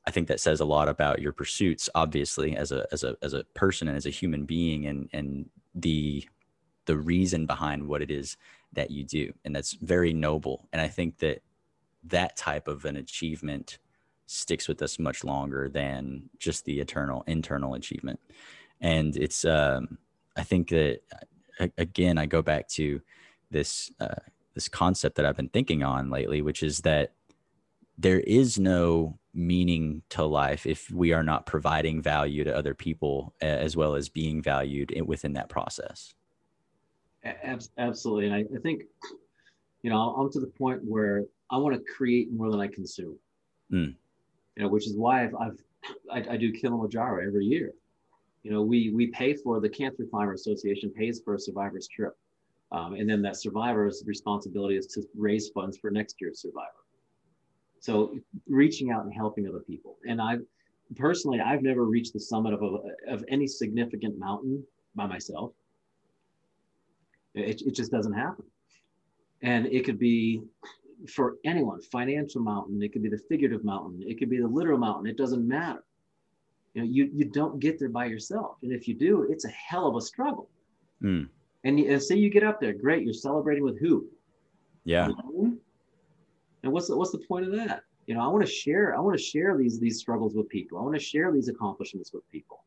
I 0.07 0.11
think 0.11 0.29
that 0.29 0.41
says 0.41 0.61
a 0.61 0.67
lot 0.67 0.89
about 0.89 1.23
your 1.23 1.33
pursuits, 1.33 1.89
obviously, 1.95 2.57
as 2.57 2.73
a 2.73 2.87
as 2.93 3.05
a 3.05 3.17
as 3.23 3.33
a 3.33 3.45
person 3.55 3.89
and 3.89 3.97
as 3.97 4.07
a 4.07 4.11
human 4.11 4.45
being, 4.45 4.87
and 4.87 5.09
and 5.13 5.49
the 5.75 6.29
the 6.85 6.97
reason 6.97 7.47
behind 7.47 7.89
what 7.89 8.03
it 8.03 8.11
is 8.11 8.37
that 8.75 8.91
you 8.91 9.05
do, 9.05 9.33
and 9.45 9.55
that's 9.55 9.73
very 9.75 10.13
noble. 10.13 10.69
And 10.73 10.83
I 10.83 10.89
think 10.89 11.19
that 11.19 11.43
that 12.05 12.37
type 12.37 12.69
of 12.69 12.85
an 12.85 12.97
achievement 12.97 13.79
sticks 14.27 14.69
with 14.69 14.83
us 14.83 14.99
much 14.99 15.25
longer 15.25 15.69
than 15.69 16.29
just 16.39 16.65
the 16.65 16.81
eternal 16.81 17.25
internal 17.27 17.75
achievement. 17.75 18.21
And 18.81 19.17
it's 19.17 19.45
um, 19.45 19.99
I 20.37 20.43
think 20.43 20.69
that 20.69 21.01
again, 21.79 22.19
I 22.19 22.27
go 22.27 22.43
back 22.43 22.69
to 22.71 23.01
this 23.51 23.91
uh, 24.01 24.15
this 24.55 24.69
concept 24.69 25.17
that 25.17 25.27
I've 25.27 25.37
been 25.37 25.49
thinking 25.49 25.83
on 25.83 26.11
lately, 26.11 26.43
which 26.43 26.63
is 26.63 26.81
that 26.81 27.13
there 27.99 28.21
is 28.21 28.59
no 28.59 29.19
meaning 29.33 30.03
to 30.11 30.25
life 30.25 30.67
if 30.67 30.91
we 30.91 31.13
are 31.13 31.23
not 31.23 31.47
providing 31.47 32.01
value 32.01 32.45
to 32.45 32.57
other 32.57 32.75
people 32.75 33.35
as 33.41 33.77
well 33.77 33.95
as 33.95 34.09
being 34.09 34.43
valued 34.43 34.93
within 35.07 35.33
that 35.35 35.49
process. 35.49 36.15
Absolutely, 37.79 38.27
and 38.27 38.35
I, 38.35 38.45
I 38.55 38.61
think 38.61 38.83
you 39.83 39.91
know 39.91 40.15
I'm 40.15 40.31
to 40.33 40.41
the 40.41 40.47
point 40.47 40.81
where 40.85 41.25
I 41.51 41.57
want 41.57 41.75
to 41.75 41.93
create 41.93 42.33
more 42.33 42.51
than 42.51 42.61
I 42.61 42.69
consume. 42.69 43.17
Mm. 43.73 43.95
You 44.57 44.63
know, 44.63 44.69
which 44.69 44.87
is 44.87 44.97
why 44.97 45.25
I've, 45.25 45.35
I've 45.35 45.59
I, 46.11 46.35
I 46.35 46.37
do 46.37 46.53
Kilimanjaro 46.53 47.27
every 47.27 47.45
year 47.45 47.73
you 48.45 48.51
know, 48.51 48.63
we 48.63 48.91
we 48.91 49.07
pay 49.09 49.35
for 49.35 49.59
the 49.59 49.69
Cancer 49.69 50.05
Climber 50.05 50.35
Association 50.35 50.91
pays 50.91 51.21
for 51.25 51.35
a 51.35 51.39
survivor's 51.39 51.89
trip, 51.89 52.13
um, 52.73 52.93
and 52.93 53.09
then 53.09 53.23
that 53.23 53.37
survivor's 53.37 54.05
responsibility 54.07 54.77
is 54.77 54.87
to 54.89 55.03
raise 55.17 55.49
funds 55.49 55.79
for 55.79 55.91
next 55.91 56.17
year's 56.21 56.43
survivor. 56.43 56.85
So 57.81 58.19
reaching 58.47 58.91
out 58.91 59.05
and 59.05 59.13
helping 59.13 59.49
other 59.49 59.61
people, 59.61 59.97
and 60.07 60.21
I 60.21 60.37
personally 60.95 61.41
I've 61.41 61.63
never 61.63 61.87
reached 61.87 62.13
the 62.13 62.21
summit 62.21 62.53
of 62.53 62.63
a, 62.63 63.11
of 63.11 63.25
any 63.29 63.47
significant 63.47 64.19
mountain 64.19 64.63
by 64.95 65.07
myself. 65.07 65.53
It, 67.35 67.63
it 67.63 67.75
just 67.75 67.91
doesn't 67.91 68.13
happen, 68.13 68.45
and 69.41 69.67
it 69.67 69.87
could 69.87 69.99
be 69.99 70.43
for 71.09 71.37
anyone 71.45 71.81
financial 71.83 72.41
mountain 72.41 72.83
it 72.83 72.93
could 72.93 73.03
be 73.03 73.09
the 73.09 73.21
figurative 73.29 73.65
mountain 73.65 74.03
it 74.07 74.19
could 74.19 74.31
be 74.31 74.39
the 74.39 74.47
literal 74.47 74.79
mountain 74.79 75.07
it 75.07 75.19
doesn't 75.19 75.47
matter 75.47 75.83
you 76.75 76.83
know 76.83 76.89
you, 76.89 77.09
you 77.15 77.25
don't 77.25 77.61
get 77.61 77.79
there 77.79 77.89
by 77.89 78.05
yourself. 78.05 78.57
And 78.63 78.73
if 78.73 78.87
you 78.87 78.95
do 78.95 79.27
it's 79.31 79.45
a 79.45 79.51
hell 79.51 79.87
of 79.87 79.97
a 79.97 80.01
struggle. 80.01 80.51
Mm. 81.03 81.29
and, 81.65 81.79
and 81.79 82.03
say 82.03 82.17
you 82.17 82.31
get 82.31 82.45
up 82.45 82.61
there 82.61 82.73
great 82.73 83.05
you're 83.05 83.15
celebrating 83.15 83.65
with 83.65 83.79
who? 83.81 84.07
Yeah. 84.85 85.09
And 86.63 86.73
what's 86.73 86.89
the, 86.89 86.97
what's 86.97 87.13
the 87.13 87.19
point 87.19 87.47
of 87.47 87.53
that? 87.53 87.83
You 88.07 88.15
know 88.15 88.21
i 88.21 88.27
want 88.27 88.45
to 88.45 88.51
share 88.51 88.95
i 88.97 89.01
want 89.01 89.17
to 89.17 89.23
share 89.23 89.57
these 89.57 89.81
these 89.81 89.99
struggles 89.99 90.35
with 90.35 90.49
people. 90.49 90.79
I 90.79 90.83
want 90.83 90.95
to 90.95 91.01
share 91.01 91.33
these 91.33 91.49
accomplishments 91.49 92.13
with 92.13 92.29
people. 92.31 92.65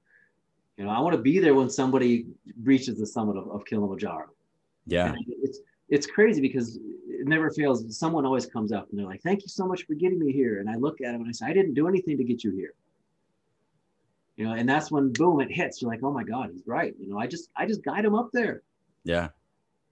You 0.77 0.85
know 0.85 0.89
i 0.89 0.99
want 0.99 1.15
to 1.15 1.21
be 1.21 1.39
there 1.39 1.53
when 1.53 1.69
somebody 1.69 2.25
reaches 2.63 2.97
the 2.97 3.05
summit 3.05 3.37
of, 3.37 3.49
of 3.51 3.65
kilimanjaro. 3.65 4.29
Yeah. 4.87 5.07
And 5.07 5.17
it's 5.43 5.59
it's 5.89 6.07
crazy 6.07 6.41
because 6.41 6.77
it 7.07 7.27
never 7.27 7.49
fails. 7.49 7.97
Someone 7.97 8.25
always 8.25 8.45
comes 8.45 8.71
up 8.71 8.89
and 8.89 8.99
they're 8.99 9.05
like 9.05 9.21
thank 9.21 9.41
you 9.41 9.47
so 9.47 9.67
much 9.67 9.85
for 9.85 9.93
getting 9.93 10.19
me 10.19 10.31
here. 10.31 10.59
And 10.59 10.69
i 10.69 10.75
look 10.75 11.01
at 11.01 11.11
them 11.11 11.21
and 11.21 11.29
i 11.29 11.31
say 11.31 11.45
i 11.47 11.53
didn't 11.53 11.75
do 11.75 11.87
anything 11.87 12.17
to 12.17 12.23
get 12.23 12.43
you 12.43 12.51
here 12.51 12.73
you 14.37 14.45
know 14.45 14.53
and 14.53 14.67
that's 14.69 14.89
when 14.91 15.11
boom 15.13 15.41
it 15.41 15.51
hits 15.51 15.81
you're 15.81 15.91
like 15.91 15.99
oh 16.03 16.11
my 16.11 16.23
god 16.23 16.49
he's 16.51 16.65
right 16.65 16.93
you 16.99 17.09
know 17.09 17.19
i 17.19 17.27
just 17.27 17.49
i 17.57 17.65
just 17.65 17.83
guide 17.83 18.05
him 18.05 18.15
up 18.15 18.29
there 18.31 18.61
yeah 19.03 19.29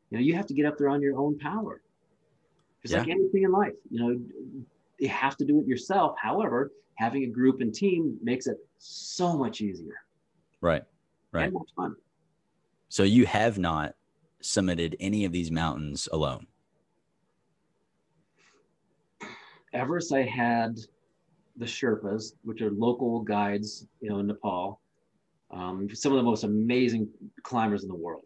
you 0.10 0.18
know 0.18 0.24
you 0.24 0.34
have 0.36 0.46
to 0.46 0.54
get 0.54 0.66
up 0.66 0.78
there 0.78 0.90
on 0.90 1.02
your 1.02 1.18
own 1.18 1.38
power 1.40 1.82
Just 2.84 2.94
Yeah. 2.94 3.00
like 3.00 3.10
anything 3.10 3.44
in 3.44 3.52
life, 3.52 3.74
you 3.90 4.00
know, 4.00 4.20
you 5.00 5.10
have 5.10 5.36
to 5.38 5.46
do 5.46 5.60
it 5.60 5.66
yourself. 5.66 6.16
However, 6.22 6.72
having 6.96 7.24
a 7.24 7.28
group 7.28 7.60
and 7.62 7.74
team 7.74 8.18
makes 8.22 8.46
it 8.46 8.58
so 8.78 9.36
much 9.36 9.60
easier 9.62 9.98
Right. 10.62 10.84
Right. 11.32 11.46
and 11.46 11.54
more 11.54 11.66
fun. 11.76 11.96
So 12.90 13.02
you 13.04 13.26
have 13.26 13.58
not 13.58 13.96
summited 14.44 14.96
any 15.00 15.26
of 15.26 15.32
these 15.32 15.50
mountains 15.50 16.08
alone. 16.14 16.46
Everest, 19.74 20.14
I 20.14 20.22
had 20.22 20.78
the 21.58 21.66
Sherpas, 21.66 22.34
which 22.44 22.62
are 22.62 22.72
local 22.72 23.22
guides, 23.22 23.88
you 24.02 24.10
know, 24.10 24.20
in 24.20 24.28
Nepal. 24.28 24.82
Um, 25.52 25.88
some 25.94 26.12
of 26.12 26.18
the 26.18 26.24
most 26.24 26.44
amazing 26.44 27.08
climbers 27.44 27.84
in 27.84 27.90
the 27.90 27.96
world, 27.96 28.24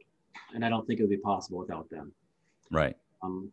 and 0.53 0.65
I 0.65 0.69
don't 0.69 0.87
think 0.87 0.99
it 0.99 1.03
would 1.03 1.09
be 1.09 1.17
possible 1.17 1.59
without 1.59 1.89
them. 1.89 2.11
Right. 2.71 2.95
Um, 3.21 3.51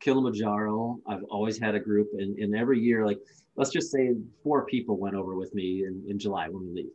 Kilimanjaro, 0.00 1.00
I've 1.06 1.24
always 1.24 1.58
had 1.58 1.74
a 1.74 1.80
group, 1.80 2.08
and, 2.14 2.38
and 2.38 2.54
every 2.54 2.78
year, 2.80 3.04
like 3.04 3.18
let's 3.56 3.70
just 3.70 3.90
say 3.90 4.14
four 4.42 4.64
people 4.66 4.98
went 4.98 5.14
over 5.14 5.34
with 5.34 5.54
me 5.54 5.84
in, 5.84 6.04
in 6.08 6.18
July 6.18 6.48
when 6.48 6.66
we 6.68 6.72
leave. 6.82 6.92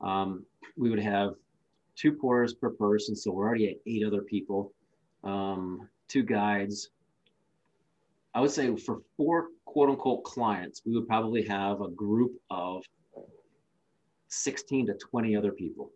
Um, 0.00 0.44
we 0.76 0.90
would 0.90 1.00
have 1.00 1.34
two 1.96 2.12
pours 2.12 2.54
per 2.54 2.70
person, 2.70 3.14
so 3.14 3.30
we're 3.30 3.46
already 3.46 3.68
at 3.68 3.76
eight 3.86 4.04
other 4.04 4.22
people, 4.22 4.72
um, 5.22 5.88
two 6.08 6.22
guides. 6.22 6.90
I 8.34 8.40
would 8.40 8.50
say 8.50 8.74
for 8.76 9.02
four 9.16 9.48
quote 9.64 9.90
unquote 9.90 10.24
clients, 10.24 10.82
we 10.84 10.92
would 10.94 11.06
probably 11.06 11.42
have 11.44 11.80
a 11.80 11.88
group 11.88 12.32
of 12.50 12.82
16 14.28 14.86
to 14.86 14.94
20 14.94 15.36
other 15.36 15.52
people. 15.52 15.90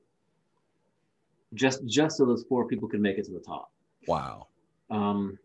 Just 1.54 1.84
just 1.86 2.18
so 2.18 2.26
those 2.26 2.44
four 2.48 2.66
people 2.66 2.88
can 2.88 3.02
make 3.02 3.18
it 3.18 3.24
to 3.24 3.32
the 3.32 3.40
top. 3.40 3.72
Wow. 4.06 4.48
Um, 4.90 5.38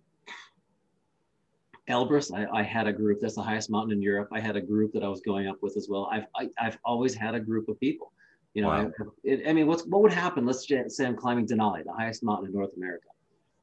Elbrus, 1.90 2.32
I, 2.34 2.60
I 2.60 2.64
had 2.64 2.88
a 2.88 2.94
group. 2.94 3.20
That's 3.22 3.36
the 3.36 3.42
highest 3.42 3.70
mountain 3.70 3.94
in 3.94 4.02
Europe. 4.02 4.30
I 4.32 4.40
had 4.40 4.56
a 4.56 4.62
group 4.62 4.94
that 4.94 5.04
I 5.04 5.08
was 5.08 5.22
going 5.22 5.48
up 5.48 5.58
with 5.62 5.76
as 5.78 5.88
well. 5.90 6.10
I've 6.12 6.26
I, 6.36 6.50
I've 6.60 6.78
always 6.86 7.16
had 7.16 7.36
a 7.36 7.40
group 7.40 7.70
of 7.70 7.80
people. 7.80 8.12
You 8.54 8.62
know, 8.62 8.68
Wow. 8.68 8.92
I, 9.00 9.04
it, 9.24 9.48
I 9.48 9.54
mean, 9.54 9.66
what's 9.66 9.84
what 9.86 10.02
would 10.02 10.14
happen? 10.14 10.46
Let's 10.46 10.66
just 10.66 10.96
say 10.96 11.06
I'm 11.06 11.16
climbing 11.16 11.48
Denali, 11.48 11.84
the 11.84 11.94
highest 11.94 12.24
mountain 12.24 12.48
in 12.48 12.54
North 12.54 12.76
America, 12.78 13.08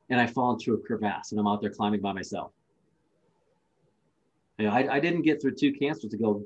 and 0.08 0.20
I 0.20 0.26
fall 0.26 0.52
into 0.52 0.74
a 0.74 0.78
crevasse, 0.78 1.30
and 1.30 1.40
I'm 1.40 1.46
out 1.46 1.60
there 1.60 1.70
climbing 1.70 2.00
by 2.00 2.12
myself. 2.12 2.52
You 4.60 4.66
know, 4.66 4.72
I, 4.72 4.96
I 4.96 5.00
didn't 5.00 5.22
get 5.22 5.40
through 5.40 5.54
two 5.54 5.72
cancers 5.72 6.10
to 6.10 6.18
go 6.18 6.44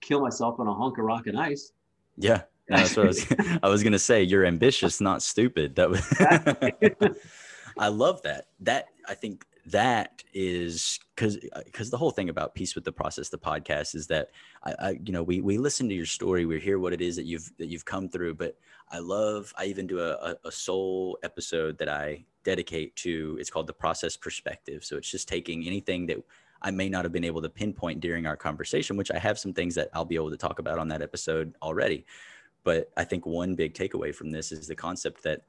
kill 0.00 0.20
myself 0.20 0.60
on 0.60 0.68
a 0.68 0.74
hunk 0.74 0.98
of 0.98 1.04
rock 1.04 1.26
and 1.26 1.36
ice. 1.36 1.72
Yeah. 2.16 2.42
No, 2.70 2.76
that's 2.76 2.96
what 2.96 3.04
I 3.04 3.08
was, 3.08 3.26
I 3.64 3.68
was 3.68 3.82
gonna 3.82 3.98
say. 3.98 4.22
You're 4.22 4.44
ambitious, 4.44 5.00
not 5.00 5.22
stupid. 5.22 5.74
That 5.74 5.90
was. 5.90 6.06
I 7.78 7.88
love 7.88 8.22
that. 8.22 8.46
That 8.60 8.86
I 9.08 9.14
think 9.14 9.44
that 9.66 10.22
is 10.32 10.98
because 11.14 11.38
because 11.64 11.88
uh, 11.88 11.90
the 11.90 11.96
whole 11.96 12.10
thing 12.10 12.28
about 12.28 12.54
peace 12.54 12.74
with 12.74 12.84
the 12.84 12.92
process, 12.92 13.28
the 13.28 13.38
podcast, 13.38 13.94
is 13.94 14.06
that 14.08 14.30
I, 14.64 14.74
I 14.80 14.90
you 15.04 15.12
know 15.12 15.22
we 15.22 15.40
we 15.40 15.58
listen 15.58 15.88
to 15.88 15.94
your 15.94 16.06
story, 16.06 16.46
we 16.46 16.58
hear 16.60 16.78
what 16.78 16.92
it 16.92 17.00
is 17.00 17.16
that 17.16 17.24
you've 17.24 17.52
that 17.58 17.66
you've 17.66 17.84
come 17.84 18.08
through. 18.08 18.34
But 18.34 18.56
I 18.90 18.98
love. 18.98 19.52
I 19.56 19.66
even 19.66 19.86
do 19.86 20.00
a, 20.00 20.36
a 20.44 20.52
soul 20.52 21.18
episode 21.22 21.78
that 21.78 21.88
I 21.88 22.24
dedicate 22.44 22.96
to. 22.96 23.36
It's 23.40 23.50
called 23.50 23.66
the 23.66 23.72
process 23.72 24.16
perspective. 24.16 24.84
So 24.84 24.96
it's 24.96 25.10
just 25.10 25.28
taking 25.28 25.66
anything 25.66 26.06
that 26.06 26.18
I 26.62 26.70
may 26.70 26.88
not 26.88 27.04
have 27.04 27.12
been 27.12 27.24
able 27.24 27.42
to 27.42 27.48
pinpoint 27.48 28.00
during 28.00 28.26
our 28.26 28.36
conversation, 28.36 28.96
which 28.96 29.10
I 29.10 29.18
have 29.18 29.38
some 29.38 29.52
things 29.52 29.74
that 29.74 29.90
I'll 29.92 30.04
be 30.04 30.16
able 30.16 30.30
to 30.30 30.36
talk 30.36 30.58
about 30.58 30.78
on 30.78 30.88
that 30.88 31.02
episode 31.02 31.54
already. 31.62 32.06
But 32.64 32.90
I 32.96 33.04
think 33.04 33.26
one 33.26 33.54
big 33.54 33.74
takeaway 33.74 34.14
from 34.14 34.30
this 34.30 34.50
is 34.50 34.66
the 34.66 34.74
concept 34.74 35.22
that 35.22 35.42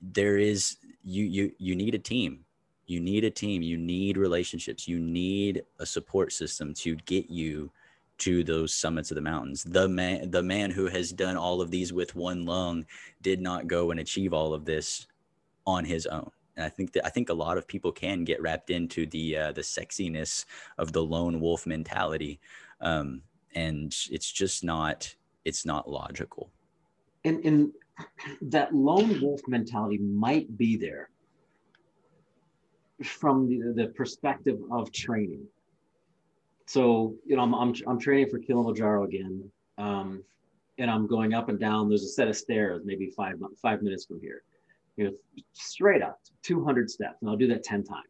there 0.00 0.38
is 0.38 0.76
you 1.04 1.24
you 1.24 1.52
you 1.58 1.74
need 1.74 1.94
a 1.94 1.98
team. 1.98 2.44
You 2.86 3.00
need 3.00 3.24
a 3.24 3.30
team. 3.30 3.62
You 3.62 3.76
need 3.76 4.16
relationships. 4.16 4.88
You 4.88 4.98
need 4.98 5.62
a 5.78 5.86
support 5.86 6.32
system 6.32 6.74
to 6.74 6.96
get 6.96 7.30
you 7.30 7.70
to 8.18 8.44
those 8.44 8.74
summits 8.74 9.10
of 9.10 9.14
the 9.14 9.22
mountains. 9.22 9.64
The 9.64 9.88
man 9.88 10.30
the 10.30 10.42
man 10.42 10.70
who 10.70 10.86
has 10.86 11.12
done 11.12 11.36
all 11.36 11.60
of 11.60 11.70
these 11.70 11.92
with 11.92 12.14
one 12.14 12.44
lung 12.44 12.84
did 13.22 13.40
not 13.40 13.66
go 13.66 13.90
and 13.90 14.00
achieve 14.00 14.32
all 14.32 14.52
of 14.54 14.64
this 14.64 15.06
on 15.66 15.84
his 15.84 16.06
own. 16.06 16.30
And 16.56 16.64
I 16.64 16.68
think 16.68 16.92
that 16.92 17.06
I 17.06 17.10
think 17.10 17.28
a 17.28 17.34
lot 17.34 17.58
of 17.58 17.66
people 17.66 17.92
can 17.92 18.24
get 18.24 18.42
wrapped 18.42 18.70
into 18.70 19.06
the 19.06 19.36
uh, 19.36 19.52
the 19.52 19.62
sexiness 19.62 20.44
of 20.78 20.92
the 20.92 21.02
lone 21.02 21.40
wolf 21.40 21.66
mentality, 21.66 22.40
um, 22.80 23.22
and 23.54 23.94
it's 24.10 24.30
just 24.30 24.64
not 24.64 25.14
it's 25.44 25.64
not 25.64 25.88
logical. 25.88 26.50
and 27.24 27.44
and 27.44 27.72
that 28.42 28.74
lone 28.74 29.20
wolf 29.20 29.40
mentality 29.46 29.98
might 29.98 30.56
be 30.56 30.76
there 30.76 31.10
from 33.04 33.48
the, 33.48 33.72
the 33.74 33.88
perspective 33.92 34.58
of 34.70 34.92
training. 34.92 35.46
So 36.66 37.14
you 37.26 37.36
know, 37.36 37.42
I'm 37.42 37.54
I'm, 37.54 37.74
I'm 37.86 37.98
training 37.98 38.28
for 38.30 38.38
Kilimanjaro 38.38 39.04
again, 39.04 39.50
um, 39.78 40.22
and 40.78 40.90
I'm 40.90 41.06
going 41.06 41.34
up 41.34 41.48
and 41.48 41.58
down. 41.58 41.88
There's 41.88 42.04
a 42.04 42.08
set 42.08 42.28
of 42.28 42.36
stairs, 42.36 42.82
maybe 42.84 43.10
five 43.10 43.36
five 43.60 43.82
minutes 43.82 44.06
from 44.06 44.20
here. 44.20 44.42
You 45.00 45.06
know, 45.06 45.42
straight 45.54 46.02
up, 46.02 46.20
200 46.42 46.90
steps, 46.90 47.16
and 47.22 47.30
I'll 47.30 47.36
do 47.36 47.46
that 47.48 47.62
10 47.62 47.84
times. 47.84 48.04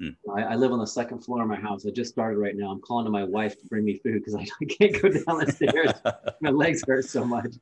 Hmm. 0.00 0.30
I, 0.34 0.42
I 0.42 0.54
live 0.54 0.72
on 0.72 0.78
the 0.78 0.86
second 0.86 1.22
floor 1.22 1.42
of 1.42 1.48
my 1.48 1.60
house. 1.60 1.84
I 1.84 1.90
just 1.90 2.10
started 2.10 2.38
right 2.38 2.56
now. 2.56 2.70
I'm 2.70 2.80
calling 2.80 3.04
to 3.04 3.10
my 3.10 3.24
wife 3.24 3.60
to 3.60 3.66
bring 3.66 3.84
me 3.84 3.98
food 3.98 4.24
because 4.24 4.34
I, 4.34 4.46
I 4.62 4.64
can't 4.64 5.02
go 5.02 5.10
down 5.10 5.44
the 5.44 5.52
stairs 5.52 5.92
my 6.40 6.48
legs 6.48 6.82
hurt 6.86 7.04
so 7.04 7.26
much. 7.26 7.56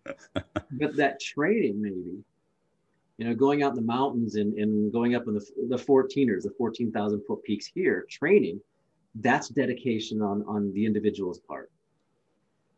but 0.70 0.94
that 0.94 1.20
training, 1.20 1.82
maybe, 1.82 2.22
you 3.16 3.26
know, 3.26 3.34
going 3.34 3.64
out 3.64 3.70
in 3.70 3.74
the 3.74 3.82
mountains 3.82 4.36
and, 4.36 4.54
and 4.54 4.92
going 4.92 5.16
up 5.16 5.26
in 5.26 5.34
the, 5.34 5.44
the 5.68 5.76
14ers, 5.76 6.44
the 6.44 6.52
14,000 6.56 7.20
foot 7.26 7.42
peaks 7.42 7.66
here, 7.66 8.06
training, 8.08 8.60
that's 9.16 9.48
dedication 9.48 10.22
on, 10.22 10.44
on 10.46 10.72
the 10.72 10.86
individual's 10.86 11.40
part. 11.40 11.72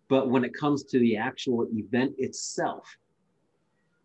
But 0.09 0.31
when 0.31 0.45
it 0.45 0.55
comes 0.55 0.83
to 0.85 0.99
the 0.99 1.19
actual 1.19 1.69
event 1.75 2.15
itself, 2.17 2.97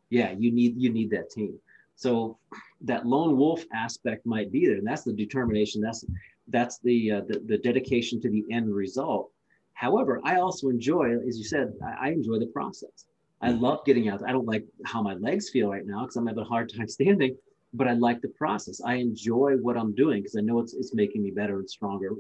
yeah, 0.10 0.34
you 0.38 0.52
need 0.52 0.78
you 0.78 0.92
need 0.92 1.10
that 1.12 1.30
team. 1.30 1.60
So 1.96 2.38
that 2.82 3.06
lone 3.06 3.38
wolf 3.38 3.64
aspect 3.74 4.26
might 4.26 4.52
be 4.52 4.66
there, 4.68 4.78
and 4.78 4.88
that's 4.88 5.04
the 5.04 5.14
determination. 5.14 5.82
That's 5.82 6.06
that's 6.48 6.80
the 6.80 7.12
uh, 7.12 7.22
the, 7.28 7.40
the 7.46 7.58
dedication 7.58 8.22
to 8.22 8.30
the 8.30 8.44
end 8.52 8.74
result. 8.74 9.32
However, 9.74 10.22
I 10.24 10.38
also 10.38 10.70
enjoy, 10.70 11.18
as 11.28 11.38
you 11.38 11.44
said, 11.44 11.74
I, 11.84 12.08
I 12.08 12.12
enjoy 12.12 12.40
the 12.40 12.48
process. 12.48 13.06
I 13.42 13.52
love 13.52 13.86
getting 13.86 14.10
out. 14.10 14.24
I 14.28 14.32
don't 14.32 14.46
like 14.46 14.66
how 14.86 15.02
my 15.02 15.14
legs 15.16 15.50
feel 15.50 15.70
right 15.70 15.86
now 15.86 16.02
because 16.02 16.16
I'm 16.16 16.26
having 16.26 16.44
a 16.44 16.48
hard 16.48 16.72
time 16.76 16.88
standing, 17.00 17.38
but 17.74 17.88
I 17.88 17.94
like 17.94 18.22
the 18.22 18.30
process. 18.30 18.82
I 18.82 18.96
enjoy 18.96 19.54
what 19.62 19.78
I'm 19.78 19.94
doing 19.94 20.22
because 20.22 20.36
I 20.36 20.42
know 20.42 20.60
it's 20.60 20.74
it's 20.74 20.94
making 20.94 21.24
me 21.24 21.32
better 21.32 21.60
and 21.60 21.70
stronger 21.70 22.12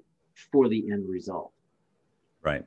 for 0.51 0.69
the 0.69 0.91
end 0.91 1.07
result. 1.09 1.51
Right. 2.41 2.63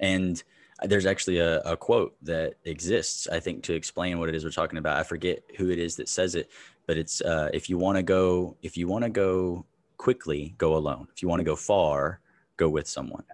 And 0.00 0.42
there's 0.84 1.06
actually 1.06 1.38
a, 1.38 1.60
a 1.60 1.76
quote 1.76 2.14
that 2.22 2.54
exists, 2.64 3.28
I 3.28 3.40
think, 3.40 3.62
to 3.64 3.74
explain 3.74 4.18
what 4.18 4.28
it 4.28 4.34
is 4.34 4.44
we're 4.44 4.50
talking 4.50 4.78
about. 4.78 4.96
I 4.96 5.02
forget 5.02 5.42
who 5.56 5.70
it 5.70 5.78
is 5.78 5.96
that 5.96 6.08
says 6.08 6.34
it, 6.34 6.50
but 6.86 6.96
it's 6.96 7.20
uh, 7.20 7.50
if 7.52 7.68
you 7.68 7.78
want 7.78 7.96
to 7.96 8.02
go, 8.02 8.56
if 8.62 8.76
you 8.76 8.88
want 8.88 9.04
to 9.04 9.10
go 9.10 9.64
quickly, 9.96 10.54
go 10.58 10.76
alone. 10.76 11.08
If 11.14 11.22
you 11.22 11.28
want 11.28 11.40
to 11.40 11.44
go 11.44 11.56
far, 11.56 12.20
go 12.56 12.68
with 12.68 12.88
someone. 12.88 13.24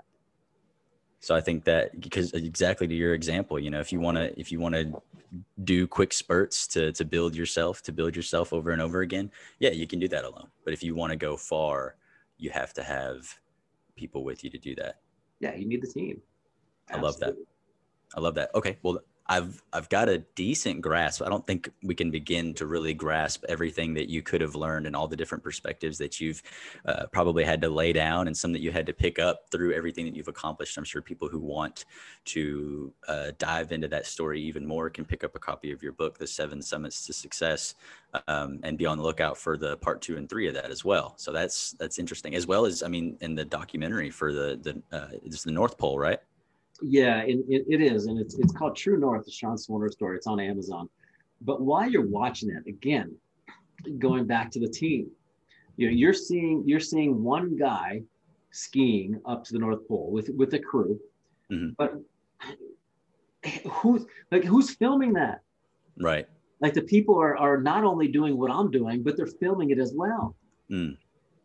So 1.20 1.34
I 1.34 1.40
think 1.40 1.64
that 1.64 2.00
because 2.00 2.32
exactly 2.32 2.86
to 2.86 2.94
your 2.94 3.14
example, 3.14 3.58
you 3.58 3.70
know, 3.70 3.80
if 3.80 3.92
you 3.92 4.00
want 4.00 4.16
to, 4.16 4.38
if 4.38 4.52
you 4.52 4.60
want 4.60 4.74
to 4.74 5.02
do 5.64 5.86
quick 5.86 6.12
spurts 6.12 6.66
to 6.68 6.92
to 6.92 7.04
build 7.04 7.34
yourself, 7.34 7.82
to 7.82 7.92
build 7.92 8.14
yourself 8.14 8.52
over 8.52 8.70
and 8.70 8.80
over 8.80 9.00
again, 9.00 9.30
yeah, 9.58 9.70
you 9.70 9.86
can 9.86 9.98
do 9.98 10.08
that 10.08 10.24
alone. 10.24 10.48
But 10.64 10.74
if 10.74 10.82
you 10.82 10.94
want 10.94 11.10
to 11.10 11.16
go 11.16 11.36
far, 11.36 11.96
you 12.36 12.50
have 12.50 12.72
to 12.74 12.82
have 12.82 13.38
people 13.96 14.22
with 14.22 14.44
you 14.44 14.50
to 14.50 14.58
do 14.58 14.74
that. 14.76 15.00
Yeah, 15.40 15.54
you 15.54 15.66
need 15.66 15.82
the 15.82 15.88
team. 15.88 16.20
I 16.90 17.00
love 17.00 17.18
that. 17.20 17.34
I 18.16 18.20
love 18.20 18.34
that. 18.34 18.50
Okay, 18.54 18.78
well, 18.82 19.00
I've 19.30 19.62
I've 19.74 19.90
got 19.90 20.08
a 20.08 20.18
decent 20.36 20.80
grasp. 20.80 21.20
I 21.22 21.28
don't 21.28 21.46
think 21.46 21.68
we 21.82 21.94
can 21.94 22.10
begin 22.10 22.54
to 22.54 22.66
really 22.66 22.94
grasp 22.94 23.44
everything 23.46 23.92
that 23.94 24.08
you 24.08 24.22
could 24.22 24.40
have 24.40 24.54
learned 24.54 24.86
and 24.86 24.96
all 24.96 25.06
the 25.06 25.16
different 25.16 25.44
perspectives 25.44 25.98
that 25.98 26.18
you've 26.18 26.42
uh, 26.86 27.06
probably 27.12 27.44
had 27.44 27.60
to 27.60 27.68
lay 27.68 27.92
down 27.92 28.26
and 28.26 28.34
some 28.34 28.52
that 28.54 28.62
you 28.62 28.72
had 28.72 28.86
to 28.86 28.94
pick 28.94 29.18
up 29.18 29.50
through 29.50 29.74
everything 29.74 30.06
that 30.06 30.16
you've 30.16 30.28
accomplished. 30.28 30.78
I'm 30.78 30.84
sure 30.84 31.02
people 31.02 31.28
who 31.28 31.40
want 31.40 31.84
to 32.26 32.92
uh, 33.06 33.32
dive 33.36 33.70
into 33.70 33.88
that 33.88 34.06
story 34.06 34.40
even 34.40 34.66
more 34.66 34.88
can 34.88 35.04
pick 35.04 35.22
up 35.22 35.36
a 35.36 35.38
copy 35.38 35.72
of 35.72 35.82
your 35.82 35.92
book, 35.92 36.16
The 36.16 36.26
Seven 36.26 36.62
Summits 36.62 37.04
to 37.06 37.12
Success, 37.12 37.74
um, 38.28 38.60
and 38.62 38.78
be 38.78 38.86
on 38.86 38.96
the 38.96 39.04
lookout 39.04 39.36
for 39.36 39.58
the 39.58 39.76
part 39.76 40.00
two 40.00 40.16
and 40.16 40.26
three 40.26 40.48
of 40.48 40.54
that 40.54 40.70
as 40.70 40.86
well. 40.86 41.12
So 41.18 41.32
that's 41.32 41.72
that's 41.72 41.98
interesting, 41.98 42.34
as 42.34 42.46
well 42.46 42.64
as 42.64 42.82
I 42.82 42.88
mean, 42.88 43.18
in 43.20 43.34
the 43.34 43.44
documentary 43.44 44.08
for 44.08 44.32
the 44.32 44.58
the 44.90 44.96
uh, 44.96 45.08
it's 45.22 45.42
the 45.42 45.52
North 45.52 45.76
Pole, 45.76 45.98
right? 45.98 46.20
Yeah, 46.82 47.22
it, 47.22 47.38
it, 47.48 47.64
it 47.68 47.80
is, 47.80 48.06
and 48.06 48.18
it's 48.18 48.38
it's 48.38 48.52
called 48.52 48.76
True 48.76 48.98
North, 48.98 49.24
the 49.24 49.30
Sean 49.32 49.56
Swarner 49.56 49.90
story. 49.90 50.16
It's 50.16 50.26
on 50.26 50.38
Amazon. 50.40 50.88
But 51.40 51.60
while 51.62 51.88
you're 51.90 52.06
watching 52.06 52.50
it, 52.50 52.68
again, 52.68 53.14
going 53.98 54.26
back 54.26 54.50
to 54.52 54.60
the 54.60 54.68
team, 54.68 55.10
you 55.76 55.88
know, 55.88 55.92
you're 55.96 56.12
seeing 56.12 56.62
you're 56.66 56.80
seeing 56.80 57.22
one 57.22 57.56
guy 57.56 58.02
skiing 58.50 59.20
up 59.26 59.44
to 59.44 59.52
the 59.52 59.58
North 59.58 59.86
Pole 59.88 60.10
with 60.12 60.30
with 60.36 60.54
a 60.54 60.58
crew, 60.58 61.00
Mhm. 61.50 61.74
but 61.76 62.00
who's 63.70 64.04
like 64.30 64.44
who's 64.44 64.70
filming 64.74 65.12
that? 65.14 65.42
Right. 66.00 66.26
Like 66.60 66.74
the 66.74 66.82
people 66.82 67.20
are 67.20 67.36
are 67.36 67.60
not 67.60 67.84
only 67.84 68.08
doing 68.08 68.36
what 68.38 68.50
I'm 68.50 68.70
doing, 68.70 69.02
but 69.02 69.16
they're 69.16 69.26
filming 69.26 69.70
it 69.70 69.78
as 69.78 69.92
well. 69.94 70.34
Mm. 70.70 70.96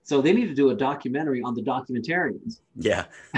So 0.06 0.22
they 0.22 0.34
need 0.34 0.48
to 0.48 0.54
do 0.54 0.70
a 0.70 0.76
documentary 0.76 1.42
on 1.42 1.56
the 1.56 1.62
documentarians. 1.62 2.60
Yeah, 2.76 3.06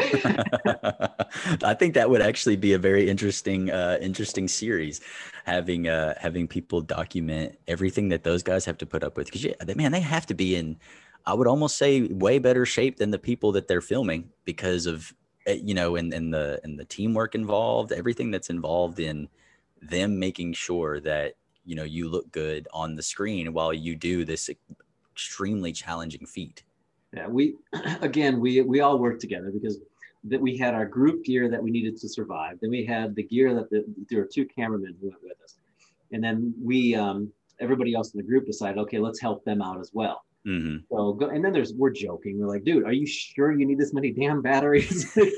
I 1.63 1.75
think 1.77 1.93
that 1.93 2.09
would 2.09 2.23
actually 2.23 2.55
be 2.55 2.73
a 2.73 2.79
very 2.79 3.07
interesting, 3.07 3.69
uh, 3.69 3.99
interesting 4.01 4.47
series, 4.47 4.99
having 5.45 5.87
uh, 5.87 6.15
having 6.19 6.47
people 6.47 6.81
document 6.81 7.59
everything 7.67 8.09
that 8.09 8.23
those 8.23 8.41
guys 8.41 8.65
have 8.65 8.79
to 8.79 8.85
put 8.87 9.03
up 9.03 9.15
with. 9.15 9.27
Because 9.27 9.43
yeah, 9.43 9.53
man, 9.75 9.91
they 9.91 9.99
have 9.99 10.25
to 10.25 10.33
be 10.33 10.55
in, 10.55 10.77
I 11.27 11.35
would 11.35 11.45
almost 11.45 11.77
say, 11.77 12.01
way 12.07 12.39
better 12.39 12.65
shape 12.65 12.97
than 12.97 13.11
the 13.11 13.19
people 13.19 13.51
that 13.51 13.67
they're 13.67 13.81
filming 13.81 14.31
because 14.43 14.87
of 14.87 15.13
eh, 15.45 15.59
you 15.61 15.75
know, 15.75 15.97
in 15.97 16.11
in 16.13 16.31
the 16.31 16.59
in 16.63 16.77
the 16.77 16.85
teamwork 16.85 17.35
involved, 17.35 17.91
everything 17.91 18.31
that's 18.31 18.49
involved 18.49 18.99
in 18.99 19.29
them 19.83 20.17
making 20.17 20.53
sure 20.53 20.99
that 21.01 21.35
you 21.63 21.75
know 21.75 21.83
you 21.83 22.09
look 22.09 22.31
good 22.31 22.67
on 22.73 22.95
the 22.95 23.03
screen 23.03 23.53
while 23.53 23.71
you 23.73 23.95
do 23.95 24.25
this 24.25 24.49
extremely 25.15 25.71
challenging 25.71 26.25
feat. 26.25 26.63
Yeah, 27.13 27.27
we 27.27 27.55
again 28.01 28.39
we 28.39 28.61
we 28.61 28.81
all 28.81 28.99
worked 28.99 29.21
together 29.21 29.49
because 29.51 29.79
that 30.25 30.41
we 30.41 30.57
had 30.57 30.73
our 30.73 30.85
group 30.85 31.23
gear 31.23 31.49
that 31.49 31.61
we 31.61 31.71
needed 31.71 31.97
to 31.97 32.09
survive. 32.09 32.57
Then 32.61 32.71
we 32.71 32.85
had 32.85 33.15
the 33.15 33.23
gear 33.23 33.53
that 33.53 33.69
the, 33.69 33.85
there 34.09 34.19
were 34.19 34.29
two 34.31 34.45
cameramen 34.45 34.95
who 34.99 35.09
went 35.09 35.23
with 35.23 35.37
us, 35.43 35.55
and 36.11 36.23
then 36.23 36.53
we 36.61 36.95
um, 36.95 37.31
everybody 37.59 37.95
else 37.95 38.13
in 38.13 38.17
the 38.17 38.27
group 38.27 38.45
decided, 38.45 38.77
okay, 38.79 38.99
let's 38.99 39.21
help 39.21 39.45
them 39.45 39.61
out 39.61 39.79
as 39.79 39.91
well. 39.93 40.25
Mm-hmm. 40.45 40.77
So 40.91 41.13
go, 41.13 41.29
and 41.29 41.43
then 41.43 41.53
there's 41.53 41.73
we're 41.73 41.91
joking. 41.91 42.39
We're 42.39 42.47
like, 42.47 42.65
dude, 42.65 42.83
are 42.83 42.93
you 42.93 43.07
sure 43.07 43.57
you 43.57 43.65
need 43.65 43.79
this 43.79 43.93
many 43.93 44.11
damn 44.11 44.41
batteries? 44.41 45.15
you 45.15 45.31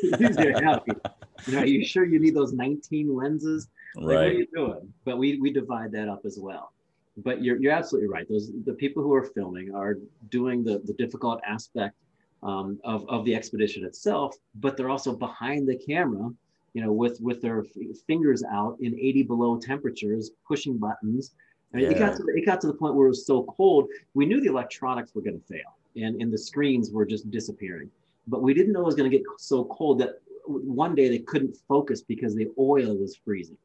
know, 1.54 1.60
are 1.60 1.66
you 1.66 1.86
sure 1.86 2.04
you 2.04 2.20
need 2.20 2.36
those 2.36 2.52
19 2.54 3.16
lenses? 3.16 3.68
Like, 3.96 4.06
Right. 4.06 4.16
what 4.16 4.26
are 4.26 4.32
you 4.34 4.48
doing? 4.54 4.94
But 5.06 5.18
we 5.18 5.40
we 5.40 5.52
divide 5.52 5.92
that 5.94 6.10
up 6.10 6.22
as 6.26 6.38
well. 6.42 6.72
But 7.18 7.44
you're 7.44 7.60
you're 7.60 7.74
absolutely 7.74 8.10
right. 8.10 8.28
Those 8.30 8.52
the 8.66 8.74
people 8.74 9.02
who 9.04 9.14
are 9.14 9.24
filming 9.24 9.74
are 9.74 9.98
doing 10.30 10.64
the 10.64 10.80
the 10.86 10.94
difficult 10.94 11.40
aspect 11.46 11.96
um, 12.44 12.80
of 12.84 13.08
of 13.10 13.26
the 13.26 13.36
expedition 13.36 13.84
itself, 13.84 14.36
but 14.56 14.78
they're 14.78 14.90
also 14.90 15.16
behind 15.16 15.68
the 15.68 15.78
camera, 15.78 16.30
you 16.74 16.84
know, 16.84 16.92
with 16.92 17.20
with 17.20 17.42
their 17.42 17.64
fingers 18.06 18.44
out 18.52 18.78
in 18.82 18.94
80 18.94 19.24
below 19.24 19.58
temperatures, 19.58 20.32
pushing 20.48 20.78
buttons. 20.78 21.34
I 21.74 21.78
mean, 21.78 21.92
it 21.92 22.00
got 22.00 22.16
to 22.16 22.24
the, 22.24 22.34
it 22.36 22.46
got 22.46 22.62
to 22.62 22.68
the 22.68 22.74
point 22.74 22.96
where 22.96 23.08
it 23.08 23.10
was 23.10 23.26
so 23.26 23.44
cold, 23.44 23.90
we 24.14 24.26
knew 24.26 24.40
the 24.40 24.50
electronics 24.50 25.14
were 25.14 25.22
going 25.22 25.40
to 25.40 25.46
fail, 25.48 25.78
and 25.96 26.22
and 26.22 26.32
the 26.32 26.38
screens 26.38 26.92
were 26.92 27.06
just 27.06 27.30
disappearing. 27.32 27.90
But 28.28 28.44
we 28.44 28.54
didn't 28.54 28.74
know 28.74 28.82
it 28.82 28.86
was 28.86 28.96
going 28.96 29.10
to 29.10 29.18
get 29.18 29.26
so 29.38 29.66
cold 29.66 30.00
that 30.00 30.22
one 30.46 30.96
day 30.96 31.10
they 31.10 31.20
couldn't 31.20 31.58
focus 31.68 32.02
because 32.02 32.36
the 32.36 32.48
oil 32.58 32.96
was 32.96 33.18
freezing. 33.24 33.58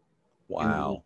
Wow. 0.49 1.05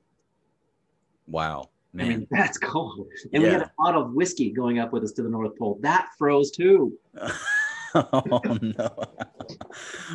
Wow. 1.27 1.71
I 1.99 2.05
mean, 2.05 2.27
that's 2.31 2.59
cold. 2.73 3.07
And 3.33 3.43
we 3.43 3.49
had 3.49 3.63
a 3.63 3.73
bottle 3.79 4.03
of 4.03 4.13
whiskey 4.13 4.51
going 4.51 4.79
up 4.79 4.93
with 4.93 5.05
us 5.05 5.13
to 5.13 5.23
the 5.23 5.29
North 5.29 5.57
Pole. 5.59 5.79
That 5.83 6.09
froze 6.19 6.51
too. 6.51 6.99
oh 7.95 8.59
no. 8.61 8.91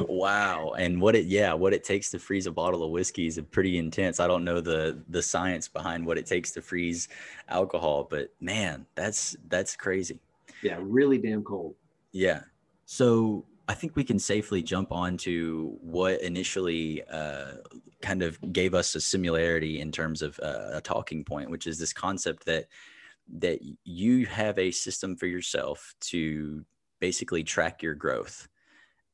wow. 0.02 0.72
And 0.78 1.02
what 1.02 1.16
it 1.16 1.26
yeah, 1.26 1.54
what 1.54 1.74
it 1.74 1.84
takes 1.84 2.12
to 2.12 2.20
freeze 2.20 2.46
a 2.46 2.52
bottle 2.52 2.84
of 2.84 2.92
whiskey 2.92 3.28
is 3.28 3.40
pretty 3.52 3.78
intense. 3.78 4.20
I 4.20 4.28
don't 4.28 4.44
know 4.44 4.62
the 4.62 5.02
the 5.10 5.22
science 5.22 5.68
behind 5.68 6.06
what 6.06 6.18
it 6.18 6.26
takes 6.26 6.52
to 6.52 6.62
freeze 6.62 7.08
alcohol, 7.50 8.08
but 8.10 8.32
man, 8.40 8.86
that's 8.96 9.36
that's 9.50 9.76
crazy. 9.76 10.20
Yeah, 10.64 10.78
really 10.80 11.18
damn 11.18 11.44
cold. 11.44 11.76
Yeah. 12.12 12.42
So 12.86 13.46
I 13.72 13.74
think 13.74 13.96
we 13.96 14.04
can 14.04 14.20
safely 14.20 14.62
jump 14.62 14.92
on 14.92 15.16
to 15.20 15.78
what 15.80 16.22
initially 16.22 17.04
uh, 17.10 17.54
kind 18.02 18.22
of 18.22 18.38
gave 18.52 18.74
us 18.74 18.96
a 18.96 19.00
similarity 19.00 19.80
in 19.80 19.94
terms 19.94 20.22
of 20.22 20.38
uh, 20.44 20.72
a 20.74 20.82
talking 20.82 21.24
point, 21.24 21.50
which 21.50 21.68
is 21.68 21.80
this 21.80 21.94
concept 21.94 22.46
that 22.48 22.66
that 23.40 23.60
you 23.86 24.26
have 24.26 24.60
a 24.60 24.72
system 24.72 25.16
for 25.16 25.26
yourself 25.26 25.96
to 26.02 26.66
basically 27.00 27.46
track 27.46 27.82
your 27.82 27.94
growth. 27.94 28.50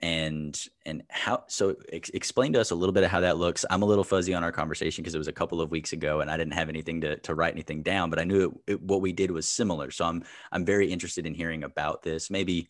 And 0.02 0.60
and 0.88 1.04
how 1.10 1.44
so 1.48 1.76
ex- 1.92 2.10
explain 2.10 2.54
to 2.54 2.60
us 2.60 2.72
a 2.72 2.76
little 2.76 2.94
bit 2.94 3.04
of 3.04 3.12
how 3.12 3.20
that 3.20 3.38
looks. 3.38 3.64
I'm 3.70 3.84
a 3.84 3.86
little 3.86 4.04
fuzzy 4.04 4.34
on 4.34 4.44
our 4.44 4.52
conversation 4.52 5.04
because 5.04 5.14
it 5.14 5.20
was 5.20 5.28
a 5.28 5.34
couple 5.34 5.62
of 5.62 5.70
weeks 5.70 5.94
ago 5.94 6.22
and 6.22 6.30
i 6.30 6.38
didn't 6.38 6.54
have 6.54 6.70
anything 6.70 7.02
to, 7.02 7.18
to 7.18 7.34
write 7.34 7.54
anything 7.54 7.82
down 7.82 8.12
but 8.12 8.20
i 8.20 8.24
knew 8.24 8.62
it, 8.68 8.74
it, 8.74 8.82
what 8.82 9.02
we 9.02 9.12
did 9.12 9.32
was 9.32 9.48
similar. 9.48 9.90
So 9.90 10.06
i'm 10.06 10.24
i'm 10.52 10.66
very 10.66 10.92
interested 10.92 11.26
in 11.26 11.34
hearing 11.34 11.64
about 11.64 12.04
this. 12.04 12.30
Maybe 12.30 12.70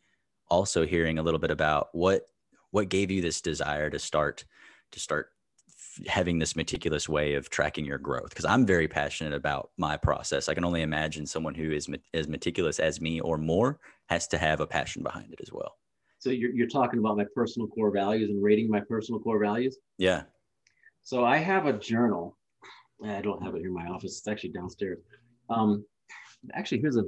also 0.49 0.85
hearing 0.85 1.19
a 1.19 1.23
little 1.23 1.39
bit 1.39 1.51
about 1.51 1.89
what 1.93 2.23
what 2.71 2.89
gave 2.89 3.09
you 3.11 3.21
this 3.21 3.41
desire 3.41 3.89
to 3.89 3.99
start 3.99 4.45
to 4.91 4.99
start 4.99 5.29
having 6.05 6.37
this 6.37 6.55
meticulous 6.55 7.09
way 7.09 7.33
of 7.33 7.49
tracking 7.49 7.83
your 7.85 7.97
growth 7.97 8.29
because 8.29 8.45
i'm 8.45 8.65
very 8.65 8.87
passionate 8.87 9.33
about 9.33 9.71
my 9.77 9.97
process 9.97 10.47
i 10.47 10.53
can 10.53 10.63
only 10.63 10.81
imagine 10.83 11.25
someone 11.25 11.55
who 11.55 11.71
is 11.71 11.89
as 12.13 12.27
meticulous 12.27 12.79
as 12.79 13.01
me 13.01 13.19
or 13.21 13.37
more 13.37 13.79
has 14.07 14.27
to 14.27 14.37
have 14.37 14.59
a 14.59 14.67
passion 14.67 15.01
behind 15.01 15.33
it 15.33 15.39
as 15.41 15.51
well 15.51 15.75
So 16.19 16.29
you're, 16.29 16.51
you're 16.51 16.67
talking 16.67 16.99
about 16.99 17.17
my 17.17 17.25
personal 17.33 17.67
core 17.67 17.91
values 17.91 18.29
and 18.29 18.43
rating 18.43 18.69
my 18.69 18.79
personal 18.79 19.19
core 19.19 19.39
values. 19.39 19.77
yeah 19.97 20.23
So 21.03 21.23
I 21.25 21.37
have 21.37 21.65
a 21.65 21.73
journal. 21.73 22.37
I 23.03 23.21
don't 23.21 23.41
have 23.43 23.53
it 23.55 23.59
here 23.59 23.67
in 23.67 23.73
my 23.73 23.87
office. 23.87 24.17
It's 24.17 24.27
actually 24.27 24.53
downstairs. 24.59 24.99
Um, 25.49 25.85
actually, 26.53 26.81
here's 26.81 26.97
a 26.97 27.03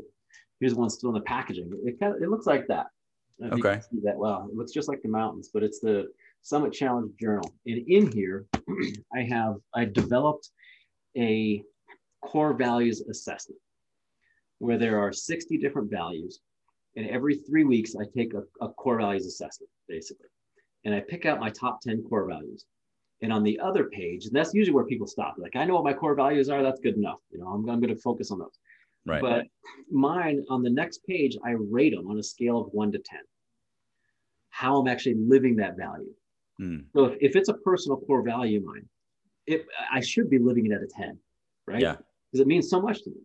here's 0.59 0.75
one 0.75 0.89
still 0.89 1.09
in 1.09 1.15
the 1.15 1.21
packaging. 1.35 1.69
It 1.85 1.99
kind 1.99 2.15
of, 2.15 2.21
it 2.21 2.29
looks 2.29 2.45
like 2.45 2.65
that. 2.67 2.87
I 3.41 3.47
don't 3.47 3.51
know 3.51 3.57
if 3.57 3.63
you 3.63 3.69
Okay. 3.69 3.81
See 3.81 3.99
that 4.03 4.17
well. 4.17 4.47
It 4.49 4.55
looks 4.55 4.71
just 4.71 4.89
like 4.89 5.01
the 5.01 5.09
mountains, 5.09 5.49
but 5.53 5.63
it's 5.63 5.79
the 5.79 6.07
Summit 6.41 6.73
Challenge 6.73 7.11
Journal. 7.19 7.53
And 7.65 7.87
in 7.87 8.11
here, 8.11 8.45
I 9.13 9.21
have 9.23 9.55
I 9.73 9.85
developed 9.85 10.49
a 11.17 11.63
core 12.21 12.53
values 12.53 13.01
assessment 13.01 13.59
where 14.59 14.77
there 14.77 14.99
are 14.99 15.11
60 15.13 15.57
different 15.57 15.89
values. 15.89 16.39
And 16.95 17.09
every 17.09 17.35
three 17.35 17.63
weeks, 17.63 17.95
I 17.95 18.05
take 18.15 18.33
a, 18.33 18.43
a 18.63 18.69
core 18.73 18.97
values 18.97 19.25
assessment, 19.25 19.69
basically. 19.87 20.27
And 20.85 20.93
I 20.93 20.99
pick 20.99 21.25
out 21.25 21.39
my 21.39 21.49
top 21.49 21.81
10 21.81 22.03
core 22.03 22.27
values. 22.27 22.65
And 23.21 23.33
on 23.33 23.43
the 23.43 23.59
other 23.59 23.85
page, 23.85 24.25
and 24.25 24.35
that's 24.35 24.53
usually 24.53 24.73
where 24.73 24.85
people 24.85 25.07
stop. 25.07 25.35
Like, 25.37 25.55
I 25.55 25.65
know 25.65 25.75
what 25.75 25.83
my 25.83 25.93
core 25.93 26.15
values 26.15 26.49
are. 26.49 26.63
That's 26.63 26.79
good 26.79 26.95
enough. 26.95 27.19
You 27.31 27.39
know, 27.39 27.47
I'm, 27.47 27.69
I'm 27.69 27.81
going 27.81 27.93
to 27.93 28.01
focus 28.01 28.31
on 28.31 28.39
those. 28.39 28.57
Right 29.05 29.21
But 29.21 29.45
mine 29.91 30.43
on 30.49 30.63
the 30.63 30.69
next 30.69 31.05
page, 31.05 31.37
I 31.43 31.51
rate 31.51 31.95
them 31.95 32.07
on 32.07 32.19
a 32.19 32.23
scale 32.23 32.59
of 32.61 32.67
one 32.71 32.91
to 32.91 32.99
10, 32.99 33.19
how 34.49 34.77
I'm 34.77 34.87
actually 34.87 35.15
living 35.15 35.55
that 35.57 35.77
value. 35.77 36.13
Hmm. 36.57 36.79
So 36.93 37.05
if, 37.05 37.17
if 37.21 37.35
it's 37.35 37.49
a 37.49 37.53
personal 37.53 37.97
core 37.97 38.21
value 38.21 38.59
of 38.59 38.65
mine, 38.65 38.85
it, 39.47 39.65
I 39.91 40.01
should 40.01 40.29
be 40.29 40.37
living 40.37 40.65
it 40.65 40.71
at 40.71 40.81
a 40.81 40.87
10, 40.87 41.17
right? 41.65 41.81
Yeah. 41.81 41.95
Because 42.31 42.41
it 42.41 42.47
means 42.47 42.69
so 42.69 42.81
much 42.81 43.03
to 43.03 43.09
me. 43.09 43.21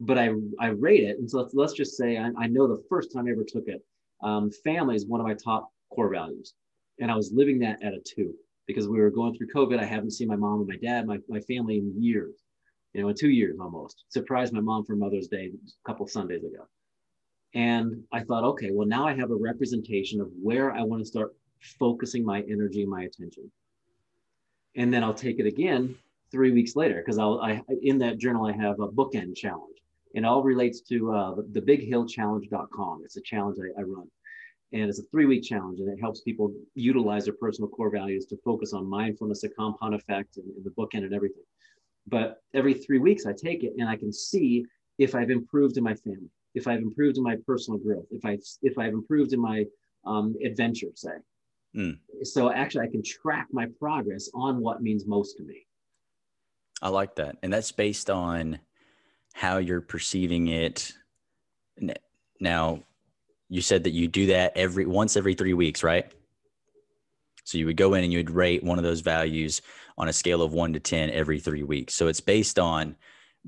But 0.00 0.18
I, 0.18 0.30
I 0.58 0.68
rate 0.68 1.04
it. 1.04 1.18
And 1.18 1.30
so 1.30 1.38
let's, 1.38 1.54
let's 1.54 1.72
just 1.74 1.96
say 1.96 2.16
I, 2.16 2.30
I 2.38 2.46
know 2.46 2.66
the 2.66 2.82
first 2.88 3.12
time 3.12 3.26
I 3.26 3.32
ever 3.32 3.44
took 3.46 3.68
it, 3.68 3.84
um, 4.22 4.50
family 4.64 4.96
is 4.96 5.06
one 5.06 5.20
of 5.20 5.26
my 5.26 5.34
top 5.34 5.70
core 5.92 6.08
values. 6.08 6.54
And 6.98 7.10
I 7.10 7.16
was 7.16 7.32
living 7.32 7.58
that 7.60 7.82
at 7.82 7.92
a 7.92 8.00
two 8.00 8.34
because 8.66 8.88
we 8.88 9.00
were 9.00 9.10
going 9.10 9.36
through 9.36 9.48
COVID. 9.54 9.78
I 9.78 9.84
haven't 9.84 10.12
seen 10.12 10.28
my 10.28 10.36
mom 10.36 10.60
and 10.60 10.68
my 10.68 10.76
dad, 10.76 11.06
my, 11.06 11.18
my 11.28 11.40
family 11.40 11.78
in 11.78 11.92
years, 12.00 12.41
you 12.92 13.02
know, 13.02 13.08
in 13.08 13.14
two 13.14 13.30
years 13.30 13.58
almost. 13.60 14.04
Surprised 14.08 14.52
my 14.52 14.60
mom 14.60 14.84
for 14.84 14.96
Mother's 14.96 15.28
Day 15.28 15.50
a 15.52 15.88
couple 15.88 16.06
Sundays 16.06 16.44
ago. 16.44 16.66
And 17.54 18.04
I 18.12 18.20
thought, 18.20 18.44
okay, 18.44 18.70
well, 18.72 18.86
now 18.86 19.06
I 19.06 19.14
have 19.14 19.30
a 19.30 19.36
representation 19.36 20.20
of 20.20 20.28
where 20.40 20.72
I 20.72 20.82
want 20.82 21.02
to 21.02 21.06
start 21.06 21.34
focusing 21.78 22.24
my 22.24 22.42
energy 22.48 22.84
my 22.84 23.02
attention. 23.02 23.50
And 24.74 24.92
then 24.92 25.04
I'll 25.04 25.14
take 25.14 25.38
it 25.38 25.46
again 25.46 25.94
three 26.30 26.50
weeks 26.50 26.76
later 26.76 26.96
because 26.96 27.18
I'll 27.18 27.40
I 27.40 27.60
in 27.82 27.98
that 27.98 28.18
journal 28.18 28.46
I 28.46 28.52
have 28.52 28.80
a 28.80 28.88
bookend 28.88 29.36
challenge. 29.36 29.76
It 30.14 30.24
all 30.24 30.42
relates 30.42 30.80
to 30.82 31.12
uh, 31.12 31.34
the 31.52 31.60
bighillchallenge.com. 31.60 33.02
It's 33.04 33.16
a 33.16 33.22
challenge 33.22 33.58
I, 33.58 33.80
I 33.80 33.84
run. 33.84 34.10
And 34.72 34.88
it's 34.88 34.98
a 34.98 35.04
three 35.04 35.26
week 35.26 35.42
challenge, 35.42 35.80
and 35.80 35.88
it 35.90 36.00
helps 36.00 36.22
people 36.22 36.52
utilize 36.74 37.24
their 37.24 37.34
personal 37.34 37.68
core 37.68 37.90
values 37.90 38.24
to 38.26 38.38
focus 38.38 38.72
on 38.72 38.88
mindfulness, 38.88 39.44
a 39.44 39.50
compound 39.50 39.94
effect, 39.94 40.38
and, 40.38 40.46
and 40.56 40.64
the 40.64 40.70
bookend 40.70 41.04
and 41.04 41.12
everything. 41.12 41.44
But 42.06 42.42
every 42.54 42.74
three 42.74 42.98
weeks, 42.98 43.26
I 43.26 43.32
take 43.32 43.62
it 43.62 43.74
and 43.78 43.88
I 43.88 43.96
can 43.96 44.12
see 44.12 44.64
if 44.98 45.14
I've 45.14 45.30
improved 45.30 45.76
in 45.76 45.84
my 45.84 45.94
family, 45.94 46.30
if 46.54 46.66
I've 46.68 46.80
improved 46.80 47.16
in 47.16 47.22
my 47.22 47.36
personal 47.46 47.78
growth, 47.78 48.06
if 48.10 48.24
I 48.24 48.38
if 48.62 48.78
I've 48.78 48.92
improved 48.92 49.32
in 49.32 49.40
my 49.40 49.64
um, 50.04 50.34
adventure, 50.44 50.88
say. 50.94 51.12
Mm. 51.76 51.98
So 52.22 52.52
actually, 52.52 52.86
I 52.86 52.90
can 52.90 53.02
track 53.02 53.48
my 53.52 53.66
progress 53.78 54.28
on 54.34 54.60
what 54.60 54.82
means 54.82 55.06
most 55.06 55.36
to 55.38 55.44
me. 55.44 55.66
I 56.82 56.88
like 56.88 57.14
that. 57.16 57.36
And 57.42 57.52
that's 57.52 57.72
based 57.72 58.10
on 58.10 58.58
how 59.32 59.58
you're 59.58 59.80
perceiving 59.80 60.48
it. 60.48 60.92
Now, 62.40 62.82
you 63.48 63.62
said 63.62 63.84
that 63.84 63.90
you 63.90 64.08
do 64.08 64.26
that 64.26 64.56
every 64.56 64.84
once 64.84 65.16
every 65.16 65.34
3 65.34 65.54
weeks, 65.54 65.82
right? 65.82 66.12
So 67.44 67.58
you 67.58 67.66
would 67.66 67.76
go 67.76 67.94
in 67.94 68.04
and 68.04 68.12
you'd 68.12 68.30
rate 68.30 68.62
one 68.62 68.78
of 68.78 68.84
those 68.84 69.00
values 69.00 69.62
on 69.98 70.08
a 70.08 70.12
scale 70.12 70.42
of 70.42 70.52
1 70.52 70.72
to 70.74 70.80
10 70.80 71.10
every 71.10 71.40
3 71.40 71.62
weeks. 71.64 71.94
So 71.94 72.08
it's 72.08 72.20
based 72.20 72.58
on 72.58 72.96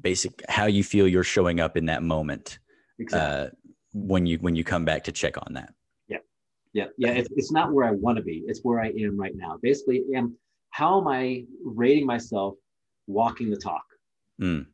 basic 0.00 0.42
how 0.48 0.66
you 0.66 0.82
feel 0.82 1.06
you're 1.06 1.22
showing 1.24 1.60
up 1.60 1.76
in 1.76 1.86
that 1.86 2.02
moment 2.02 2.58
Exactly. 2.98 3.46
uh, 3.46 3.50
when 3.92 4.26
you 4.26 4.38
when 4.38 4.56
you 4.56 4.64
come 4.64 4.84
back 4.84 5.04
to 5.04 5.12
check 5.12 5.36
on 5.36 5.54
that. 5.54 5.72
Yeah, 6.08 6.18
yeah. 6.72 6.86
Yeah. 6.98 7.10
It's, 7.12 7.28
it's 7.36 7.52
not 7.52 7.72
where 7.72 7.86
I 7.86 7.92
want 7.92 8.18
to 8.18 8.24
be. 8.24 8.42
It's 8.46 8.60
where 8.62 8.80
I 8.80 8.88
am 8.88 9.18
right 9.18 9.34
now. 9.34 9.58
Basically, 9.62 10.02
am 10.14 10.36
how 10.70 11.00
am 11.00 11.06
I 11.06 11.44
rating 11.64 12.06
myself 12.06 12.54
walking 13.06 13.50
the 13.50 13.56
talk? 13.56 13.84
Mm. 14.40 14.66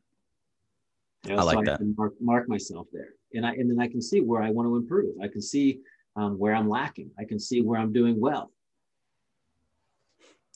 You 1.25 1.35
know, 1.35 1.37
I 1.37 1.43
like 1.43 1.57
so 1.57 1.63
that. 1.65 1.73
I 1.75 1.77
can 1.77 1.95
mark, 1.95 2.13
mark 2.19 2.49
myself 2.49 2.87
there, 2.91 3.09
and 3.33 3.45
I 3.45 3.51
and 3.51 3.69
then 3.69 3.79
I 3.79 3.87
can 3.87 4.01
see 4.01 4.21
where 4.21 4.41
I 4.41 4.49
want 4.49 4.67
to 4.67 4.75
improve. 4.75 5.15
I 5.21 5.27
can 5.27 5.41
see 5.41 5.79
um, 6.15 6.39
where 6.39 6.55
I'm 6.55 6.67
lacking. 6.67 7.11
I 7.19 7.25
can 7.25 7.39
see 7.39 7.61
where 7.61 7.79
I'm 7.79 7.93
doing 7.93 8.19
well. 8.19 8.51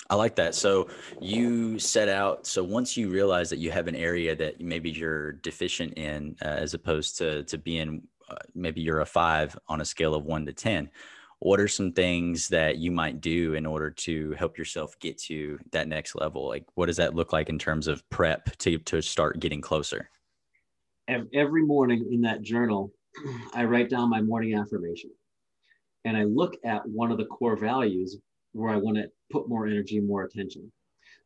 I 0.09 0.15
like 0.15 0.35
that. 0.35 0.53
So 0.53 0.87
you 1.19 1.79
set 1.79 2.09
out. 2.09 2.45
So 2.45 2.63
once 2.63 2.95
you 2.95 3.09
realize 3.09 3.49
that 3.49 3.57
you 3.57 3.71
have 3.71 3.87
an 3.87 3.95
area 3.95 4.35
that 4.35 4.61
maybe 4.61 4.91
you're 4.91 5.33
deficient 5.33 5.93
in, 5.97 6.35
uh, 6.43 6.47
as 6.47 6.73
opposed 6.73 7.17
to 7.17 7.43
to 7.43 7.57
being 7.57 8.03
uh, 8.29 8.35
maybe 8.53 8.81
you're 8.81 9.01
a 9.01 9.05
five 9.05 9.57
on 9.67 9.81
a 9.81 9.85
scale 9.85 10.13
of 10.13 10.25
one 10.25 10.45
to 10.45 10.53
ten, 10.53 10.89
what 11.39 11.59
are 11.59 11.67
some 11.67 11.91
things 11.91 12.47
that 12.49 12.77
you 12.77 12.91
might 12.91 13.19
do 13.19 13.55
in 13.55 13.65
order 13.65 13.89
to 13.89 14.31
help 14.33 14.57
yourself 14.57 14.97
get 14.99 15.17
to 15.23 15.59
that 15.71 15.87
next 15.87 16.15
level? 16.15 16.47
Like, 16.47 16.65
what 16.75 16.85
does 16.85 16.97
that 16.97 17.15
look 17.15 17.33
like 17.33 17.49
in 17.49 17.57
terms 17.57 17.87
of 17.87 18.07
prep 18.09 18.55
to 18.57 18.77
to 18.77 19.01
start 19.01 19.39
getting 19.39 19.61
closer? 19.61 20.09
Every 21.07 21.63
morning 21.63 22.07
in 22.11 22.21
that 22.21 22.41
journal, 22.43 22.91
I 23.55 23.65
write 23.65 23.89
down 23.89 24.09
my 24.09 24.21
morning 24.21 24.55
affirmation, 24.55 25.09
and 26.03 26.15
I 26.15 26.23
look 26.25 26.57
at 26.63 26.87
one 26.87 27.11
of 27.11 27.17
the 27.17 27.25
core 27.25 27.57
values 27.57 28.17
where 28.55 28.73
I 28.73 28.77
want 28.77 28.97
to 28.97 29.09
put 29.31 29.49
more 29.49 29.67
energy, 29.67 29.99
more 29.99 30.23
attention. 30.23 30.71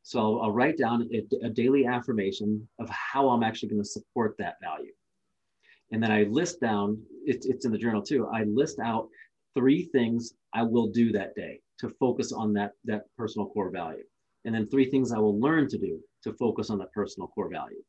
So 0.02 0.20
I'll, 0.20 0.42
I'll 0.44 0.52
write 0.52 0.78
down 0.78 1.08
a, 1.14 1.46
a 1.46 1.50
daily 1.50 1.86
affirmation 1.86 2.68
of 2.80 2.90
how 2.90 3.30
I'm 3.30 3.44
actually 3.44 3.70
going 3.70 3.84
to 3.84 3.88
support 3.88 4.36
that 4.40 4.56
value. 4.62 4.92
And 5.92 6.02
then 6.02 6.12
I 6.12 6.24
list 6.24 6.60
down, 6.60 7.02
it, 7.26 7.46
it's 7.46 7.66
in 7.66 7.72
the 7.72 7.78
journal 7.78 8.02
too, 8.02 8.28
I 8.28 8.44
list 8.44 8.80
out 8.80 9.08
three 9.56 9.84
things 9.84 10.34
I 10.54 10.64
will 10.64 10.88
do 10.88 11.12
that 11.12 11.36
day 11.36 11.62
to 11.80 11.90
focus 12.00 12.32
on 12.32 12.54
that, 12.54 12.72
that 12.86 13.04
personal 13.18 13.50
core 13.50 13.72
value. 13.72 14.04
And 14.46 14.56
then 14.56 14.68
three 14.68 14.90
things 14.90 15.12
I 15.12 15.20
will 15.20 15.40
learn 15.40 15.68
to 15.70 15.78
do 15.78 16.00
to 16.24 16.34
focus 16.34 16.70
on 16.70 16.80
that 16.80 16.92
personal 16.94 17.28
core 17.28 17.50
value. 17.50 17.82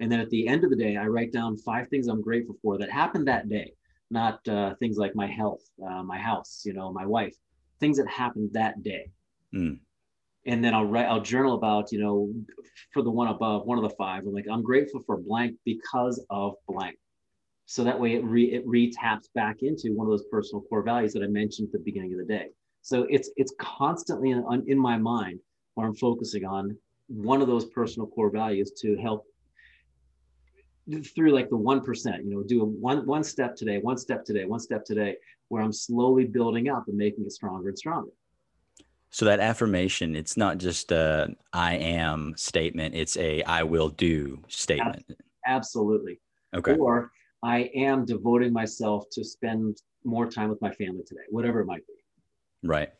And 0.00 0.10
then 0.10 0.20
at 0.20 0.30
the 0.30 0.48
end 0.48 0.64
of 0.64 0.70
the 0.70 0.76
day, 0.76 0.96
I 0.96 1.06
write 1.06 1.32
down 1.32 1.56
five 1.58 1.88
things 1.88 2.08
I'm 2.08 2.22
grateful 2.22 2.56
for 2.62 2.78
that 2.78 2.90
happened 2.90 3.28
that 3.28 3.48
day, 3.48 3.74
not 4.10 4.46
uh, 4.48 4.74
things 4.76 4.96
like 4.96 5.14
my 5.14 5.26
health, 5.26 5.62
uh, 5.86 6.02
my 6.02 6.18
house, 6.18 6.62
you 6.64 6.72
know, 6.72 6.92
my 6.92 7.06
wife, 7.06 7.36
things 7.80 7.96
that 7.98 8.08
happened 8.08 8.50
that 8.52 8.82
day. 8.82 9.10
Mm. 9.54 9.78
And 10.46 10.64
then 10.64 10.74
I'll 10.74 10.86
write, 10.86 11.06
I'll 11.06 11.20
journal 11.20 11.54
about, 11.54 11.92
you 11.92 12.00
know, 12.00 12.32
for 12.92 13.02
the 13.02 13.10
one 13.10 13.28
above, 13.28 13.66
one 13.66 13.78
of 13.78 13.82
the 13.82 13.94
five, 13.96 14.26
I'm 14.26 14.32
like, 14.32 14.46
I'm 14.50 14.62
grateful 14.62 15.00
for 15.04 15.18
blank 15.18 15.56
because 15.64 16.24
of 16.30 16.54
blank. 16.66 16.96
So 17.66 17.84
that 17.84 18.00
way 18.00 18.14
it 18.14 18.24
re 18.24 18.44
it 18.52 18.66
re-taps 18.66 19.28
back 19.34 19.58
into 19.62 19.94
one 19.94 20.06
of 20.06 20.10
those 20.10 20.24
personal 20.30 20.62
core 20.62 20.82
values 20.82 21.12
that 21.12 21.22
I 21.22 21.28
mentioned 21.28 21.68
at 21.68 21.72
the 21.72 21.84
beginning 21.84 22.12
of 22.12 22.18
the 22.18 22.24
day. 22.24 22.48
So 22.82 23.06
it's 23.10 23.30
it's 23.36 23.54
constantly 23.60 24.30
in, 24.30 24.64
in 24.66 24.78
my 24.78 24.96
mind 24.96 25.38
where 25.74 25.86
I'm 25.86 25.94
focusing 25.94 26.44
on 26.44 26.76
one 27.06 27.40
of 27.40 27.46
those 27.46 27.66
personal 27.66 28.08
core 28.08 28.30
values 28.30 28.72
to 28.80 28.96
help 28.96 29.24
through 31.14 31.32
like 31.32 31.48
the 31.48 31.56
one 31.56 31.80
percent, 31.80 32.24
you 32.24 32.30
know, 32.30 32.42
do 32.42 32.64
one 32.64 33.06
one 33.06 33.22
step 33.22 33.54
today, 33.54 33.78
one 33.78 33.98
step 33.98 34.24
today, 34.24 34.46
one 34.46 34.58
step 34.58 34.84
today, 34.84 35.14
where 35.50 35.62
I'm 35.62 35.72
slowly 35.72 36.24
building 36.24 36.70
up 36.70 36.84
and 36.88 36.96
making 36.96 37.26
it 37.26 37.32
stronger 37.32 37.68
and 37.68 37.78
stronger. 37.78 38.12
So 39.10 39.24
that 39.24 39.40
affirmation, 39.40 40.14
it's 40.14 40.36
not 40.36 40.58
just 40.58 40.92
a 40.92 41.34
I 41.52 41.74
am 41.74 42.34
statement, 42.36 42.94
it's 42.94 43.16
a 43.16 43.42
I 43.42 43.64
will 43.64 43.88
do 43.88 44.42
statement. 44.48 45.04
Absolutely. 45.44 46.20
Okay. 46.54 46.76
Or 46.76 47.10
I 47.42 47.70
am 47.74 48.04
devoting 48.04 48.52
myself 48.52 49.06
to 49.12 49.24
spend 49.24 49.78
more 50.04 50.26
time 50.26 50.48
with 50.48 50.62
my 50.62 50.70
family 50.70 51.02
today, 51.04 51.22
whatever 51.30 51.60
it 51.60 51.66
might 51.66 51.84
be. 51.86 51.94
Right. 52.62 52.90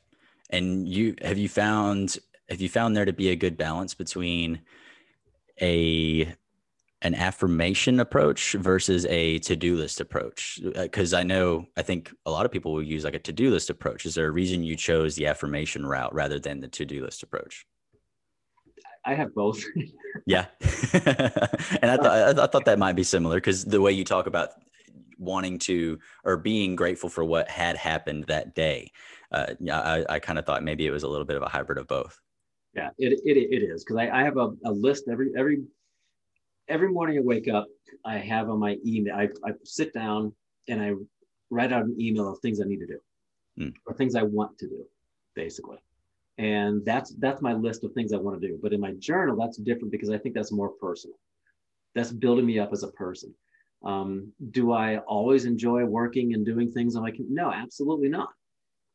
And 0.51 0.89
you 0.89 1.15
have 1.23 1.39
you 1.39 1.49
found 1.49 2.19
have 2.49 2.61
you 2.61 2.69
found 2.69 2.97
there 2.97 3.05
to 3.05 3.13
be 3.13 3.31
a 3.31 3.37
good 3.37 3.57
balance 3.57 3.95
between 3.95 4.63
a 5.61 6.35
an 7.03 7.15
affirmation 7.15 8.01
approach 8.01 8.53
versus 8.53 9.07
a 9.07 9.39
to-do 9.41 9.77
list 9.77 10.01
approach? 10.01 10.61
Because 10.63 11.15
i 11.15 11.23
know 11.23 11.67
i 11.77 11.83
think 11.83 12.13
a 12.27 12.31
lot 12.31 12.45
of 12.45 12.53
people 12.53 12.73
will 12.73 12.83
use 12.83 13.05
like 13.05 13.15
a 13.15 13.19
to-do 13.19 13.51
list 13.51 13.71
approach. 13.71 14.07
Is 14.07 14.15
there 14.15 14.27
a 14.27 14.31
reason 14.31 14.63
you 14.63 14.77
chose 14.77 15.15
the 15.15 15.27
affirmation 15.27 15.87
route 15.87 16.15
rather 16.15 16.39
than 16.39 16.61
the 16.61 16.69
to-do 16.69 17.05
list 17.05 17.23
approach? 17.23 17.67
I 19.05 19.15
have 19.15 19.35
both. 19.35 19.63
yeah. 20.27 20.47
And 21.83 21.91
i 21.91 21.97
thought 21.97 22.39
i 22.39 22.47
thought 22.47 22.65
that 22.65 22.79
might 22.79 22.97
be 22.97 23.05
similar 23.05 23.37
because 23.37 23.65
the 23.65 23.81
way 23.81 23.93
you 23.93 24.05
talk 24.05 24.27
about 24.27 24.51
wanting 25.19 25.59
to 25.59 25.99
or 26.25 26.37
being 26.37 26.77
grateful 26.77 27.09
for 27.09 27.25
what 27.25 27.49
had 27.49 27.77
happened 27.77 28.25
that 28.25 28.55
day 28.55 28.91
uh, 29.33 29.53
i, 29.71 30.05
I 30.09 30.19
kind 30.19 30.39
of 30.39 30.47
thought 30.47 30.65
maybe 30.65 30.87
it 30.87 30.91
was 30.91 31.03
a 31.03 31.09
little 31.09 31.27
bit 31.27 31.37
of 31.37 31.43
a 31.43 31.49
hybrid 31.49 31.79
of 31.79 31.87
both. 31.87 32.19
Yeah, 32.75 32.91
it, 32.99 33.21
it, 33.25 33.37
it 33.37 33.63
is 33.65 33.85
because 33.85 33.97
I, 33.97 34.21
I 34.21 34.23
have 34.23 34.37
a, 34.37 34.53
a 34.65 34.73
list 34.73 35.09
every 35.11 35.33
every 35.37 35.63
every 36.71 36.89
morning 36.91 37.19
I 37.19 37.21
wake 37.23 37.49
up, 37.49 37.67
I 38.05 38.17
have 38.19 38.49
on 38.49 38.59
my 38.59 38.79
email, 38.87 39.15
I, 39.15 39.25
I 39.45 39.53
sit 39.65 39.93
down 39.93 40.33
and 40.69 40.81
I 40.81 40.93
write 41.51 41.73
out 41.73 41.85
an 41.85 41.97
email 42.01 42.29
of 42.33 42.39
things 42.39 42.61
I 42.61 42.65
need 42.65 42.81
to 42.81 42.87
do 42.87 43.01
Mm. 43.59 43.75
or 43.85 43.95
things 43.95 44.15
I 44.15 44.23
want 44.23 44.57
to 44.59 44.69
do, 44.69 44.87
basically. 45.35 45.79
And 46.39 46.85
that's 46.85 47.11
that's 47.19 47.43
my 47.43 47.53
list 47.53 47.83
of 47.83 47.93
things 47.93 48.13
I 48.13 48.17
want 48.17 48.41
to 48.41 48.47
do. 48.49 48.59
But 48.63 48.73
in 48.73 48.81
my 48.81 48.93
journal, 48.93 49.37
that's 49.37 49.59
different 49.59 49.91
because 49.91 50.09
I 50.09 50.17
think 50.19 50.37
that's 50.37 50.53
more 50.53 50.71
personal. 50.81 51.17
That's 51.97 52.13
building 52.13 52.47
me 52.47 52.61
up 52.61 52.73
as 52.73 52.85
a 52.85 52.93
person. 52.93 53.35
Um, 53.85 54.33
do 54.53 54.73
I 54.73 54.99
always 54.99 55.45
enjoy 55.47 55.85
working 55.85 56.33
and 56.35 56.47
doing 56.47 56.71
things? 56.71 56.95
I'm 56.95 57.03
like, 57.03 57.17
no, 57.19 57.51
absolutely 57.53 58.09
not. 58.09 58.31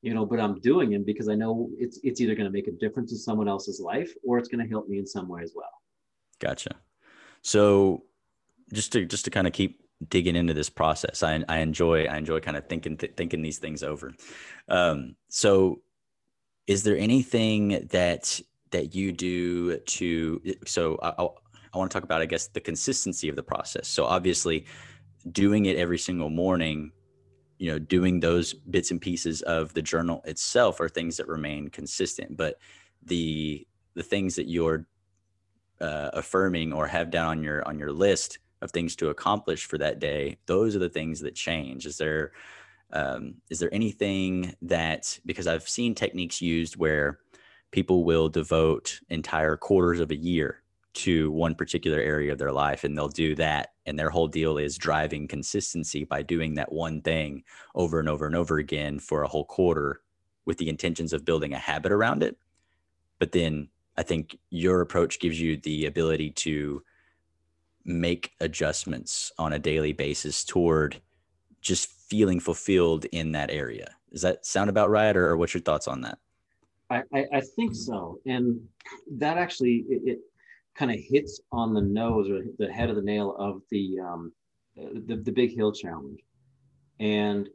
You 0.01 0.13
know, 0.13 0.26
but 0.26 0.39
I'm 0.39 0.59
doing 0.61 0.93
it 0.93 1.05
because 1.05 1.28
I 1.28 1.36
know 1.36 1.69
it's 1.78 1.99
it's 2.01 2.21
either 2.21 2.34
going 2.34 2.45
to 2.51 2.57
make 2.57 2.67
a 2.69 2.71
difference 2.71 3.11
in 3.11 3.17
someone 3.17 3.49
else's 3.49 3.82
life 3.82 4.11
or 4.23 4.38
it's 4.39 4.47
going 4.47 4.63
to 4.63 4.69
help 4.71 4.88
me 4.88 4.97
in 4.99 5.05
some 5.05 5.28
way 5.28 5.43
as 5.43 5.51
well. 5.53 5.76
Gotcha. 6.39 6.71
So 7.45 8.05
just 8.73 8.91
to 8.93 9.05
just 9.05 9.25
to 9.25 9.31
kind 9.31 9.45
of 9.45 9.53
keep 9.53 9.83
digging 10.09 10.35
into 10.35 10.55
this 10.55 10.69
process, 10.69 11.21
I, 11.21 11.43
I 11.47 11.59
enjoy 11.59 12.05
I 12.05 12.17
enjoy 12.17 12.39
kind 12.39 12.57
of 12.57 12.67
thinking 12.67 12.97
th- 12.97 13.13
thinking 13.15 13.43
these 13.43 13.59
things 13.59 13.83
over. 13.83 14.15
Um, 14.67 15.15
so 15.29 15.81
is 16.65 16.81
there 16.81 16.97
anything 16.97 17.87
that 17.91 18.41
that 18.71 18.95
you 18.95 19.11
do 19.11 19.77
to 19.77 20.41
so 20.65 20.97
I, 21.03 21.09
I, 21.09 21.27
I 21.75 21.77
want 21.77 21.91
to 21.91 21.95
talk 21.95 22.03
about 22.03 22.23
I 22.23 22.25
guess 22.25 22.47
the 22.47 22.59
consistency 22.59 23.29
of 23.29 23.35
the 23.35 23.43
process. 23.43 23.87
So 23.87 24.05
obviously 24.05 24.65
doing 25.31 25.67
it 25.67 25.77
every 25.77 25.99
single 25.99 26.31
morning 26.31 26.91
you 27.59 27.71
know 27.71 27.77
doing 27.77 28.19
those 28.19 28.53
bits 28.53 28.89
and 28.89 28.99
pieces 28.99 29.43
of 29.43 29.71
the 29.75 29.83
journal 29.83 30.21
itself 30.25 30.79
are 30.79 30.89
things 30.89 31.15
that 31.17 31.27
remain 31.27 31.67
consistent 31.69 32.35
but 32.35 32.59
the 33.03 33.65
the 33.95 34.03
things 34.03 34.35
that 34.35 34.49
you're 34.49 34.85
uh, 35.82 36.09
affirming 36.13 36.73
or 36.73 36.88
have 36.88 37.11
down 37.11 37.28
on 37.28 37.43
your 37.43 37.67
on 37.67 37.78
your 37.78 37.91
list 37.91 38.39
of 38.61 38.71
things 38.71 38.95
to 38.95 39.09
accomplish 39.09 39.65
for 39.65 39.78
that 39.78 39.99
day 39.99 40.38
those 40.45 40.76
are 40.76 40.80
the 40.80 40.89
things 40.89 41.19
that 41.19 41.36
change. 41.36 41.86
Is 41.86 41.97
there 41.97 42.32
um, 42.93 43.36
is 43.49 43.59
there 43.59 43.73
anything 43.73 44.55
that 44.61 45.19
because 45.26 45.47
i've 45.47 45.67
seen 45.67 45.95
techniques 45.95 46.41
used 46.41 46.78
where 46.78 47.19
people 47.71 48.03
will 48.05 48.30
devote 48.30 48.99
entire 49.09 49.57
quarters 49.57 49.99
of 49.99 50.11
a 50.11 50.15
year 50.15 50.61
to 50.93 51.30
one 51.32 51.55
particular 51.55 51.99
area 51.99 52.32
of 52.32 52.38
their 52.38 52.51
life 52.51 52.84
and 52.84 52.97
they'll 52.97 53.09
do 53.09 53.36
that 53.36 53.73
and 53.86 53.99
their 53.99 54.09
whole 54.09 54.28
deal 54.28 54.57
is 54.57 54.78
driving 54.78 55.28
consistency 55.28 56.03
by 56.03 56.21
doing 56.21 56.55
that 56.55 56.71
one 56.71 57.01
thing 57.01 57.43
over 57.76 57.99
and 57.99 58.07
over 58.07 58.26
and 58.26 58.36
over 58.36 58.57
again 58.57 58.97
for 58.97 59.23
a 59.23 59.28
whole 59.28 59.45
quarter 59.45 60.01
with 60.45 60.57
the 60.57 60.69
intentions 60.69 61.11
of 61.11 61.26
building 61.26 61.53
a 61.53 61.59
habit 61.59 61.91
around 61.91 62.23
it? 62.23 62.38
But 63.19 63.32
then 63.32 63.69
i 63.97 64.03
think 64.03 64.37
your 64.49 64.81
approach 64.81 65.19
gives 65.19 65.39
you 65.39 65.57
the 65.57 65.85
ability 65.85 66.31
to 66.31 66.81
make 67.83 68.31
adjustments 68.39 69.31
on 69.37 69.53
a 69.53 69.59
daily 69.59 69.93
basis 69.93 70.43
toward 70.43 70.99
just 71.61 71.89
feeling 71.89 72.39
fulfilled 72.39 73.05
in 73.05 73.31
that 73.31 73.51
area 73.51 73.87
does 74.11 74.21
that 74.21 74.45
sound 74.45 74.69
about 74.69 74.89
right 74.89 75.15
or, 75.15 75.29
or 75.29 75.37
what's 75.37 75.53
your 75.53 75.61
thoughts 75.61 75.87
on 75.87 76.01
that 76.01 76.17
I, 76.89 77.03
I, 77.33 77.41
think 77.41 77.73
so. 77.75 78.19
And 78.25 78.61
that 79.17 79.37
actually, 79.37 79.85
it, 79.89 80.01
it 80.05 80.19
kind 80.75 80.91
of 80.91 80.97
hits 80.99 81.41
on 81.51 81.73
the 81.73 81.81
nose 81.81 82.29
or 82.29 82.43
the 82.59 82.71
head 82.71 82.89
of 82.89 82.95
the 82.95 83.01
nail 83.01 83.35
of 83.39 83.61
the, 83.71 83.97
um, 83.99 84.31
the, 84.75 85.15
the 85.23 85.31
big 85.31 85.55
hill 85.55 85.71
challenge. 85.71 86.19
And 86.99 87.49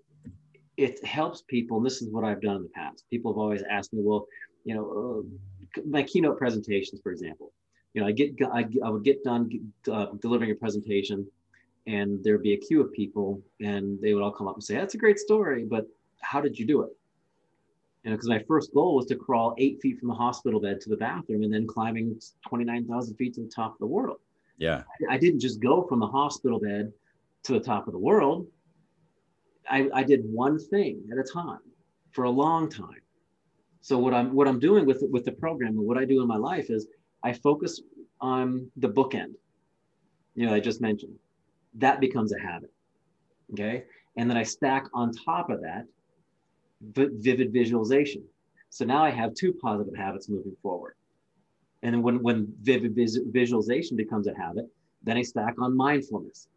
it 0.76 1.04
helps 1.04 1.42
people. 1.42 1.76
And 1.76 1.86
this 1.86 2.02
is 2.02 2.10
what 2.10 2.24
I've 2.24 2.42
done 2.42 2.56
in 2.56 2.62
the 2.62 2.70
past. 2.70 3.04
People 3.10 3.32
have 3.32 3.38
always 3.38 3.62
asked 3.70 3.92
me, 3.92 4.00
well, 4.02 4.26
you 4.64 4.74
know, 4.74 5.22
uh, 5.22 5.59
my 5.86 6.02
keynote 6.02 6.38
presentations, 6.38 7.00
for 7.02 7.12
example, 7.12 7.52
you 7.94 8.00
know, 8.00 8.06
I 8.06 8.12
get, 8.12 8.34
I, 8.52 8.66
I 8.84 8.90
would 8.90 9.04
get 9.04 9.24
done 9.24 9.50
uh, 9.90 10.06
delivering 10.20 10.50
a 10.50 10.54
presentation 10.54 11.26
and 11.86 12.22
there'd 12.22 12.42
be 12.42 12.52
a 12.52 12.56
queue 12.56 12.80
of 12.80 12.92
people 12.92 13.42
and 13.60 14.00
they 14.00 14.14
would 14.14 14.22
all 14.22 14.30
come 14.30 14.46
up 14.46 14.54
and 14.54 14.62
say, 14.62 14.74
that's 14.74 14.94
a 14.94 14.98
great 14.98 15.18
story, 15.18 15.64
but 15.64 15.86
how 16.20 16.40
did 16.40 16.58
you 16.58 16.66
do 16.66 16.82
it? 16.82 16.90
you 18.02 18.10
know, 18.10 18.16
because 18.16 18.28
my 18.28 18.38
first 18.48 18.72
goal 18.72 18.96
was 18.96 19.06
to 19.06 19.16
crawl 19.16 19.54
eight 19.58 19.80
feet 19.80 19.98
from 19.98 20.08
the 20.08 20.14
hospital 20.14 20.60
bed 20.60 20.80
to 20.80 20.88
the 20.88 20.96
bathroom 20.96 21.42
and 21.42 21.52
then 21.52 21.66
climbing 21.66 22.18
29,000 22.48 23.14
feet 23.16 23.34
to 23.34 23.42
the 23.42 23.48
top 23.48 23.72
of 23.72 23.78
the 23.78 23.86
world. 23.86 24.18
yeah 25.00 25.10
I 25.10 25.18
didn't 25.18 25.40
just 25.40 25.60
go 25.60 25.82
from 25.82 26.00
the 26.00 26.06
hospital 26.06 26.58
bed 26.58 26.92
to 27.44 27.52
the 27.52 27.60
top 27.60 27.86
of 27.86 27.92
the 27.92 27.98
world. 27.98 28.46
I, 29.68 29.88
I 29.92 30.02
did 30.02 30.22
one 30.24 30.58
thing 30.58 31.02
at 31.12 31.18
a 31.18 31.22
time 31.22 31.60
for 32.12 32.24
a 32.24 32.30
long 32.30 32.68
time. 32.68 33.02
So 33.82 33.98
what 33.98 34.14
I'm 34.14 34.34
what 34.34 34.48
I'm 34.48 34.60
doing 34.60 34.86
with 34.86 35.02
with 35.10 35.24
the 35.24 35.32
program 35.32 35.78
and 35.78 35.86
what 35.86 35.98
I 35.98 36.04
do 36.04 36.22
in 36.22 36.28
my 36.28 36.36
life 36.36 36.70
is 36.70 36.86
I 37.24 37.32
focus 37.32 37.80
on 38.20 38.70
the 38.76 38.88
bookend. 38.88 39.34
You 40.34 40.46
know, 40.46 40.54
I 40.54 40.60
just 40.60 40.80
mentioned. 40.80 41.14
that 41.74 42.00
becomes 42.00 42.32
a 42.34 42.40
habit. 42.40 42.72
Okay. 43.52 43.84
And 44.16 44.28
then 44.30 44.36
I 44.36 44.42
stack 44.42 44.86
on 44.94 45.12
top 45.12 45.50
of 45.50 45.60
that 45.62 45.86
vivid 46.82 47.52
visualization. 47.52 48.24
So 48.70 48.84
now 48.84 49.04
I 49.04 49.10
have 49.10 49.34
two 49.34 49.52
positive 49.54 49.94
habits 49.96 50.28
moving 50.28 50.56
forward. 50.62 50.94
And 51.82 51.94
then 51.94 52.02
when, 52.02 52.22
when 52.22 52.52
vivid 52.62 52.94
vis- 52.94 53.20
visualization 53.26 53.96
becomes 53.96 54.26
a 54.28 54.34
habit, 54.34 54.66
then 55.02 55.16
I 55.16 55.22
stack 55.22 55.54
on 55.60 55.76
mindfulness 55.76 56.48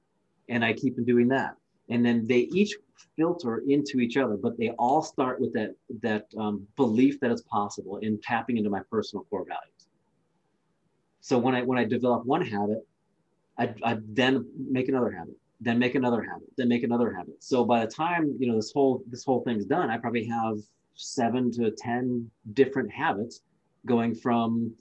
and 0.49 0.65
I 0.65 0.73
keep 0.73 0.95
doing 1.05 1.27
that. 1.29 1.55
And 1.89 2.05
then 2.05 2.27
they 2.27 2.41
each 2.53 2.75
filter 3.15 3.63
into 3.67 3.99
each 3.99 4.17
other, 4.17 4.37
but 4.37 4.57
they 4.57 4.69
all 4.71 5.01
start 5.01 5.39
with 5.39 5.53
that, 5.53 5.75
that 6.01 6.27
um, 6.37 6.67
belief 6.75 7.19
that 7.19 7.31
it's 7.31 7.43
possible 7.43 7.97
in 7.97 8.19
tapping 8.21 8.57
into 8.57 8.69
my 8.69 8.81
personal 8.89 9.25
core 9.29 9.45
values. 9.47 9.87
So 11.21 11.37
when 11.37 11.55
I, 11.55 11.61
when 11.61 11.77
I 11.77 11.85
develop 11.85 12.25
one 12.25 12.45
habit, 12.45 12.85
I, 13.57 13.73
I 13.83 13.97
then 14.09 14.45
make 14.57 14.89
another 14.89 15.11
habit, 15.11 15.35
then 15.61 15.79
make 15.79 15.95
another 15.95 16.21
habit, 16.21 16.47
then 16.57 16.67
make 16.67 16.83
another 16.83 17.13
habit. 17.13 17.35
So 17.39 17.63
by 17.63 17.85
the 17.85 17.91
time, 17.91 18.35
you 18.39 18.47
know, 18.47 18.55
this 18.55 18.71
whole, 18.73 19.03
this 19.07 19.23
whole 19.23 19.41
thing's 19.43 19.65
done, 19.65 19.89
I 19.89 19.97
probably 19.97 20.25
have 20.25 20.57
seven 20.95 21.51
to 21.53 21.71
10 21.71 22.29
different 22.53 22.91
habits 22.91 23.41
going 23.85 24.15
from 24.15 24.73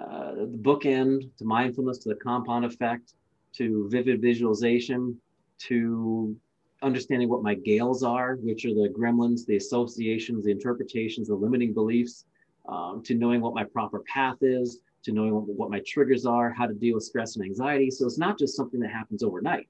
uh, 0.00 0.32
the 0.34 0.58
bookend 0.62 1.28
to 1.36 1.44
mindfulness 1.44 1.98
to 1.98 2.08
the 2.08 2.14
compound 2.14 2.64
effect 2.64 3.14
to 3.54 3.88
vivid 3.90 4.20
visualization 4.20 5.18
to 5.58 6.34
understanding 6.82 7.28
what 7.28 7.42
my 7.42 7.54
gales 7.54 8.02
are, 8.02 8.36
which 8.36 8.64
are 8.64 8.74
the 8.74 8.92
gremlins, 8.96 9.46
the 9.46 9.56
associations, 9.56 10.44
the 10.44 10.50
interpretations, 10.50 11.28
the 11.28 11.34
limiting 11.34 11.72
beliefs, 11.72 12.26
um, 12.68 13.02
to 13.04 13.14
knowing 13.14 13.40
what 13.40 13.54
my 13.54 13.64
proper 13.64 14.00
path 14.00 14.36
is, 14.42 14.80
to 15.04 15.12
knowing 15.12 15.34
what, 15.34 15.46
what, 15.46 15.70
my 15.70 15.80
triggers 15.86 16.26
are, 16.26 16.52
how 16.52 16.66
to 16.66 16.74
deal 16.74 16.94
with 16.94 17.04
stress 17.04 17.36
and 17.36 17.44
anxiety. 17.44 17.90
So 17.90 18.06
it's 18.06 18.18
not 18.18 18.38
just 18.38 18.56
something 18.56 18.80
that 18.80 18.90
happens 18.90 19.22
overnight. 19.22 19.68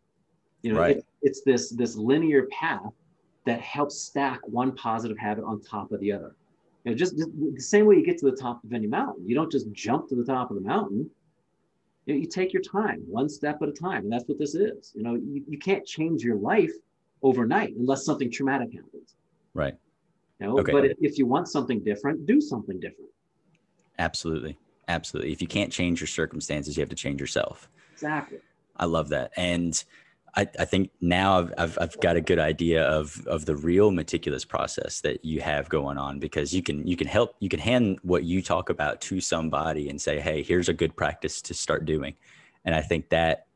You 0.62 0.72
know, 0.72 0.80
right. 0.80 0.98
it, 0.98 1.06
it's 1.22 1.42
this 1.42 1.70
this 1.70 1.96
linear 1.96 2.46
path 2.46 2.92
that 3.46 3.60
helps 3.60 4.00
stack 4.00 4.40
one 4.46 4.72
positive 4.76 5.18
habit 5.18 5.44
on 5.44 5.60
top 5.60 5.90
of 5.92 6.00
the 6.00 6.12
other. 6.12 6.36
You 6.84 6.92
know, 6.92 6.96
just, 6.96 7.16
just, 7.16 7.30
the 7.36 7.60
same 7.60 7.86
way 7.86 7.96
you 7.96 8.04
get 8.04 8.18
to 8.18 8.30
the 8.30 8.36
top 8.36 8.62
of 8.62 8.72
any 8.72 8.86
mountain. 8.86 9.26
You 9.26 9.34
don't 9.34 9.50
just 9.50 9.70
jump 9.72 10.08
to 10.08 10.14
the 10.14 10.24
top 10.24 10.50
of 10.50 10.56
the 10.56 10.62
mountain. 10.62 11.10
You, 12.06 12.14
know, 12.14 12.20
you 12.20 12.26
take 12.26 12.52
your 12.52 12.62
time, 12.62 13.02
one 13.06 13.28
step 13.28 13.62
at 13.62 13.68
a 13.68 13.72
time, 13.72 14.04
and 14.04 14.12
that's 14.12 14.28
what 14.28 14.38
this 14.38 14.54
is. 14.54 14.92
You 14.94 15.02
know, 15.02 15.14
you, 15.14 15.44
you 15.48 15.58
can't 15.58 15.84
change 15.86 16.22
your 16.22 16.36
life 16.36 16.72
overnight 17.22 17.74
unless 17.76 18.04
something 18.04 18.30
traumatic 18.30 18.72
happens. 18.72 19.14
Right. 19.54 19.74
You 20.40 20.46
know, 20.46 20.58
okay. 20.58 20.72
but 20.72 20.84
if, 20.84 20.96
if 21.00 21.18
you 21.18 21.26
want 21.26 21.48
something 21.48 21.82
different, 21.84 22.26
do 22.26 22.40
something 22.40 22.80
different. 22.80 23.10
Absolutely. 23.98 24.58
Absolutely. 24.88 25.32
If 25.32 25.40
you 25.40 25.46
can't 25.46 25.72
change 25.72 26.00
your 26.00 26.08
circumstances, 26.08 26.76
you 26.76 26.80
have 26.80 26.88
to 26.88 26.96
change 26.96 27.20
yourself. 27.20 27.68
Exactly. 27.92 28.38
I 28.76 28.86
love 28.86 29.10
that. 29.10 29.32
And 29.36 29.82
I, 30.34 30.48
I 30.58 30.64
think 30.64 30.90
now 31.00 31.38
I've, 31.38 31.54
I've, 31.58 31.78
I've, 31.80 32.00
got 32.00 32.16
a 32.16 32.20
good 32.20 32.38
idea 32.38 32.84
of, 32.84 33.24
of 33.26 33.44
the 33.44 33.54
real 33.54 33.90
meticulous 33.90 34.44
process 34.44 35.00
that 35.02 35.24
you 35.24 35.40
have 35.42 35.68
going 35.68 35.98
on 35.98 36.18
because 36.18 36.54
you 36.54 36.62
can, 36.62 36.86
you 36.86 36.96
can 36.96 37.06
help, 37.06 37.36
you 37.38 37.50
can 37.50 37.60
hand 37.60 37.98
what 38.02 38.24
you 38.24 38.42
talk 38.42 38.70
about 38.70 39.00
to 39.02 39.20
somebody 39.20 39.90
and 39.90 40.00
say, 40.00 40.20
Hey, 40.20 40.42
here's 40.42 40.70
a 40.70 40.72
good 40.72 40.96
practice 40.96 41.42
to 41.42 41.54
start 41.54 41.84
doing. 41.84 42.14
And 42.64 42.74
I 42.74 42.80
think 42.80 43.10
that 43.10 43.46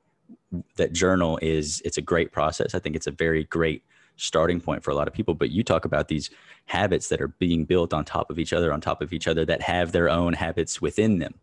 that 0.77 0.93
journal 0.93 1.39
is, 1.43 1.83
it's 1.85 1.99
a 1.99 2.03
great 2.03 2.33
process. 2.33 2.75
I 2.75 2.79
think 2.79 2.97
it's 2.97 3.07
a 3.07 3.13
very 3.13 3.45
great 3.45 3.83
starting 4.17 4.61
point 4.61 4.83
for 4.83 4.91
a 4.91 4.95
lot 4.95 5.09
of 5.09 5.15
people, 5.15 5.35
but 5.35 5.51
you 5.51 5.63
talk 5.63 5.85
about 5.85 6.09
these 6.09 6.31
habits 6.67 7.09
that 7.09 7.21
are 7.21 7.29
being 7.29 7.65
built 7.65 7.93
on 7.93 8.05
top 8.05 8.31
of 8.31 8.39
each 8.39 8.53
other, 8.53 8.73
on 8.73 8.81
top 8.81 9.03
of 9.03 9.13
each 9.13 9.29
other 9.29 9.45
that 9.45 9.63
have 9.63 9.93
their 9.93 10.09
own 10.09 10.33
habits 10.33 10.81
within 10.81 11.19
them. 11.19 11.35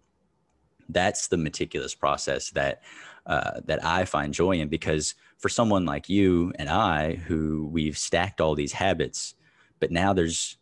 That's 0.89 1.27
the 1.27 1.37
meticulous 1.37 1.95
process 1.95 2.49
that 2.51 2.81
uh, 3.25 3.61
that 3.65 3.83
I 3.85 4.03
find 4.03 4.33
joy 4.33 4.59
in 4.59 4.67
because 4.67 5.15
for 5.37 5.47
someone 5.47 5.85
like 5.85 6.09
you 6.09 6.51
and 6.59 6.67
I, 6.67 7.15
who 7.15 7.69
we've 7.71 7.97
stacked 7.97 8.41
all 8.41 8.53
these 8.53 8.73
habits, 8.73 9.35
but 9.79 9.91
now 9.91 10.11
there's, 10.11 10.57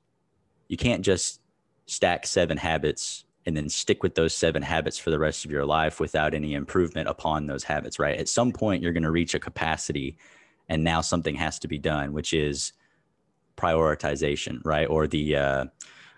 you 0.67 0.77
can't 0.77 1.03
just 1.03 1.41
stack 1.87 2.27
seven 2.27 2.57
habits 2.57 3.25
and 3.45 3.57
then 3.57 3.69
stick 3.69 4.03
with 4.03 4.15
those 4.15 4.33
seven 4.33 4.61
habits 4.61 4.97
for 4.97 5.09
the 5.09 5.19
rest 5.19 5.45
of 5.45 5.51
your 5.51 5.65
life 5.65 5.99
without 5.99 6.33
any 6.33 6.53
improvement 6.53 7.09
upon 7.09 7.47
those 7.47 7.63
habits, 7.63 7.97
right? 7.99 8.17
At 8.17 8.29
some 8.29 8.51
point, 8.51 8.83
you're 8.83 8.93
going 8.93 9.03
to 9.03 9.11
reach 9.11 9.33
a 9.33 9.39
capacity 9.39 10.17
and 10.69 10.83
now 10.83 11.01
something 11.01 11.35
has 11.35 11.59
to 11.59 11.67
be 11.67 11.77
done, 11.77 12.13
which 12.13 12.33
is 12.33 12.73
prioritization, 13.57 14.61
right? 14.63 14.87
Or 14.87 15.07
the, 15.07 15.35
uh, 15.35 15.65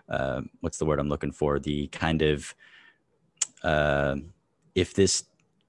uh, 0.10 0.42
what's 0.60 0.78
the 0.78 0.86
word 0.86 1.00
I'm 1.00 1.10
looking 1.10 1.32
for? 1.32 1.60
The 1.60 1.88
kind 1.88 2.22
of, 2.22 2.54
uh, 3.64 4.18
if 4.76 4.94
this 4.94 5.24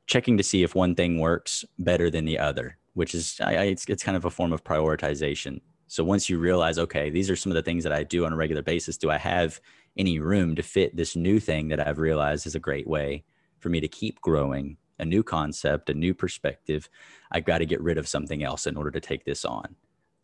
checking 0.06 0.36
to 0.36 0.42
see 0.42 0.62
if 0.62 0.74
one 0.74 0.94
thing 0.94 1.18
works 1.18 1.64
better 1.78 2.10
than 2.10 2.24
the 2.24 2.38
other, 2.38 2.76
which 2.94 3.14
is 3.14 3.40
I, 3.40 3.56
I, 3.56 3.62
it's 3.64 3.84
it's 3.86 4.02
kind 4.02 4.16
of 4.16 4.24
a 4.24 4.30
form 4.30 4.52
of 4.52 4.64
prioritization. 4.64 5.60
So 5.86 6.02
once 6.02 6.28
you 6.28 6.38
realize, 6.38 6.78
okay, 6.78 7.10
these 7.10 7.30
are 7.30 7.36
some 7.36 7.52
of 7.52 7.56
the 7.56 7.62
things 7.62 7.84
that 7.84 7.92
I 7.92 8.02
do 8.02 8.24
on 8.24 8.32
a 8.32 8.36
regular 8.36 8.62
basis. 8.62 8.96
Do 8.96 9.10
I 9.10 9.18
have 9.18 9.60
any 9.96 10.18
room 10.18 10.54
to 10.56 10.62
fit 10.62 10.96
this 10.96 11.16
new 11.16 11.40
thing 11.40 11.68
that 11.68 11.86
I've 11.86 11.98
realized 11.98 12.46
is 12.46 12.54
a 12.54 12.60
great 12.60 12.86
way 12.86 13.24
for 13.60 13.68
me 13.68 13.80
to 13.80 13.88
keep 13.88 14.20
growing, 14.20 14.76
a 14.98 15.04
new 15.04 15.22
concept, 15.22 15.90
a 15.90 15.94
new 15.94 16.14
perspective? 16.14 16.88
I've 17.30 17.44
got 17.44 17.58
to 17.58 17.66
get 17.66 17.80
rid 17.80 17.98
of 17.98 18.08
something 18.08 18.42
else 18.42 18.66
in 18.66 18.76
order 18.76 18.90
to 18.90 19.00
take 19.00 19.24
this 19.24 19.44
on. 19.44 19.76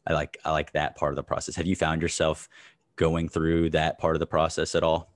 I 0.06 0.14
like 0.14 0.38
I 0.44 0.50
like 0.50 0.72
that 0.72 0.96
part 0.96 1.12
of 1.12 1.16
the 1.16 1.22
process. 1.22 1.56
Have 1.56 1.66
you 1.66 1.76
found 1.76 2.02
yourself 2.02 2.48
going 2.96 3.28
through 3.28 3.70
that 3.70 3.98
part 3.98 4.16
of 4.16 4.20
the 4.20 4.26
process 4.26 4.74
at 4.74 4.82
all? 4.82 5.12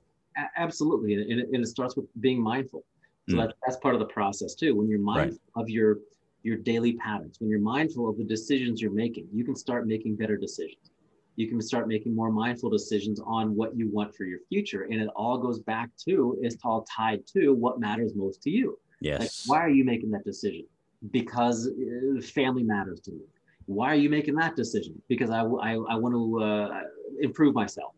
Absolutely, 0.56 1.14
and 1.14 1.40
it, 1.40 1.48
and 1.52 1.62
it 1.62 1.66
starts 1.66 1.96
with 1.96 2.06
being 2.20 2.42
mindful. 2.42 2.84
So 3.28 3.36
mm. 3.36 3.46
that, 3.46 3.54
that's 3.64 3.78
part 3.78 3.94
of 3.94 4.00
the 4.00 4.06
process 4.06 4.54
too. 4.54 4.74
When 4.74 4.88
you're 4.88 4.98
mindful 4.98 5.38
right. 5.56 5.62
of 5.62 5.70
your 5.70 5.98
your 6.42 6.56
daily 6.56 6.94
patterns, 6.94 7.36
when 7.40 7.48
you're 7.48 7.60
mindful 7.60 8.08
of 8.08 8.18
the 8.18 8.24
decisions 8.24 8.80
you're 8.80 8.90
making, 8.90 9.28
you 9.32 9.44
can 9.44 9.56
start 9.56 9.86
making 9.86 10.16
better 10.16 10.36
decisions. 10.36 10.90
You 11.36 11.48
can 11.48 11.60
start 11.60 11.88
making 11.88 12.14
more 12.14 12.30
mindful 12.30 12.70
decisions 12.70 13.20
on 13.24 13.54
what 13.56 13.76
you 13.76 13.90
want 13.90 14.14
for 14.14 14.24
your 14.24 14.38
future. 14.48 14.82
And 14.82 15.00
it 15.00 15.08
all 15.16 15.38
goes 15.38 15.60
back 15.60 15.90
to, 16.06 16.38
it's 16.40 16.56
all 16.64 16.84
tied 16.84 17.26
to 17.28 17.52
what 17.54 17.80
matters 17.80 18.14
most 18.14 18.42
to 18.42 18.50
you. 18.50 18.78
Yes. 19.00 19.20
Like, 19.20 19.30
why 19.46 19.64
are 19.64 19.70
you 19.70 19.84
making 19.84 20.10
that 20.10 20.24
decision? 20.24 20.64
Because 21.10 21.68
uh, 21.68 22.20
family 22.20 22.62
matters 22.62 23.00
to 23.00 23.12
me. 23.12 23.24
Why 23.66 23.88
are 23.88 23.96
you 23.96 24.10
making 24.10 24.36
that 24.36 24.56
decision? 24.56 25.00
Because 25.08 25.30
I, 25.30 25.40
I, 25.40 25.72
I 25.72 25.94
want 25.96 26.14
to 26.14 26.42
uh, 26.42 26.80
improve 27.20 27.54
myself. 27.54 27.94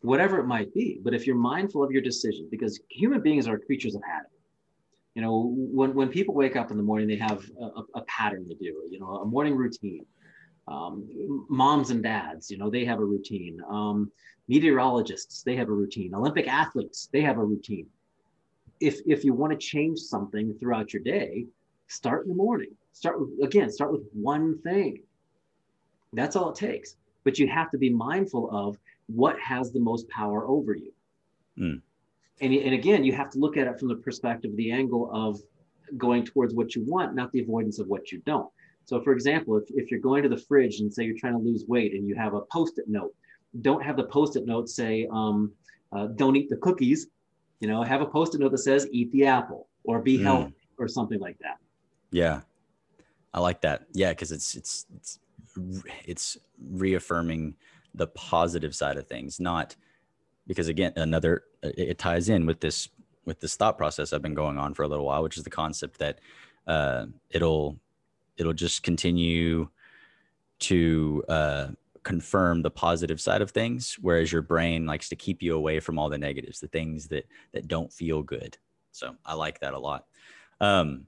Whatever 0.00 0.38
it 0.38 0.46
might 0.46 0.72
be. 0.74 1.00
But 1.02 1.14
if 1.14 1.26
you're 1.26 1.36
mindful 1.36 1.82
of 1.82 1.90
your 1.90 2.02
decision, 2.02 2.48
because 2.50 2.80
human 2.90 3.22
beings 3.22 3.46
are 3.46 3.58
creatures 3.58 3.94
of 3.94 4.02
habit 4.02 4.30
you 5.14 5.22
know 5.22 5.52
when, 5.54 5.94
when 5.94 6.08
people 6.08 6.34
wake 6.34 6.56
up 6.56 6.70
in 6.70 6.76
the 6.76 6.82
morning 6.82 7.06
they 7.06 7.16
have 7.16 7.44
a, 7.60 7.98
a 7.98 8.02
pattern 8.02 8.46
to 8.48 8.54
do 8.56 8.82
you 8.90 8.98
know 8.98 9.06
a 9.06 9.24
morning 9.24 9.56
routine 9.56 10.04
um, 10.68 11.46
moms 11.48 11.90
and 11.90 12.02
dads 12.02 12.50
you 12.50 12.58
know 12.58 12.70
they 12.70 12.84
have 12.84 13.00
a 13.00 13.04
routine. 13.04 13.60
Um, 13.68 14.10
meteorologists 14.48 15.42
they 15.42 15.56
have 15.56 15.68
a 15.68 15.72
routine. 15.72 16.14
Olympic 16.14 16.48
athletes 16.48 17.08
they 17.12 17.20
have 17.22 17.38
a 17.38 17.44
routine. 17.44 17.86
If 18.80 19.00
if 19.06 19.24
you 19.24 19.32
want 19.34 19.52
to 19.52 19.58
change 19.58 19.98
something 19.98 20.54
throughout 20.58 20.92
your 20.92 21.02
day 21.02 21.46
start 21.88 22.24
in 22.24 22.28
the 22.28 22.34
morning. 22.34 22.70
Start 22.92 23.20
with 23.20 23.30
again 23.42 23.70
start 23.70 23.92
with 23.92 24.02
one 24.12 24.58
thing. 24.58 25.02
That's 26.12 26.36
all 26.36 26.50
it 26.50 26.56
takes. 26.56 26.96
But 27.24 27.38
you 27.38 27.48
have 27.48 27.70
to 27.70 27.78
be 27.78 27.90
mindful 27.90 28.50
of 28.50 28.78
what 29.06 29.38
has 29.40 29.72
the 29.72 29.80
most 29.80 30.08
power 30.08 30.46
over 30.46 30.74
you. 30.74 30.92
Mm. 31.58 31.80
And, 32.40 32.52
and 32.52 32.74
again, 32.74 33.04
you 33.04 33.12
have 33.12 33.30
to 33.30 33.38
look 33.38 33.56
at 33.56 33.66
it 33.66 33.78
from 33.78 33.88
the 33.88 33.96
perspective, 33.96 34.54
the 34.56 34.72
angle 34.72 35.10
of 35.12 35.40
going 35.96 36.24
towards 36.24 36.54
what 36.54 36.74
you 36.74 36.84
want, 36.84 37.14
not 37.14 37.32
the 37.32 37.40
avoidance 37.40 37.78
of 37.78 37.86
what 37.86 38.12
you 38.12 38.20
don't. 38.26 38.50
So, 38.84 39.00
for 39.00 39.12
example, 39.12 39.56
if, 39.56 39.64
if 39.70 39.90
you're 39.90 40.00
going 40.00 40.22
to 40.22 40.28
the 40.28 40.36
fridge 40.36 40.80
and 40.80 40.92
say 40.92 41.04
you're 41.04 41.18
trying 41.18 41.34
to 41.34 41.38
lose 41.38 41.64
weight 41.66 41.94
and 41.94 42.06
you 42.06 42.14
have 42.14 42.34
a 42.34 42.42
post 42.52 42.78
it 42.78 42.86
note, 42.88 43.14
don't 43.62 43.82
have 43.82 43.96
the 43.96 44.04
post 44.04 44.36
it 44.36 44.46
note 44.46 44.68
say, 44.68 45.08
um, 45.10 45.52
uh, 45.92 46.06
don't 46.06 46.36
eat 46.36 46.50
the 46.50 46.56
cookies. 46.56 47.06
You 47.60 47.68
know, 47.68 47.82
have 47.82 48.00
a 48.00 48.06
post 48.06 48.34
it 48.34 48.40
note 48.40 48.50
that 48.52 48.58
says, 48.58 48.86
eat 48.90 49.10
the 49.12 49.26
apple 49.26 49.68
or 49.84 50.00
be 50.00 50.18
mm. 50.18 50.22
healthy 50.22 50.54
or 50.78 50.88
something 50.88 51.20
like 51.20 51.38
that. 51.38 51.58
Yeah. 52.10 52.40
I 53.32 53.40
like 53.40 53.60
that. 53.62 53.86
Yeah. 53.92 54.12
Cause 54.14 54.32
it's, 54.32 54.54
it's, 54.54 54.86
it's, 54.96 55.18
it's 56.04 56.36
reaffirming 56.70 57.54
the 57.94 58.08
positive 58.08 58.74
side 58.74 58.96
of 58.96 59.06
things, 59.06 59.38
not, 59.38 59.76
because 60.46 60.68
again 60.68 60.92
another 60.96 61.44
it 61.62 61.98
ties 61.98 62.28
in 62.28 62.46
with 62.46 62.60
this 62.60 62.88
with 63.24 63.40
this 63.40 63.56
thought 63.56 63.78
process 63.78 64.12
i've 64.12 64.22
been 64.22 64.34
going 64.34 64.58
on 64.58 64.74
for 64.74 64.82
a 64.82 64.88
little 64.88 65.06
while 65.06 65.22
which 65.22 65.36
is 65.36 65.44
the 65.44 65.50
concept 65.50 65.98
that 65.98 66.18
uh, 66.66 67.06
it'll 67.30 67.78
it'll 68.36 68.52
just 68.52 68.82
continue 68.82 69.68
to 70.60 71.24
uh, 71.28 71.68
confirm 72.02 72.62
the 72.62 72.70
positive 72.70 73.20
side 73.20 73.42
of 73.42 73.50
things 73.50 73.96
whereas 74.00 74.30
your 74.30 74.42
brain 74.42 74.86
likes 74.86 75.08
to 75.08 75.16
keep 75.16 75.42
you 75.42 75.56
away 75.56 75.80
from 75.80 75.98
all 75.98 76.08
the 76.08 76.18
negatives 76.18 76.60
the 76.60 76.68
things 76.68 77.08
that 77.08 77.26
that 77.52 77.68
don't 77.68 77.92
feel 77.92 78.22
good. 78.22 78.56
So 78.92 79.14
i 79.24 79.34
like 79.34 79.60
that 79.60 79.74
a 79.74 79.78
lot. 79.78 80.06
Um, 80.60 81.06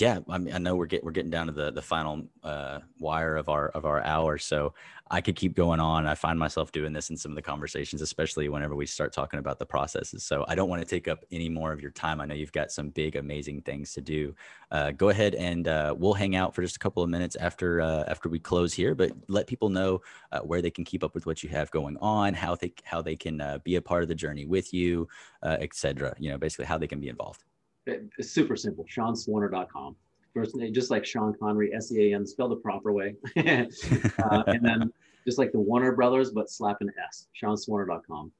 yeah, 0.00 0.20
I 0.28 0.38
mean, 0.38 0.54
I 0.54 0.58
know 0.58 0.76
we're 0.76 0.86
getting 0.86 1.04
we're 1.04 1.12
getting 1.12 1.30
down 1.30 1.46
to 1.46 1.52
the 1.52 1.70
the 1.70 1.82
final 1.82 2.22
uh, 2.44 2.80
wire 2.98 3.36
of 3.36 3.48
our 3.48 3.68
of 3.70 3.84
our 3.84 4.02
hour, 4.02 4.38
so 4.38 4.74
I 5.10 5.20
could 5.20 5.36
keep 5.36 5.54
going 5.54 5.80
on. 5.80 6.06
I 6.06 6.14
find 6.14 6.38
myself 6.38 6.70
doing 6.72 6.92
this 6.92 7.10
in 7.10 7.16
some 7.16 7.32
of 7.32 7.36
the 7.36 7.42
conversations, 7.42 8.02
especially 8.02 8.48
whenever 8.48 8.74
we 8.76 8.86
start 8.86 9.12
talking 9.12 9.38
about 9.40 9.58
the 9.58 9.66
processes. 9.66 10.24
So 10.24 10.44
I 10.46 10.54
don't 10.54 10.68
want 10.68 10.82
to 10.82 10.88
take 10.88 11.08
up 11.08 11.24
any 11.30 11.48
more 11.48 11.72
of 11.72 11.80
your 11.80 11.90
time. 11.90 12.20
I 12.20 12.26
know 12.26 12.34
you've 12.34 12.52
got 12.52 12.70
some 12.70 12.90
big, 12.90 13.16
amazing 13.16 13.62
things 13.62 13.92
to 13.94 14.00
do. 14.00 14.34
Uh, 14.70 14.92
go 14.92 15.08
ahead 15.08 15.34
and 15.34 15.66
uh, 15.66 15.94
we'll 15.96 16.14
hang 16.14 16.36
out 16.36 16.54
for 16.54 16.62
just 16.62 16.76
a 16.76 16.80
couple 16.80 17.02
of 17.02 17.08
minutes 17.08 17.36
after 17.36 17.80
uh, 17.80 18.04
after 18.06 18.28
we 18.28 18.38
close 18.38 18.72
here. 18.72 18.94
But 18.94 19.12
let 19.28 19.46
people 19.46 19.70
know 19.70 20.02
uh, 20.32 20.40
where 20.40 20.62
they 20.62 20.70
can 20.70 20.84
keep 20.84 21.02
up 21.02 21.14
with 21.14 21.26
what 21.26 21.42
you 21.42 21.48
have 21.48 21.70
going 21.70 21.96
on, 22.00 22.34
how 22.34 22.54
they 22.54 22.72
how 22.84 23.02
they 23.02 23.16
can 23.16 23.40
uh, 23.40 23.58
be 23.64 23.76
a 23.76 23.82
part 23.82 24.02
of 24.02 24.08
the 24.08 24.14
journey 24.14 24.44
with 24.44 24.72
you, 24.72 25.08
etc. 25.42 26.14
You 26.18 26.30
know, 26.30 26.38
basically 26.38 26.66
how 26.66 26.78
they 26.78 26.86
can 26.86 27.00
be 27.00 27.08
involved. 27.08 27.44
It's 27.88 28.30
super 28.30 28.56
simple. 28.56 28.84
SeanSwarner.com. 28.84 29.96
First 30.34 30.56
name, 30.56 30.72
just 30.72 30.90
like 30.90 31.04
Sean 31.04 31.34
Connery, 31.40 31.74
S 31.74 31.90
E 31.92 32.12
A 32.12 32.16
N, 32.16 32.26
spelled 32.26 32.52
the 32.52 32.56
proper 32.56 32.92
way. 32.92 33.14
uh, 33.36 34.42
and 34.46 34.64
then 34.64 34.92
just 35.24 35.38
like 35.38 35.52
the 35.52 35.58
Warner 35.58 35.92
Brothers, 35.92 36.30
but 36.30 36.50
slap 36.50 36.78
an 36.80 36.92
S. 37.08 37.26
SeanSwarner.com. 37.42 38.30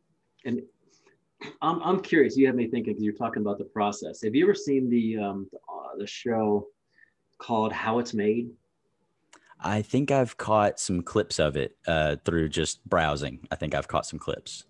And 0.45 0.63
I'm, 1.63 1.83
I'm 1.83 2.01
curious. 2.01 2.37
You 2.37 2.47
have 2.47 2.57
me 2.57 2.69
thinking 2.69 2.93
because 2.93 3.03
you're 3.03 3.15
talking 3.15 3.43
about 3.43 3.59
the 3.59 3.65
process. 3.65 4.23
Have 4.23 4.35
you 4.35 4.45
ever 4.45 4.55
seen 4.55 4.89
the 4.91 5.19
um, 5.19 5.49
the, 5.53 5.59
uh, 5.59 5.97
the 5.99 6.07
show 6.07 6.67
called 7.39 7.73
How 7.73 7.99
It's 7.99 8.15
Made? 8.15 8.51
I 9.61 9.83
think 9.83 10.11
I've 10.11 10.37
caught 10.37 10.79
some 10.79 11.03
clips 11.03 11.41
of 11.41 11.57
it 11.57 11.77
uh, 11.87 12.17
through 12.25 12.49
just 12.51 12.85
browsing. 12.89 13.41
I 13.51 13.57
think 13.57 13.75
I've 13.75 13.89
caught 13.89 14.07
some 14.07 14.19
clips. 14.19 14.65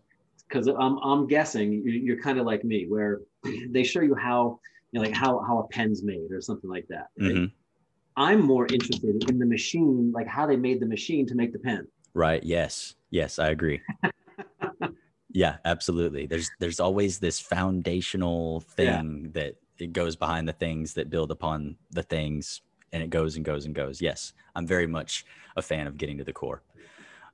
Because 0.48 0.66
I'm, 0.66 0.98
I'm 0.98 1.26
guessing 1.26 1.82
you're 1.84 2.20
kind 2.20 2.38
of 2.38 2.46
like 2.46 2.64
me, 2.64 2.86
where 2.88 3.20
they 3.70 3.84
show 3.84 4.00
you 4.00 4.14
how 4.14 4.60
you 4.92 5.00
know, 5.00 5.06
like 5.06 5.14
how 5.14 5.40
how 5.40 5.58
a 5.58 5.68
pen's 5.68 6.02
made 6.02 6.30
or 6.30 6.40
something 6.40 6.70
like 6.70 6.86
that. 6.88 7.08
Right? 7.18 7.34
Mm-hmm. 7.34 7.44
I'm 8.16 8.40
more 8.40 8.66
interested 8.66 9.30
in 9.30 9.38
the 9.38 9.46
machine, 9.46 10.10
like 10.12 10.26
how 10.26 10.46
they 10.46 10.56
made 10.56 10.80
the 10.80 10.86
machine 10.86 11.26
to 11.26 11.34
make 11.34 11.52
the 11.52 11.58
pen. 11.60 11.86
Right. 12.14 12.42
Yes. 12.42 12.94
Yes, 13.10 13.38
I 13.38 13.50
agree. 13.50 13.80
yeah, 15.30 15.58
absolutely. 15.64 16.26
There's 16.26 16.50
there's 16.58 16.80
always 16.80 17.18
this 17.18 17.38
foundational 17.38 18.60
thing 18.60 19.22
yeah. 19.24 19.30
that 19.40 19.54
it 19.78 19.92
goes 19.92 20.16
behind 20.16 20.48
the 20.48 20.52
things 20.52 20.94
that 20.94 21.10
build 21.10 21.30
upon 21.30 21.76
the 21.90 22.02
things 22.02 22.62
and 22.92 23.02
it 23.02 23.10
goes 23.10 23.36
and 23.36 23.44
goes 23.44 23.66
and 23.66 23.74
goes. 23.74 24.00
Yes, 24.00 24.32
I'm 24.56 24.66
very 24.66 24.86
much 24.86 25.24
a 25.56 25.62
fan 25.62 25.86
of 25.86 25.96
getting 25.96 26.18
to 26.18 26.24
the 26.24 26.32
core. 26.32 26.62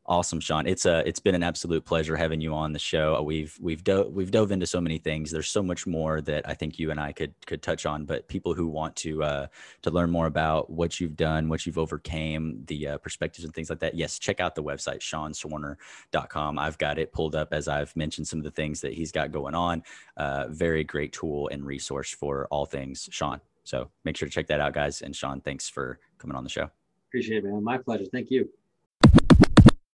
Awesome, 0.06 0.38
Sean. 0.38 0.66
It's 0.66 0.84
a 0.84 1.06
it's 1.08 1.18
been 1.18 1.34
an 1.34 1.42
absolute 1.42 1.86
pleasure 1.86 2.14
having 2.14 2.38
you 2.38 2.52
on 2.52 2.72
the 2.72 2.78
show. 2.78 3.22
We've 3.22 3.56
we've 3.58 3.82
dove 3.82 4.12
we've 4.12 4.30
dove 4.30 4.52
into 4.52 4.66
so 4.66 4.78
many 4.78 4.98
things. 4.98 5.30
There's 5.30 5.48
so 5.48 5.62
much 5.62 5.86
more 5.86 6.20
that 6.20 6.46
I 6.46 6.52
think 6.52 6.78
you 6.78 6.90
and 6.90 7.00
I 7.00 7.12
could 7.12 7.32
could 7.46 7.62
touch 7.62 7.86
on. 7.86 8.04
But 8.04 8.28
people 8.28 8.52
who 8.52 8.66
want 8.66 8.94
to 8.96 9.22
uh, 9.22 9.46
to 9.80 9.90
learn 9.90 10.10
more 10.10 10.26
about 10.26 10.68
what 10.68 11.00
you've 11.00 11.16
done, 11.16 11.48
what 11.48 11.64
you've 11.64 11.78
overcame, 11.78 12.62
the 12.66 12.88
uh, 12.88 12.98
perspectives 12.98 13.46
and 13.46 13.54
things 13.54 13.70
like 13.70 13.78
that, 13.78 13.94
yes, 13.94 14.18
check 14.18 14.40
out 14.40 14.54
the 14.54 14.62
website 14.62 14.98
SeanSwarner.com. 14.98 16.58
I've 16.58 16.76
got 16.76 16.98
it 16.98 17.10
pulled 17.10 17.34
up 17.34 17.54
as 17.54 17.66
I've 17.66 17.96
mentioned 17.96 18.28
some 18.28 18.40
of 18.40 18.44
the 18.44 18.50
things 18.50 18.82
that 18.82 18.92
he's 18.92 19.10
got 19.10 19.32
going 19.32 19.54
on. 19.54 19.82
Uh, 20.18 20.48
very 20.48 20.84
great 20.84 21.14
tool 21.14 21.48
and 21.48 21.64
resource 21.64 22.10
for 22.10 22.46
all 22.50 22.66
things 22.66 23.08
Sean. 23.10 23.40
So 23.64 23.88
make 24.04 24.18
sure 24.18 24.28
to 24.28 24.34
check 24.34 24.48
that 24.48 24.60
out, 24.60 24.74
guys. 24.74 25.00
And 25.00 25.16
Sean, 25.16 25.40
thanks 25.40 25.70
for 25.70 25.98
coming 26.18 26.36
on 26.36 26.44
the 26.44 26.50
show. 26.50 26.70
Appreciate 27.08 27.38
it, 27.38 27.44
man. 27.44 27.64
My 27.64 27.78
pleasure. 27.78 28.04
Thank 28.12 28.30
you 28.30 28.50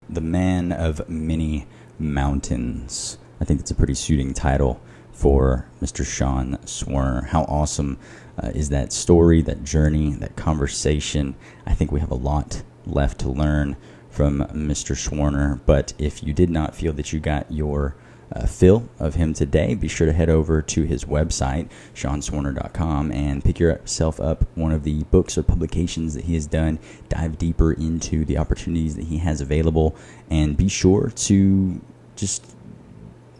the 0.08 0.20
man 0.20 0.72
of 0.72 1.08
many 1.08 1.66
mountains. 1.98 3.18
I 3.40 3.44
think 3.44 3.60
it's 3.60 3.70
a 3.70 3.74
pretty 3.74 3.94
suiting 3.94 4.34
title 4.34 4.80
for 5.12 5.68
Mr. 5.82 6.04
Sean 6.06 6.56
Swarner. 6.64 7.26
How 7.26 7.42
awesome 7.44 7.98
uh, 8.42 8.48
is 8.54 8.68
that 8.70 8.92
story, 8.92 9.42
that 9.42 9.64
journey, 9.64 10.14
that 10.14 10.36
conversation? 10.36 11.34
I 11.66 11.74
think 11.74 11.92
we 11.92 12.00
have 12.00 12.10
a 12.10 12.16
lot 12.16 12.62
left 12.86 13.20
to 13.20 13.28
learn 13.28 13.76
from 14.10 14.40
Mr. 14.48 14.96
Swerner. 14.96 15.60
But 15.66 15.92
if 15.98 16.22
you 16.22 16.32
did 16.32 16.50
not 16.50 16.74
feel 16.74 16.92
that 16.94 17.12
you 17.12 17.20
got 17.20 17.50
your 17.50 17.96
uh, 18.32 18.46
fill 18.46 18.88
of 18.98 19.14
him 19.14 19.32
today, 19.32 19.74
be 19.74 19.88
sure 19.88 20.06
to 20.06 20.12
head 20.12 20.28
over 20.28 20.60
to 20.62 20.82
his 20.82 21.04
website, 21.04 21.68
SeanSwarner.com, 21.94 23.12
and 23.12 23.44
pick 23.44 23.58
yourself 23.58 24.20
up 24.20 24.44
one 24.56 24.72
of 24.72 24.84
the 24.84 25.04
books 25.04 25.38
or 25.38 25.42
publications 25.42 26.14
that 26.14 26.24
he 26.24 26.34
has 26.34 26.46
done. 26.46 26.78
Dive 27.08 27.38
deeper 27.38 27.72
into 27.72 28.24
the 28.24 28.38
opportunities 28.38 28.96
that 28.96 29.06
he 29.06 29.18
has 29.18 29.40
available, 29.40 29.96
and 30.30 30.56
be 30.56 30.68
sure 30.68 31.10
to 31.10 31.80
just 32.16 32.54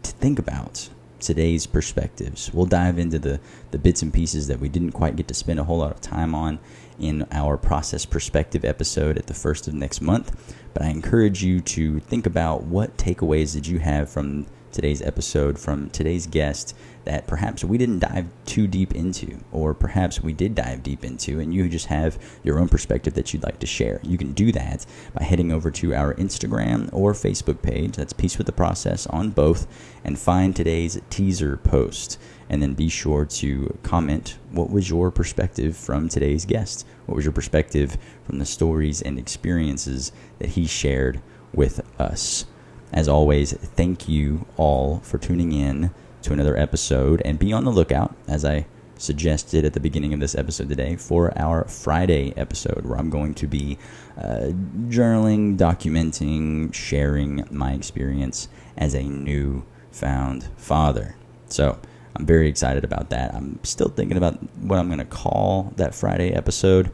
to 0.03 0.11
think 0.11 0.39
about 0.39 0.89
today's 1.19 1.67
perspectives. 1.67 2.51
We'll 2.53 2.65
dive 2.65 2.97
into 2.97 3.19
the, 3.19 3.39
the 3.71 3.77
bits 3.77 4.01
and 4.01 4.13
pieces 4.13 4.47
that 4.47 4.59
we 4.59 4.69
didn't 4.69 4.93
quite 4.93 5.15
get 5.15 5.27
to 5.27 5.33
spend 5.33 5.59
a 5.59 5.63
whole 5.63 5.79
lot 5.79 5.91
of 5.91 6.01
time 6.01 6.33
on 6.33 6.59
in 6.99 7.27
our 7.31 7.57
process 7.57 8.05
perspective 8.05 8.65
episode 8.65 9.17
at 9.17 9.27
the 9.27 9.33
first 9.33 9.67
of 9.67 9.73
next 9.73 10.01
month. 10.01 10.55
But 10.73 10.83
I 10.83 10.87
encourage 10.87 11.43
you 11.43 11.61
to 11.61 11.99
think 12.01 12.25
about 12.25 12.63
what 12.63 12.97
takeaways 12.97 13.53
did 13.53 13.67
you 13.67 13.79
have 13.79 14.09
from 14.09 14.45
today's 14.71 15.01
episode 15.01 15.57
from 15.59 15.89
today's 15.89 16.27
guest 16.27 16.75
that 17.05 17.25
perhaps 17.27 17.63
we 17.63 17.77
didn't 17.77 17.99
dive 17.99 18.27
too 18.45 18.67
deep 18.67 18.93
into, 18.93 19.39
or 19.51 19.73
perhaps 19.73 20.21
we 20.21 20.33
did 20.33 20.53
dive 20.53 20.83
deep 20.83 21.03
into, 21.03 21.39
and 21.39 21.53
you 21.53 21.67
just 21.67 21.87
have 21.87 22.21
your 22.43 22.59
own 22.59 22.67
perspective 22.67 23.13
that 23.15 23.33
you'd 23.33 23.43
like 23.43 23.59
to 23.59 23.65
share. 23.65 23.99
You 24.03 24.17
can 24.17 24.33
do 24.33 24.51
that 24.51 24.85
by 25.13 25.23
heading 25.23 25.51
over 25.51 25.71
to 25.71 25.95
our 25.95 26.13
Instagram 26.15 26.89
or 26.93 27.13
Facebook 27.13 27.61
page. 27.61 27.95
That's 27.95 28.13
Peace 28.13 28.37
with 28.37 28.47
the 28.47 28.53
Process 28.53 29.07
on 29.07 29.31
both, 29.31 29.65
and 30.03 30.19
find 30.19 30.55
today's 30.55 31.01
teaser 31.09 31.57
post. 31.57 32.19
And 32.51 32.61
then 32.61 32.73
be 32.73 32.89
sure 32.89 33.25
to 33.25 33.77
comment 33.83 34.37
what 34.51 34.71
was 34.71 34.89
your 34.89 35.11
perspective 35.11 35.77
from 35.77 36.09
today's 36.09 36.45
guest? 36.45 36.85
What 37.05 37.15
was 37.15 37.25
your 37.25 37.31
perspective 37.31 37.97
from 38.23 38.39
the 38.39 38.45
stories 38.45 39.01
and 39.01 39.19
experiences 39.19 40.11
that 40.39 40.49
he 40.49 40.65
shared 40.65 41.21
with 41.53 41.81
us? 41.99 42.45
As 42.91 43.07
always, 43.07 43.53
thank 43.53 44.09
you 44.09 44.45
all 44.57 44.99
for 44.99 45.17
tuning 45.17 45.51
in 45.51 45.91
to 46.23 46.33
another 46.33 46.57
episode 46.57 47.21
and 47.23 47.37
be 47.37 47.53
on 47.53 47.63
the 47.63 47.71
lookout, 47.71 48.15
as 48.27 48.43
I 48.43 48.65
suggested 48.97 49.63
at 49.63 49.73
the 49.73 49.79
beginning 49.79 50.13
of 50.13 50.19
this 50.19 50.35
episode 50.35 50.69
today, 50.69 50.95
for 50.95 51.31
our 51.37 51.65
Friday 51.65 52.33
episode 52.35 52.85
where 52.85 52.97
I'm 52.97 53.09
going 53.09 53.33
to 53.35 53.47
be 53.47 53.77
uh, 54.17 54.51
journaling, 54.87 55.55
documenting, 55.55 56.73
sharing 56.73 57.47
my 57.51 57.73
experience 57.73 58.49
as 58.75 58.95
a 58.95 59.03
new 59.03 59.65
found 59.91 60.49
father. 60.57 61.15
So, 61.47 61.79
I'm 62.15 62.25
very 62.25 62.49
excited 62.49 62.83
about 62.83 63.11
that. 63.11 63.33
I'm 63.33 63.59
still 63.63 63.87
thinking 63.87 64.17
about 64.17 64.41
what 64.61 64.77
I'm 64.77 64.87
going 64.87 64.99
to 64.99 65.05
call 65.05 65.71
that 65.77 65.95
Friday 65.95 66.31
episode. 66.33 66.91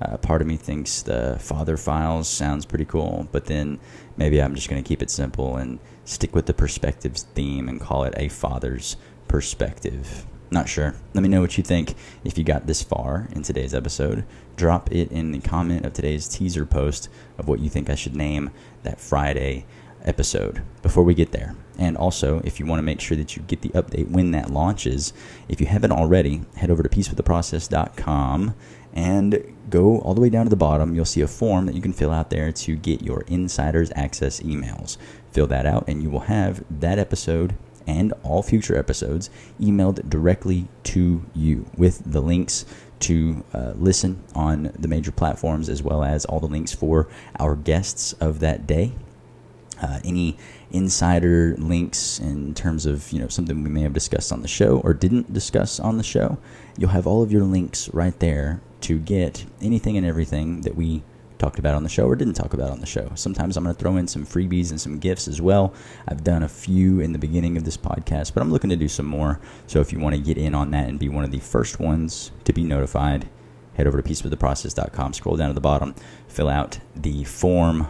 Uh, 0.00 0.16
part 0.16 0.40
of 0.40 0.46
me 0.46 0.56
thinks 0.56 1.02
the 1.02 1.36
Father 1.40 1.76
Files 1.76 2.28
sounds 2.28 2.64
pretty 2.64 2.84
cool, 2.84 3.28
but 3.32 3.46
then 3.46 3.80
maybe 4.16 4.40
I'm 4.40 4.54
just 4.54 4.68
going 4.68 4.82
to 4.82 4.86
keep 4.88 5.02
it 5.02 5.10
simple 5.10 5.56
and 5.56 5.78
stick 6.04 6.34
with 6.34 6.46
the 6.46 6.54
perspectives 6.54 7.24
theme 7.34 7.68
and 7.68 7.80
call 7.80 8.04
it 8.04 8.14
a 8.16 8.28
father's 8.28 8.96
perspective. 9.26 10.26
Not 10.50 10.68
sure. 10.68 10.94
Let 11.12 11.22
me 11.22 11.28
know 11.28 11.40
what 11.40 11.58
you 11.58 11.64
think 11.64 11.94
if 12.24 12.38
you 12.38 12.44
got 12.44 12.66
this 12.66 12.82
far 12.82 13.28
in 13.32 13.42
today's 13.42 13.74
episode. 13.74 14.24
Drop 14.56 14.90
it 14.90 15.12
in 15.12 15.32
the 15.32 15.40
comment 15.40 15.84
of 15.84 15.92
today's 15.92 16.26
teaser 16.26 16.64
post 16.64 17.08
of 17.36 17.48
what 17.48 17.60
you 17.60 17.68
think 17.68 17.90
I 17.90 17.94
should 17.94 18.16
name 18.16 18.50
that 18.82 19.00
Friday 19.00 19.66
episode 20.04 20.62
before 20.80 21.02
we 21.02 21.14
get 21.14 21.32
there. 21.32 21.54
And 21.78 21.96
also, 21.96 22.40
if 22.44 22.58
you 22.58 22.66
want 22.66 22.78
to 22.78 22.84
make 22.84 23.00
sure 23.00 23.16
that 23.16 23.36
you 23.36 23.42
get 23.42 23.60
the 23.60 23.68
update 23.70 24.10
when 24.10 24.30
that 24.30 24.50
launches, 24.50 25.12
if 25.48 25.60
you 25.60 25.66
haven't 25.66 25.92
already, 25.92 26.42
head 26.56 26.70
over 26.70 26.82
to 26.82 26.88
peacewiththeprocess.com 26.88 28.54
and 28.98 29.54
go 29.70 30.00
all 30.00 30.12
the 30.12 30.20
way 30.20 30.28
down 30.28 30.44
to 30.44 30.50
the 30.50 30.56
bottom. 30.56 30.92
You'll 30.92 31.04
see 31.04 31.20
a 31.20 31.28
form 31.28 31.66
that 31.66 31.76
you 31.76 31.80
can 31.80 31.92
fill 31.92 32.10
out 32.10 32.30
there 32.30 32.50
to 32.50 32.74
get 32.74 33.00
your 33.00 33.20
insiders 33.28 33.92
access 33.94 34.40
emails. 34.40 34.96
Fill 35.30 35.46
that 35.46 35.66
out, 35.66 35.84
and 35.86 36.02
you 36.02 36.10
will 36.10 36.26
have 36.26 36.64
that 36.68 36.98
episode 36.98 37.54
and 37.86 38.12
all 38.24 38.42
future 38.42 38.76
episodes 38.76 39.30
emailed 39.60 40.10
directly 40.10 40.66
to 40.82 41.24
you 41.32 41.64
with 41.76 42.02
the 42.04 42.20
links 42.20 42.66
to 42.98 43.44
uh, 43.54 43.72
listen 43.76 44.20
on 44.34 44.72
the 44.76 44.88
major 44.88 45.12
platforms 45.12 45.68
as 45.68 45.80
well 45.80 46.02
as 46.02 46.24
all 46.24 46.40
the 46.40 46.48
links 46.48 46.74
for 46.74 47.06
our 47.38 47.54
guests 47.54 48.14
of 48.14 48.40
that 48.40 48.66
day. 48.66 48.92
Uh, 49.80 50.00
any 50.04 50.36
insider 50.72 51.54
links 51.56 52.18
in 52.18 52.52
terms 52.52 52.84
of 52.84 53.12
you 53.12 53.20
know 53.20 53.28
something 53.28 53.62
we 53.62 53.70
may 53.70 53.82
have 53.82 53.92
discussed 53.92 54.32
on 54.32 54.42
the 54.42 54.48
show 54.48 54.80
or 54.80 54.92
didn't 54.92 55.32
discuss 55.32 55.78
on 55.78 55.96
the 55.96 56.02
show 56.02 56.36
you'll 56.76 56.90
have 56.90 57.06
all 57.06 57.22
of 57.22 57.32
your 57.32 57.44
links 57.44 57.88
right 57.94 58.18
there 58.18 58.60
to 58.82 58.98
get 58.98 59.44
anything 59.60 59.96
and 59.96 60.06
everything 60.06 60.62
that 60.62 60.76
we 60.76 61.02
talked 61.38 61.58
about 61.58 61.74
on 61.74 61.82
the 61.82 61.88
show 61.88 62.06
or 62.06 62.16
didn't 62.16 62.34
talk 62.34 62.52
about 62.52 62.70
on 62.70 62.80
the 62.80 62.86
show. 62.86 63.10
Sometimes 63.14 63.56
I'm 63.56 63.64
going 63.64 63.74
to 63.74 63.80
throw 63.80 63.96
in 63.96 64.08
some 64.08 64.26
freebies 64.26 64.70
and 64.70 64.80
some 64.80 64.98
gifts 64.98 65.28
as 65.28 65.40
well. 65.40 65.72
I've 66.06 66.24
done 66.24 66.42
a 66.42 66.48
few 66.48 67.00
in 67.00 67.12
the 67.12 67.18
beginning 67.18 67.56
of 67.56 67.64
this 67.64 67.76
podcast, 67.76 68.34
but 68.34 68.40
I'm 68.40 68.50
looking 68.50 68.70
to 68.70 68.76
do 68.76 68.88
some 68.88 69.06
more. 69.06 69.40
So 69.66 69.80
if 69.80 69.92
you 69.92 70.00
want 70.00 70.16
to 70.16 70.20
get 70.20 70.36
in 70.36 70.54
on 70.54 70.70
that 70.72 70.88
and 70.88 70.98
be 70.98 71.08
one 71.08 71.24
of 71.24 71.30
the 71.30 71.38
first 71.38 71.80
ones 71.80 72.32
to 72.44 72.52
be 72.52 72.64
notified, 72.64 73.28
head 73.74 73.86
over 73.86 74.00
to 74.00 74.08
peacewiththeprocess.com, 74.08 75.12
scroll 75.12 75.36
down 75.36 75.48
to 75.48 75.54
the 75.54 75.60
bottom, 75.60 75.94
fill 76.26 76.48
out 76.48 76.80
the 76.96 77.24
form 77.24 77.88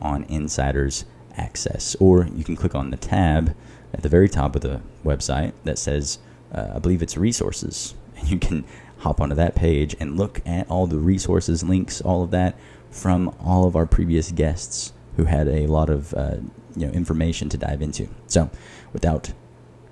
on 0.00 0.24
insiders 0.24 1.04
access, 1.36 1.94
or 2.00 2.26
you 2.34 2.44
can 2.44 2.56
click 2.56 2.74
on 2.74 2.90
the 2.90 2.96
tab 2.96 3.54
at 3.92 4.02
the 4.02 4.08
very 4.08 4.28
top 4.28 4.56
of 4.56 4.62
the 4.62 4.80
website 5.04 5.52
that 5.64 5.78
says, 5.78 6.18
uh, 6.52 6.72
I 6.76 6.78
believe 6.78 7.02
it's 7.02 7.16
resources. 7.16 7.94
And 8.18 8.28
you 8.28 8.38
can 8.40 8.64
hop 8.98 9.20
onto 9.20 9.34
that 9.34 9.54
page 9.54 9.96
and 10.00 10.16
look 10.16 10.40
at 10.46 10.68
all 10.70 10.86
the 10.86 10.98
resources, 10.98 11.62
links, 11.62 12.00
all 12.00 12.22
of 12.22 12.30
that 12.30 12.58
from 12.90 13.34
all 13.40 13.66
of 13.66 13.76
our 13.76 13.86
previous 13.86 14.32
guests 14.32 14.92
who 15.16 15.24
had 15.24 15.48
a 15.48 15.66
lot 15.66 15.90
of 15.90 16.14
uh, 16.14 16.36
you 16.76 16.86
know 16.86 16.92
information 16.92 17.48
to 17.48 17.58
dive 17.58 17.82
into. 17.82 18.08
So, 18.26 18.50
without 18.92 19.32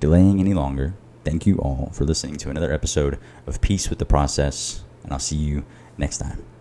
delaying 0.01 0.41
any 0.41 0.55
longer, 0.55 0.95
thank 1.25 1.47
you 1.47 1.59
all 1.59 1.91
for 1.93 2.05
listening 2.05 2.37
to 2.37 2.51
another 2.51 2.73
episode 2.73 3.19
of 3.47 3.61
Peace 3.61 3.91
with 3.91 3.99
the 3.99 4.07
Process, 4.07 4.85
and 5.03 5.13
I'll 5.13 5.19
see 5.19 5.37
you 5.37 5.65
next 5.99 6.19
time. 6.19 6.56